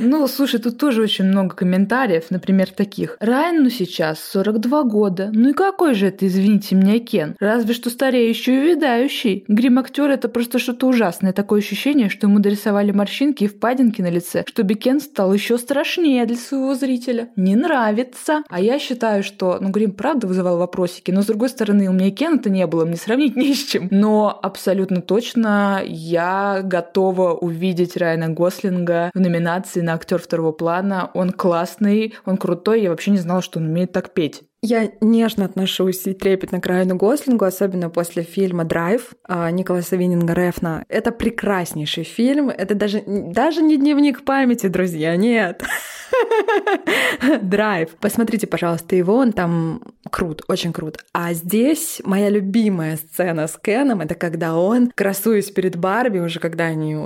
Ну, 0.00 0.26
слушай, 0.28 0.58
тут 0.58 0.78
тоже 0.78 1.02
очень 1.02 1.26
много 1.26 1.54
комментариев, 1.54 2.30
например, 2.30 2.70
таких. 2.70 3.16
Райану 3.20 3.68
сейчас 3.68 4.18
42 4.32 4.82
года. 4.84 5.30
Ну 5.32 5.50
и 5.50 5.52
какой 5.52 5.94
же 5.94 6.06
это, 6.06 6.26
извините 6.26 6.74
меня, 6.74 6.98
Кен? 6.98 7.36
Разве 7.38 7.74
что 7.74 7.90
стареющий 7.90 8.54
и 8.54 8.58
увядающий. 8.60 9.44
Грим 9.46 9.78
актера 9.78 10.12
это 10.12 10.28
просто 10.28 10.58
что-то 10.58 10.86
ужасное. 10.86 11.32
Такое 11.32 11.60
ощущение, 11.60 12.08
что 12.08 12.26
ему 12.26 12.38
дорисовали 12.38 12.92
морщинки 12.92 13.44
и 13.44 13.46
впадинки 13.46 14.00
на 14.00 14.10
лице, 14.10 14.44
чтобы 14.46 14.74
Кен 14.74 15.00
стал 15.00 15.34
еще 15.34 15.58
страшнее 15.58 16.24
для 16.24 16.36
своего 16.36 16.74
зрителя. 16.74 17.28
Не 17.36 17.56
нравится. 17.56 18.42
А 18.48 18.60
я 18.60 18.78
считаю, 18.78 19.22
что, 19.22 19.58
ну, 19.60 19.68
Грим 19.68 19.92
правда 19.92 20.26
вызывал 20.26 20.56
вопросики, 20.56 21.10
но 21.10 21.22
с 21.22 21.26
другой 21.26 21.50
стороны, 21.50 21.88
у 21.88 21.92
меня 21.92 22.06
и 22.08 22.10
Кена-то 22.10 22.48
не 22.48 22.66
было, 22.66 22.86
мне 22.86 22.96
сравнить 22.96 23.36
не 23.36 23.54
с 23.54 23.64
чем. 23.64 23.88
Но 23.90 24.38
абсолютно 24.42 25.02
точно 25.02 25.82
я 25.84 26.62
готова 26.64 27.34
увидеть 27.34 27.96
Райана 27.96 28.30
Гослинга 28.30 29.10
в 29.14 29.20
номинации 29.20 29.80
на 29.90 29.96
актер 29.96 30.18
второго 30.18 30.52
плана. 30.52 31.10
Он 31.14 31.30
классный, 31.30 32.14
он 32.24 32.36
крутой. 32.36 32.82
Я 32.82 32.90
вообще 32.90 33.10
не 33.10 33.18
знала, 33.18 33.42
что 33.42 33.58
он 33.58 33.66
умеет 33.66 33.92
так 33.92 34.14
петь. 34.14 34.42
Я 34.62 34.90
нежно 35.00 35.46
отношусь 35.46 36.06
и 36.06 36.12
трепетно 36.12 36.60
к 36.60 36.66
Райану 36.66 36.94
Гослингу, 36.96 37.46
особенно 37.46 37.88
после 37.88 38.22
фильма 38.22 38.64
«Драйв» 38.64 39.14
а, 39.26 39.50
Николаса 39.50 39.96
Виннинга 39.96 40.34
Рефна. 40.34 40.84
Это 40.88 41.12
прекраснейший 41.12 42.04
фильм. 42.04 42.50
Это 42.50 42.74
даже, 42.74 43.02
даже 43.06 43.62
не 43.62 43.78
дневник 43.78 44.24
памяти, 44.24 44.66
друзья, 44.66 45.16
нет. 45.16 45.62
Драйв. 47.42 47.90
Посмотрите, 48.00 48.46
пожалуйста, 48.46 48.96
его, 48.96 49.16
он 49.16 49.32
там 49.32 49.82
крут, 50.10 50.42
очень 50.48 50.72
крут. 50.72 50.98
А 51.12 51.32
здесь 51.32 52.00
моя 52.04 52.28
любимая 52.28 52.96
сцена 52.96 53.46
с 53.46 53.56
Кеном, 53.56 54.00
это 54.00 54.14
когда 54.14 54.56
он, 54.56 54.90
красуясь 54.94 55.50
перед 55.50 55.76
Барби, 55.76 56.18
уже 56.18 56.40
когда 56.40 56.64
они 56.64 56.96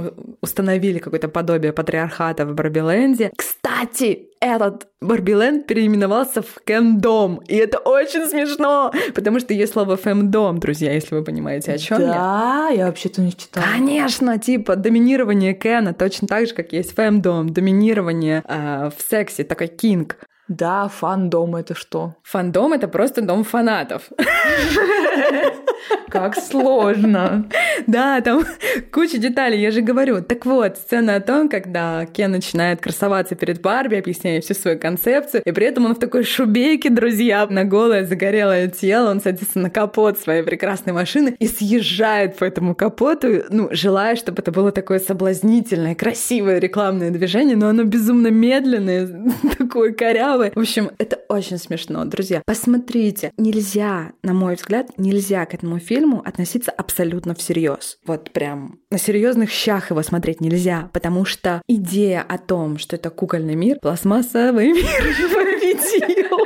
установили 0.41 0.99
какое-то 0.99 1.29
подобие 1.29 1.73
патриархата 1.73 2.47
в 2.47 2.55
Барбиленде. 2.55 3.33
Кстати, 3.37 4.29
этот 4.45 4.89
Барбиленд 5.01 5.67
переименовался 5.67 6.43
в 6.43 6.61
Кендом. 6.67 7.41
И 7.49 7.57
это 7.57 7.79
очень 7.79 8.27
смешно, 8.27 8.93
потому 9.15 9.41
что 9.41 9.55
есть 9.55 9.73
слово 9.73 9.97
фемдом, 9.97 10.59
друзья, 10.59 10.93
если 10.93 11.15
вы 11.15 11.25
понимаете, 11.25 11.73
о 11.73 11.79
чем 11.79 11.99
да, 11.99 12.05
я. 12.05 12.13
Да, 12.13 12.69
я 12.69 12.87
вообще-то 12.87 13.23
не 13.23 13.33
читала. 13.33 13.65
Конечно, 13.73 14.39
типа 14.39 14.77
доминирование 14.77 15.55
Кена 15.55 15.95
точно 15.95 16.29
так 16.29 16.47
же, 16.47 16.55
как 16.55 16.73
есть 16.73 16.95
фемдом, 16.95 17.51
доминирование 17.51 18.43
э, 18.47 18.91
в 18.97 19.03
сексе, 19.03 19.45
такой 19.45 19.69
кинг. 19.69 20.19
Да, 20.49 20.89
фандом 20.89 21.57
это 21.57 21.75
что? 21.75 22.17
Фандом 22.23 22.75
это 22.75 22.87
просто 22.87 23.23
дом 23.23 23.45
фанатов. 23.45 24.11
Как 26.09 26.37
сложно. 26.37 27.49
Да, 27.87 28.21
там 28.21 28.45
куча 28.93 29.19
деталей, 29.19 29.61
я 29.61 29.71
же 29.71 29.81
говорю. 29.81 30.23
Так 30.23 30.47
вот, 30.47 30.77
сцена 30.77 31.17
о 31.17 31.21
том, 31.21 31.49
когда 31.49 32.07
Кен 32.07 32.31
начинает 32.31 32.81
красоваться 32.81 33.35
перед 33.35 33.61
Барби, 33.61 33.97
объясняя 33.97 34.41
всю 34.41 34.55
свою 34.55 34.79
концепцию, 34.79 35.43
и 35.45 35.51
при 35.51 35.67
этом 35.67 35.87
он 35.87 35.95
в 35.95 35.99
такой 35.99 36.25
шубейке, 36.25 36.91
друзья, 36.91 37.47
на 37.49 37.65
голое 37.65 38.05
загорелое 38.05 38.69
тело, 38.69 39.11
он 39.11 39.21
садится 39.21 39.59
на 39.59 39.71
капот 39.71 40.19
своей 40.19 40.43
прекрасной 40.43 40.93
машины 40.93 41.37
и 41.39 41.47
съезжает 41.47 42.37
по 42.37 42.45
этому 42.45 42.75
капоту, 42.75 43.45
ну, 43.51 43.69
желая, 43.73 44.17
чтобы 44.17 44.43
это 44.43 44.53
было 44.53 44.73
такое 44.73 45.01
соблазнительное, 45.01 45.95
красивое 45.95 46.59
рекламное 46.59 47.11
движение, 47.11 47.57
но 47.57 47.69
оно 47.69 47.85
безумно 47.85 48.29
медленное, 48.29 49.09
такое 49.59 49.93
корявое. 49.93 50.34
В 50.55 50.59
общем, 50.59 50.91
это 50.99 51.21
очень 51.29 51.59
смешно, 51.59 52.05
друзья. 52.05 52.43
Посмотрите, 52.45 53.33
нельзя, 53.37 54.13
на 54.23 54.33
мой 54.33 54.57
взгляд, 54.57 54.99
нельзя 54.99 55.45
к 55.47 55.55
этому 55.55 55.79
фильму 55.79 56.23
относиться 56.25 56.71
абсолютно 56.71 57.35
всерьез. 57.35 57.99
Вот 58.07 58.31
прям 58.31 58.81
на 58.91 58.99
серьезных 58.99 59.51
щах 59.51 59.91
его 59.91 60.03
смотреть 60.03 60.41
нельзя, 60.41 60.91
потому 60.93 61.25
что 61.25 61.63
идея 61.69 62.23
о 62.23 62.39
том, 62.39 62.79
что 62.79 62.97
это 62.97 63.11
кукольный 63.11 63.55
мир, 63.55 63.79
пластмассовый 63.81 64.73
мир 64.73 64.85
победил. 65.35 66.39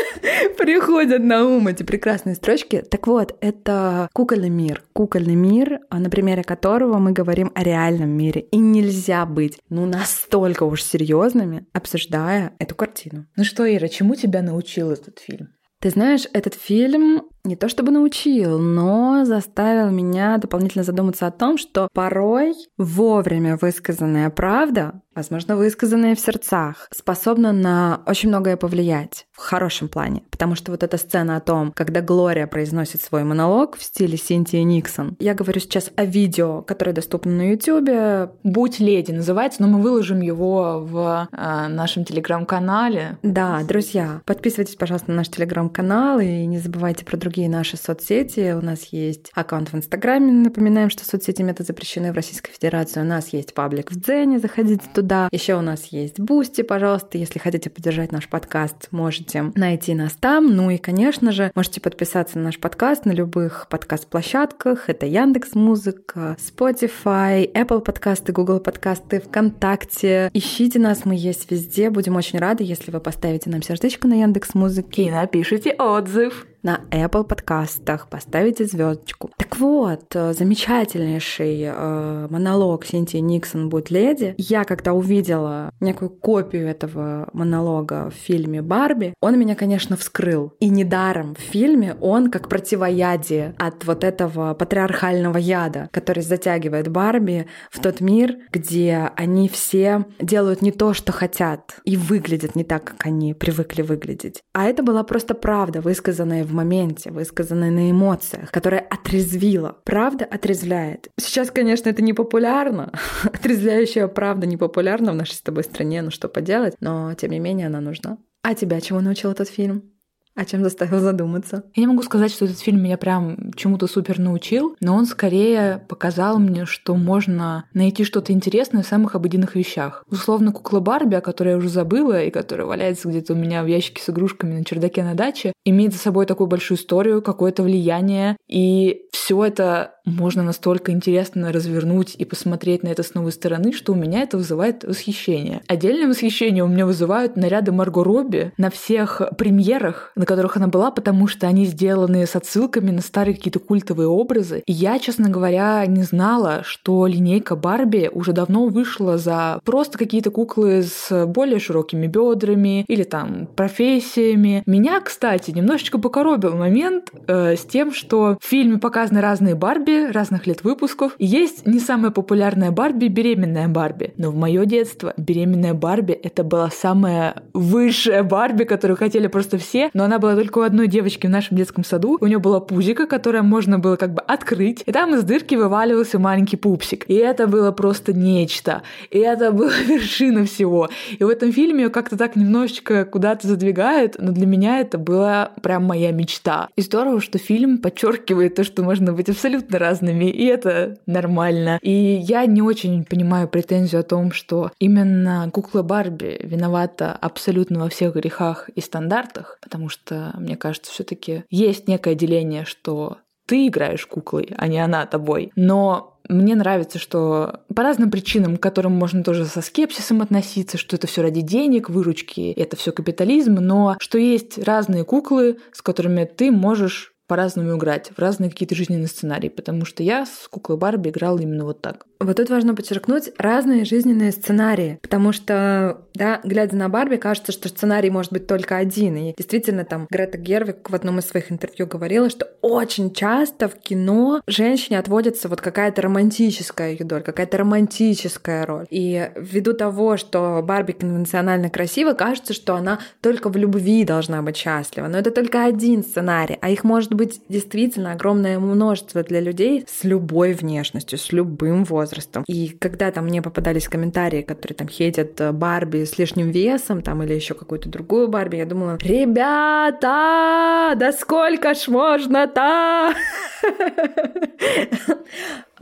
Приходят 0.58 1.22
на 1.22 1.44
ум 1.44 1.68
эти 1.68 1.82
прекрасные 1.82 2.34
строчки. 2.34 2.82
Так 2.90 3.06
вот, 3.06 3.36
это 3.40 4.08
кукольный 4.12 4.48
мир. 4.48 4.82
Кукольный 4.92 5.34
мир, 5.34 5.80
а 5.90 5.98
на 5.98 6.10
примере 6.10 6.42
которого 6.42 6.98
мы 6.98 7.12
говорим 7.12 7.50
о 7.54 7.62
реальном 7.62 8.10
мире. 8.10 8.42
И 8.42 8.56
нельзя 8.56 9.26
быть, 9.26 9.58
ну, 9.68 9.86
настолько 9.86 10.64
уж 10.64 10.82
серьезными, 10.82 11.66
обсуждая 11.72 12.52
эту 12.58 12.74
картину. 12.74 13.26
Ну 13.36 13.44
что, 13.44 13.64
Ира, 13.72 13.88
чему 13.88 14.14
тебя 14.14 14.42
научил 14.42 14.90
этот 14.90 15.18
фильм? 15.18 15.48
Ты 15.80 15.90
знаешь, 15.90 16.26
этот 16.34 16.54
фильм 16.54 17.22
не 17.44 17.56
то 17.56 17.68
чтобы 17.68 17.90
научил, 17.90 18.58
но 18.58 19.24
заставил 19.24 19.90
меня 19.90 20.38
дополнительно 20.38 20.84
задуматься 20.84 21.26
о 21.26 21.30
том, 21.30 21.58
что 21.58 21.88
порой 21.92 22.54
вовремя 22.76 23.56
высказанная 23.60 24.30
правда 24.30 25.00
возможно, 25.14 25.56
высказанные 25.56 26.14
в 26.14 26.20
сердцах, 26.20 26.88
способна 26.94 27.52
на 27.52 28.00
очень 28.06 28.28
многое 28.28 28.56
повлиять 28.56 29.26
в 29.32 29.38
хорошем 29.38 29.88
плане. 29.88 30.22
Потому 30.30 30.54
что 30.54 30.70
вот 30.70 30.82
эта 30.82 30.96
сцена 30.96 31.36
о 31.36 31.40
том, 31.40 31.72
когда 31.72 32.00
Глория 32.00 32.46
произносит 32.46 33.02
свой 33.02 33.24
монолог 33.24 33.76
в 33.76 33.82
стиле 33.82 34.16
Синтии 34.16 34.58
Никсон. 34.58 35.16
Я 35.18 35.34
говорю 35.34 35.60
сейчас 35.60 35.90
о 35.96 36.04
видео, 36.04 36.62
которое 36.62 36.92
доступно 36.92 37.32
на 37.32 37.50
YouTube. 37.50 38.30
«Будь 38.44 38.80
леди» 38.80 39.12
называется, 39.12 39.62
но 39.62 39.68
мы 39.68 39.82
выложим 39.82 40.20
его 40.20 40.80
в 40.80 41.28
э, 41.30 41.66
нашем 41.68 42.04
телеграм-канале. 42.04 43.18
Да, 43.22 43.60
друзья, 43.64 44.22
подписывайтесь, 44.24 44.76
пожалуйста, 44.76 45.10
на 45.10 45.18
наш 45.18 45.28
телеграм-канал 45.28 46.20
и 46.20 46.46
не 46.46 46.58
забывайте 46.58 47.04
про 47.04 47.16
другие 47.30 47.48
наши 47.48 47.76
соцсети. 47.76 48.52
У 48.54 48.60
нас 48.60 48.86
есть 48.86 49.30
аккаунт 49.34 49.72
в 49.72 49.76
Инстаграме. 49.76 50.32
Напоминаем, 50.32 50.90
что 50.90 51.04
соцсети 51.04 51.42
Meta 51.42 51.64
запрещены 51.64 52.10
в 52.10 52.16
Российской 52.16 52.50
Федерации. 52.50 53.00
У 53.00 53.04
нас 53.04 53.28
есть 53.28 53.54
паблик 53.54 53.92
в 53.92 54.00
Дзене. 54.00 54.40
Заходите 54.40 54.82
туда. 54.92 55.28
Еще 55.30 55.54
у 55.54 55.60
нас 55.60 55.86
есть 55.86 56.18
Бусти, 56.18 56.62
пожалуйста, 56.62 57.18
если 57.18 57.38
хотите 57.38 57.70
поддержать 57.70 58.10
наш 58.10 58.28
подкаст, 58.28 58.88
можете 58.90 59.52
найти 59.54 59.94
нас 59.94 60.14
там. 60.18 60.56
Ну 60.56 60.70
и, 60.70 60.76
конечно 60.76 61.30
же, 61.30 61.52
можете 61.54 61.80
подписаться 61.80 62.36
на 62.36 62.46
наш 62.46 62.58
подкаст 62.58 63.04
на 63.04 63.12
любых 63.12 63.68
подкаст-площадках. 63.70 64.88
Это 64.88 65.06
Яндекс 65.06 65.54
Музыка, 65.54 66.36
Spotify, 66.40 67.48
Apple 67.52 67.80
подкасты, 67.80 68.32
Google 68.32 68.58
подкасты, 68.58 69.20
ВКонтакте. 69.20 70.30
Ищите 70.34 70.80
нас, 70.80 71.04
мы 71.04 71.14
есть 71.14 71.48
везде. 71.48 71.90
Будем 71.90 72.16
очень 72.16 72.40
рады, 72.40 72.64
если 72.64 72.90
вы 72.90 72.98
поставите 72.98 73.50
нам 73.50 73.62
сердечко 73.62 74.08
на 74.08 74.14
Яндекс 74.14 74.54
Музыке 74.54 75.04
и 75.04 75.10
напишите 75.12 75.70
отзыв 75.74 76.48
на 76.62 76.80
Apple 76.90 77.24
подкастах, 77.24 78.08
поставите 78.08 78.66
звездочку. 78.66 79.30
Так 79.36 79.58
вот, 79.58 80.04
э, 80.14 80.32
замечательнейший 80.32 81.62
э, 81.62 82.26
монолог 82.30 82.84
Синтии 82.84 83.18
Никсон 83.18 83.68
«Будь 83.68 83.90
леди». 83.90 84.34
Я 84.36 84.64
когда 84.64 84.92
увидела 84.92 85.72
некую 85.80 86.10
копию 86.10 86.68
этого 86.68 87.28
монолога 87.32 88.10
в 88.10 88.14
фильме 88.14 88.62
«Барби», 88.62 89.14
он 89.20 89.38
меня, 89.38 89.54
конечно, 89.54 89.96
вскрыл. 89.96 90.52
И 90.60 90.68
недаром 90.68 91.34
в 91.34 91.40
фильме 91.40 91.96
он 92.00 92.30
как 92.30 92.48
противоядие 92.48 93.54
от 93.58 93.84
вот 93.84 94.04
этого 94.04 94.54
патриархального 94.54 95.38
яда, 95.38 95.88
который 95.92 96.22
затягивает 96.22 96.88
Барби 96.88 97.46
в 97.70 97.80
тот 97.80 98.00
мир, 98.00 98.36
где 98.52 99.10
они 99.16 99.48
все 99.48 100.04
делают 100.20 100.62
не 100.62 100.72
то, 100.72 100.94
что 100.94 101.12
хотят, 101.12 101.80
и 101.84 101.96
выглядят 101.96 102.54
не 102.54 102.64
так, 102.64 102.84
как 102.84 103.06
они 103.06 103.34
привыкли 103.34 103.82
выглядеть. 103.82 104.42
А 104.52 104.66
это 104.66 104.82
была 104.82 105.02
просто 105.02 105.34
правда, 105.34 105.80
высказанная 105.80 106.44
в 106.50 106.54
моменте, 106.54 107.10
высказанной 107.10 107.70
на 107.70 107.90
эмоциях, 107.90 108.50
которая 108.50 108.80
отрезвила. 108.80 109.78
Правда 109.84 110.24
отрезвляет. 110.24 111.08
Сейчас, 111.18 111.50
конечно, 111.50 111.88
это 111.88 112.02
не 112.02 112.12
популярно. 112.12 112.92
Отрезвляющая 113.24 114.08
правда 114.08 114.46
не 114.46 114.56
популярна 114.56 115.12
в 115.12 115.16
нашей 115.16 115.34
с 115.34 115.42
тобой 115.42 115.64
стране, 115.64 116.02
ну 116.02 116.10
что 116.10 116.28
поделать, 116.28 116.74
но 116.80 117.14
тем 117.14 117.30
не 117.30 117.38
менее 117.38 117.68
она 117.68 117.80
нужна. 117.80 118.18
А 118.42 118.54
тебя 118.54 118.80
чему 118.80 119.00
научил 119.00 119.30
этот 119.30 119.48
фильм? 119.48 119.92
О 120.34 120.44
чем 120.44 120.62
заставил 120.62 121.00
задуматься? 121.00 121.64
Я 121.74 121.82
не 121.82 121.86
могу 121.88 122.02
сказать, 122.02 122.30
что 122.30 122.44
этот 122.44 122.60
фильм 122.60 122.82
меня 122.82 122.96
прям 122.96 123.52
чему-то 123.56 123.86
супер 123.86 124.18
научил, 124.18 124.76
но 124.80 124.94
он 124.94 125.06
скорее 125.06 125.84
показал 125.88 126.38
мне, 126.38 126.66
что 126.66 126.94
можно 126.96 127.64
найти 127.74 128.04
что-то 128.04 128.32
интересное 128.32 128.82
в 128.82 128.86
самых 128.86 129.14
обыденных 129.14 129.56
вещах. 129.56 130.04
Условно, 130.08 130.52
кукла 130.52 130.80
Барби, 130.80 131.16
о 131.16 131.20
которой 131.20 131.50
я 131.50 131.56
уже 131.56 131.68
забыла 131.68 132.22
и 132.22 132.30
которая 132.30 132.66
валяется 132.66 133.08
где-то 133.08 133.32
у 133.32 133.36
меня 133.36 133.62
в 133.62 133.66
ящике 133.66 134.02
с 134.02 134.08
игрушками 134.08 134.58
на 134.58 134.64
чердаке 134.64 135.02
на 135.02 135.14
даче, 135.14 135.52
имеет 135.64 135.92
за 135.92 135.98
собой 135.98 136.26
такую 136.26 136.46
большую 136.46 136.78
историю, 136.78 137.22
какое-то 137.22 137.62
влияние, 137.62 138.36
и 138.48 139.02
все 139.12 139.44
это 139.44 139.94
можно 140.04 140.42
настолько 140.42 140.92
интересно 140.92 141.52
развернуть 141.52 142.14
и 142.16 142.24
посмотреть 142.24 142.82
на 142.82 142.88
это 142.88 143.02
с 143.02 143.14
новой 143.14 143.32
стороны, 143.32 143.72
что 143.72 143.92
у 143.92 143.96
меня 143.96 144.22
это 144.22 144.36
вызывает 144.36 144.84
восхищение. 144.84 145.62
Отдельное 145.68 146.08
восхищение 146.08 146.64
у 146.64 146.68
меня 146.68 146.86
вызывают 146.86 147.36
наряды 147.36 147.72
Марго 147.72 148.02
Робби 148.02 148.52
на 148.56 148.70
всех 148.70 149.22
премьерах, 149.36 150.12
на 150.16 150.26
которых 150.30 150.56
она 150.56 150.68
была, 150.68 150.92
потому 150.92 151.26
что 151.26 151.48
они 151.48 151.64
сделаны 151.64 152.24
с 152.24 152.36
отсылками 152.36 152.92
на 152.92 153.00
старые 153.00 153.34
какие-то 153.34 153.58
культовые 153.58 154.06
образы. 154.06 154.62
И 154.64 154.72
я, 154.72 155.00
честно 155.00 155.28
говоря, 155.28 155.84
не 155.86 156.04
знала, 156.04 156.60
что 156.62 157.08
линейка 157.08 157.56
Барби 157.56 158.08
уже 158.12 158.32
давно 158.32 158.66
вышла 158.66 159.18
за 159.18 159.60
просто 159.64 159.98
какие-то 159.98 160.30
куклы 160.30 160.84
с 160.84 161.26
более 161.26 161.58
широкими 161.58 162.06
бедрами 162.06 162.84
или 162.86 163.02
там 163.02 163.48
профессиями. 163.56 164.62
Меня, 164.66 165.00
кстати, 165.00 165.50
немножечко 165.50 165.98
покоробил 165.98 166.56
момент 166.56 167.10
э, 167.26 167.56
с 167.56 167.64
тем, 167.64 167.92
что 167.92 168.38
в 168.40 168.46
фильме 168.46 168.78
показаны 168.78 169.20
разные 169.20 169.56
Барби 169.56 170.12
разных 170.12 170.46
лет 170.46 170.62
выпусков. 170.62 171.16
И 171.18 171.26
есть 171.26 171.66
не 171.66 171.80
самая 171.80 172.12
популярная 172.12 172.70
Барби, 172.70 173.08
беременная 173.08 173.66
Барби. 173.66 174.14
Но 174.16 174.30
в 174.30 174.36
мое 174.36 174.64
детство 174.64 175.12
беременная 175.16 175.74
Барби 175.74 176.12
это 176.12 176.44
была 176.44 176.70
самая 176.70 177.42
высшая 177.52 178.22
Барби, 178.22 178.62
которую 178.62 178.96
хотели 178.96 179.26
просто 179.26 179.58
все, 179.58 179.90
но 179.92 180.04
она 180.10 180.18
была 180.18 180.34
только 180.34 180.58
у 180.58 180.62
одной 180.62 180.88
девочки 180.88 181.28
в 181.28 181.30
нашем 181.30 181.56
детском 181.56 181.84
саду. 181.84 182.18
У 182.20 182.26
нее 182.26 182.40
была 182.40 182.58
пузика, 182.58 183.06
которое 183.06 183.42
можно 183.42 183.78
было 183.78 183.94
как 183.94 184.12
бы 184.12 184.20
открыть, 184.22 184.82
и 184.84 184.90
там 184.90 185.14
из 185.14 185.22
дырки 185.22 185.54
вываливался 185.54 186.18
маленький 186.18 186.56
пупсик. 186.56 187.04
И 187.08 187.14
это 187.14 187.46
было 187.46 187.70
просто 187.70 188.12
нечто. 188.12 188.82
И 189.12 189.18
это 189.18 189.52
была 189.52 189.70
вершина 189.86 190.44
всего. 190.46 190.88
И 191.16 191.22
в 191.22 191.28
этом 191.28 191.52
фильме 191.52 191.84
ее 191.84 191.90
как-то 191.90 192.16
так 192.16 192.34
немножечко 192.34 193.04
куда-то 193.04 193.46
задвигают, 193.46 194.16
но 194.18 194.32
для 194.32 194.46
меня 194.46 194.80
это 194.80 194.98
была 194.98 195.52
прям 195.62 195.84
моя 195.84 196.10
мечта. 196.10 196.70
И 196.74 196.82
здорово, 196.82 197.20
что 197.20 197.38
фильм 197.38 197.78
подчеркивает 197.78 198.56
то, 198.56 198.64
что 198.64 198.82
можно 198.82 199.12
быть 199.12 199.28
абсолютно 199.28 199.78
разными, 199.78 200.24
и 200.24 200.44
это 200.44 200.98
нормально. 201.06 201.78
И 201.82 201.92
я 201.92 202.44
не 202.46 202.62
очень 202.62 203.04
понимаю 203.04 203.46
претензию 203.46 204.00
о 204.00 204.04
том, 204.04 204.32
что 204.32 204.72
именно 204.80 205.48
кукла 205.52 205.82
Барби 205.82 206.40
виновата 206.42 207.12
абсолютно 207.12 207.78
во 207.78 207.88
всех 207.88 208.14
грехах 208.16 208.68
и 208.74 208.80
стандартах, 208.80 209.58
потому 209.62 209.88
что 209.88 209.99
что, 210.04 210.32
мне 210.38 210.56
кажется, 210.56 210.90
все-таки 210.90 211.44
есть 211.50 211.88
некое 211.88 212.14
деление, 212.14 212.64
что 212.64 213.18
ты 213.46 213.66
играешь 213.66 214.06
куклой, 214.06 214.54
а 214.56 214.68
не 214.68 214.78
она 214.78 215.06
тобой. 215.06 215.52
Но 215.56 216.20
мне 216.28 216.54
нравится, 216.54 216.98
что 216.98 217.60
по 217.74 217.82
разным 217.82 218.10
причинам, 218.10 218.56
к 218.56 218.62
которым 218.62 218.92
можно 218.92 219.24
тоже 219.24 219.46
со 219.46 219.60
скепсисом 219.60 220.22
относиться, 220.22 220.78
что 220.78 220.96
это 220.96 221.06
все 221.06 221.22
ради 221.22 221.40
денег, 221.40 221.90
выручки, 221.90 222.52
это 222.52 222.76
все 222.76 222.92
капитализм, 222.92 223.54
но 223.54 223.96
что 223.98 224.18
есть 224.18 224.58
разные 224.58 225.04
куклы, 225.04 225.58
с 225.72 225.82
которыми 225.82 226.24
ты 226.24 226.52
можешь 226.52 227.12
по-разному 227.26 227.76
играть, 227.76 228.10
в 228.16 228.18
разные 228.18 228.50
какие-то 228.50 228.74
жизненные 228.74 229.06
сценарии, 229.06 229.48
потому 229.48 229.84
что 229.84 230.02
я 230.02 230.26
с 230.26 230.48
куклой 230.48 230.78
Барби 230.78 231.10
играла 231.10 231.38
именно 231.38 231.64
вот 231.64 231.80
так. 231.80 232.06
Вот 232.22 232.36
тут 232.36 232.50
важно 232.50 232.74
подчеркнуть 232.74 233.30
разные 233.38 233.86
жизненные 233.86 234.30
сценарии, 234.30 234.98
потому 235.00 235.32
что, 235.32 236.02
да, 236.12 236.40
глядя 236.44 236.76
на 236.76 236.90
Барби, 236.90 237.16
кажется, 237.16 237.50
что 237.50 237.70
сценарий 237.70 238.10
может 238.10 238.30
быть 238.30 238.46
только 238.46 238.76
один. 238.76 239.16
И 239.16 239.34
действительно, 239.34 239.86
там 239.86 240.06
Грета 240.10 240.36
Гервик 240.36 240.90
в 240.90 240.94
одном 240.94 241.18
из 241.18 241.24
своих 241.24 241.50
интервью 241.50 241.86
говорила, 241.86 242.28
что 242.28 242.46
очень 242.60 243.14
часто 243.14 243.68
в 243.68 243.76
кино 243.76 244.42
женщине 244.46 244.98
отводится 244.98 245.48
вот 245.48 245.62
какая-то 245.62 246.02
романтическая 246.02 246.92
ее 246.92 247.06
роль, 247.08 247.22
какая-то 247.22 247.56
романтическая 247.56 248.66
роль. 248.66 248.86
И 248.90 249.30
ввиду 249.34 249.72
того, 249.72 250.18
что 250.18 250.60
Барби 250.62 250.92
конвенционально 250.92 251.70
красива, 251.70 252.12
кажется, 252.12 252.52
что 252.52 252.74
она 252.74 252.98
только 253.22 253.48
в 253.48 253.56
любви 253.56 254.04
должна 254.04 254.42
быть 254.42 254.58
счастлива. 254.58 255.06
Но 255.06 255.16
это 255.16 255.30
только 255.30 255.64
один 255.64 256.04
сценарий, 256.04 256.58
а 256.60 256.68
их 256.68 256.84
может 256.84 257.14
быть 257.14 257.40
действительно 257.48 258.12
огромное 258.12 258.58
множество 258.58 259.22
для 259.22 259.40
людей 259.40 259.86
с 259.88 260.04
любой 260.04 260.52
внешностью, 260.52 261.18
с 261.18 261.32
любым 261.32 261.84
возрастом. 261.84 262.09
И 262.46 262.68
когда 262.68 263.10
там 263.10 263.24
мне 263.24 263.42
попадались 263.42 263.88
комментарии, 263.88 264.42
которые 264.42 264.76
там 264.76 264.88
хейтят 264.88 265.40
э, 265.40 265.52
Барби 265.52 266.04
с 266.04 266.18
лишним 266.18 266.50
весом, 266.50 267.02
там 267.02 267.22
или 267.22 267.34
еще 267.34 267.54
какую-то 267.54 267.88
другую 267.88 268.28
Барби, 268.28 268.56
я 268.56 268.66
думала, 268.66 268.98
ребята, 269.00 270.94
да 270.96 271.12
сколько 271.12 271.74
ж 271.74 271.88
можно-то? 271.88 273.14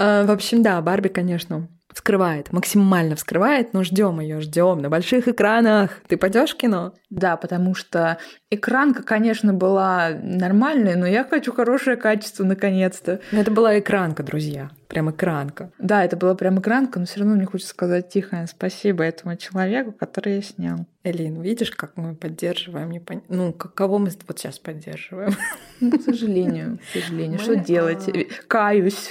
Э, 0.01 0.25
в 0.25 0.31
общем, 0.31 0.63
да, 0.63 0.81
Барби, 0.81 1.09
конечно, 1.09 1.67
вскрывает, 1.99 2.53
максимально 2.53 3.17
вскрывает, 3.17 3.75
но 3.75 3.83
ждем 3.83 4.21
ее, 4.21 4.41
ждем 4.41 4.79
на 4.79 4.89
больших 4.89 5.27
экранах. 5.27 6.01
Ты 6.07 6.17
пойдешь 6.17 6.53
в 6.53 6.57
кино? 6.57 6.95
Да, 7.11 7.37
потому 7.37 7.75
что 7.75 8.19
экранка, 8.51 9.03
конечно, 9.03 9.53
была 9.53 10.11
нормальная, 10.23 10.97
но 10.97 11.07
я 11.07 11.25
хочу 11.25 11.53
хорошее 11.53 11.97
качество 11.97 12.45
наконец-то. 12.45 13.21
Это 13.33 13.51
была 13.51 13.81
экранка, 13.81 14.23
друзья. 14.23 14.71
Прям 14.87 15.11
экранка. 15.11 15.73
Да, 15.79 16.05
это 16.05 16.17
была 16.17 16.37
прям 16.37 16.61
экранка, 16.61 17.01
но 17.01 17.07
все 17.07 17.19
равно 17.19 17.35
мне 17.35 17.47
хочется 17.47 17.71
сказать 17.71 18.09
тихо 18.11 18.47
спасибо 18.49 19.03
этому 19.03 19.37
человеку, 19.37 19.91
который 19.91 20.37
я 20.37 20.43
снял. 20.43 20.87
Элин, 21.03 21.43
видишь, 21.43 21.73
как 21.73 21.97
мы 21.97 22.15
поддерживаем? 22.15 22.93
Не 22.93 23.01
пон... 23.01 23.23
Ну, 23.29 23.53
кого 23.53 23.99
мы 23.99 24.11
вот 24.29 24.39
сейчас 24.39 24.61
поддерживаем? 24.61 25.33
Ну, 25.81 25.99
к 25.99 26.03
сожалению, 26.03 26.79
к 26.79 26.99
сожалению. 26.99 27.41
Что 27.41 27.57
делать? 27.57 28.09
А. 28.09 28.47
Каюсь. 28.47 29.11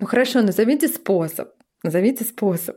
Ну 0.00 0.06
хорошо, 0.06 0.42
назовите 0.42 0.88
способ. 0.88 1.48
Назовите 1.84 2.24
способ. 2.24 2.76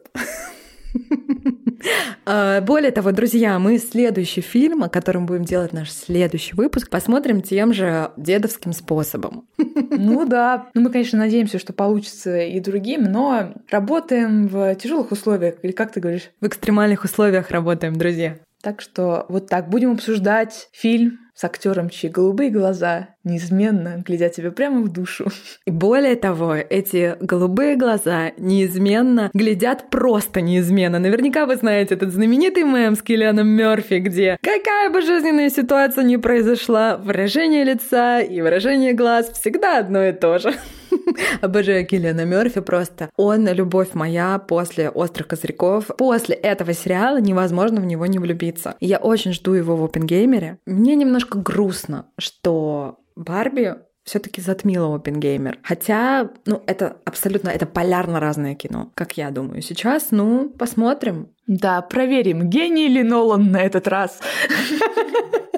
А, 2.26 2.62
более 2.62 2.92
того, 2.92 3.12
друзья, 3.12 3.58
мы 3.58 3.80
следующий 3.80 4.42
фильм, 4.42 4.84
о 4.84 4.90
котором 4.90 5.26
будем 5.26 5.44
делать 5.44 5.74
наш 5.74 5.92
следующий 5.92 6.54
выпуск, 6.56 6.90
посмотрим 6.90 7.42
тем 7.42 7.74
же 7.74 8.12
дедовским 8.18 8.74
способом. 8.74 9.48
Ну 9.58 10.26
да. 10.26 10.70
Ну 10.76 10.82
мы, 10.82 10.92
конечно, 10.92 11.18
надеемся, 11.18 11.58
что 11.58 11.74
получится 11.74 12.42
и 12.42 12.60
другим, 12.60 13.04
но 13.04 13.54
работаем 13.72 14.48
в 14.48 14.76
тяжелых 14.76 15.12
условиях, 15.12 15.56
или 15.64 15.72
как 15.72 15.92
ты 15.92 16.00
говоришь? 16.00 16.30
В 16.40 16.48
экстремальных 16.48 17.04
условиях 17.04 17.50
работаем, 17.50 17.96
друзья. 17.96 18.38
Так 18.62 18.82
что 18.82 19.26
вот 19.28 19.48
так 19.48 19.70
будем 19.70 19.94
обсуждать 19.94 20.70
фильм 20.72 21.21
с 21.42 21.44
актером, 21.44 21.90
чьи 21.90 22.08
голубые 22.08 22.52
глаза 22.52 23.16
неизменно 23.24 24.04
глядят 24.06 24.34
тебе 24.34 24.52
прямо 24.52 24.84
в 24.84 24.90
душу. 24.90 25.26
И 25.66 25.72
более 25.72 26.16
того, 26.16 26.54
эти 26.54 27.16
голубые 27.20 27.76
глаза 27.76 28.32
неизменно 28.38 29.32
глядят 29.34 29.90
просто 29.90 30.42
неизменно. 30.42 31.00
Наверняка 31.00 31.48
вы 31.48 31.56
знаете 31.56 31.96
этот 31.96 32.12
знаменитый 32.12 32.64
мем 32.64 32.96
с 32.96 33.02
Киллианом 33.02 33.48
Мерфи, 33.48 33.96
где 33.96 34.38
какая 34.40 34.92
бы 34.92 35.02
жизненная 35.02 35.50
ситуация 35.50 36.04
ни 36.04 36.18
произошла, 36.18 36.98
выражение 36.98 37.64
лица 37.64 38.20
и 38.20 38.40
выражение 38.40 38.94
глаз 38.94 39.32
всегда 39.32 39.80
одно 39.80 40.04
и 40.04 40.12
то 40.12 40.38
же. 40.38 40.54
Обожаю 41.42 41.86
Киллиана 41.86 42.26
Мерфи 42.26 42.62
просто. 42.62 43.10
Он 43.16 43.48
любовь 43.48 43.94
моя 43.94 44.40
после 44.40 44.90
«Острых 44.90 45.28
козырьков». 45.28 45.88
После 45.98 46.36
этого 46.36 46.74
сериала 46.74 47.20
невозможно 47.20 47.82
в 47.82 47.86
него 47.86 48.06
не 48.06 48.20
влюбиться. 48.20 48.76
Я 48.80 48.98
очень 48.98 49.34
жду 49.34 49.54
его 49.54 49.76
в 49.76 49.84
Опенгеймере. 49.84 50.58
Мне 50.66 50.96
немножко 50.96 51.38
грустно, 51.38 52.08
что 52.18 53.00
Барби 53.16 53.76
все-таки 54.04 54.42
затмила 54.42 54.96
Опенгеймер. 54.96 55.60
Хотя, 55.64 56.30
ну, 56.46 56.64
это 56.66 56.98
абсолютно, 57.06 57.50
это 57.50 57.66
полярно 57.66 58.20
разное 58.20 58.56
кино, 58.56 58.92
как 58.96 59.18
я 59.18 59.30
думаю. 59.30 59.62
Сейчас, 59.62 60.08
ну, 60.12 60.50
посмотрим. 60.50 61.30
Да, 61.48 61.82
проверим, 61.82 62.50
гений 62.50 62.88
ли 62.88 63.04
Нолан 63.04 63.52
на 63.52 63.62
этот 63.62 63.88
раз. 63.88 64.20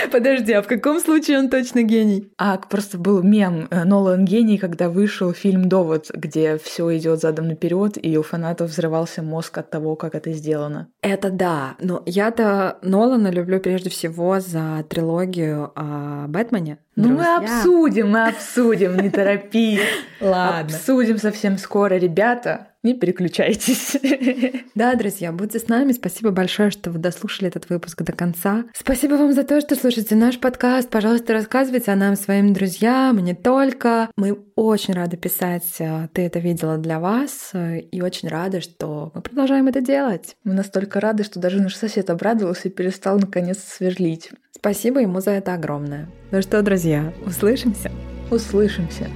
Подожди, 0.12 0.52
а 0.52 0.62
в 0.62 0.66
каком 0.66 1.00
случае 1.00 1.38
он 1.38 1.50
точно 1.50 1.82
гений? 1.82 2.30
А 2.38 2.56
просто 2.58 2.98
был 2.98 3.22
мем 3.22 3.68
э, 3.70 3.84
Нолан 3.84 4.24
гений, 4.24 4.58
когда 4.58 4.88
вышел 4.88 5.32
фильм 5.32 5.68
Довод, 5.68 6.10
где 6.12 6.58
все 6.58 6.96
идет 6.96 7.20
задом 7.20 7.48
наперед, 7.48 7.98
и 8.02 8.16
у 8.16 8.22
фанатов 8.22 8.70
взрывался 8.70 9.22
мозг 9.22 9.58
от 9.58 9.70
того, 9.70 9.96
как 9.96 10.14
это 10.14 10.32
сделано. 10.32 10.88
Это 11.02 11.30
да. 11.30 11.76
Но 11.80 12.02
я-то 12.06 12.78
Нолана 12.82 13.28
люблю 13.28 13.60
прежде 13.60 13.90
всего 13.90 14.40
за 14.40 14.84
трилогию 14.88 15.72
о 15.74 16.26
Бэтмене. 16.28 16.78
Ну 17.00 17.16
мы 17.16 17.36
обсудим, 17.36 18.10
мы 18.10 18.28
обсудим, 18.28 18.96
не 18.96 19.10
торопись. 19.10 19.80
Ладно. 20.20 20.60
Обсудим 20.60 21.18
совсем 21.18 21.56
скоро, 21.58 21.94
ребята 21.94 22.70
не 22.82 22.94
переключайтесь. 22.94 23.96
Да, 24.74 24.94
друзья, 24.94 25.32
будьте 25.32 25.58
с 25.58 25.68
нами. 25.68 25.92
Спасибо 25.92 26.30
большое, 26.30 26.70
что 26.70 26.90
вы 26.90 26.98
дослушали 26.98 27.48
этот 27.48 27.68
выпуск 27.68 28.02
до 28.02 28.12
конца. 28.12 28.64
Спасибо 28.72 29.14
вам 29.14 29.32
за 29.32 29.42
то, 29.42 29.60
что 29.60 29.74
слушаете 29.74 30.14
наш 30.14 30.38
подкаст. 30.38 30.88
Пожалуйста, 30.88 31.34
рассказывайте 31.34 31.90
о 31.90 31.96
нам 31.96 32.16
своим 32.16 32.54
друзьям, 32.54 33.18
не 33.18 33.34
только. 33.34 34.08
Мы 34.16 34.38
очень 34.54 34.94
рады 34.94 35.16
писать 35.16 35.68
э, 35.80 36.08
«Ты 36.14 36.22
это 36.22 36.38
видела 36.38 36.78
для 36.78 36.98
вас» 36.98 37.52
и 37.52 38.00
очень 38.00 38.28
рады, 38.28 38.60
что 38.60 39.10
мы 39.14 39.20
продолжаем 39.20 39.66
это 39.66 39.80
делать. 39.80 40.36
Мы 40.44 40.54
настолько 40.54 41.00
рады, 41.00 41.24
что 41.24 41.40
даже 41.40 41.60
наш 41.60 41.74
сосед 41.74 42.08
обрадовался 42.08 42.68
и 42.68 42.72
перестал 42.72 43.18
наконец 43.18 43.58
сверлить. 43.58 44.30
Спасибо 44.60 45.00
ему 45.00 45.20
за 45.20 45.30
это 45.30 45.54
огромное. 45.54 46.06
Ну 46.30 46.42
что, 46.42 46.60
друзья, 46.60 47.14
услышимся? 47.24 47.90
Услышимся. 48.30 49.08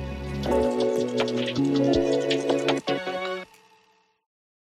thank 0.44 1.96
you 1.96 2.23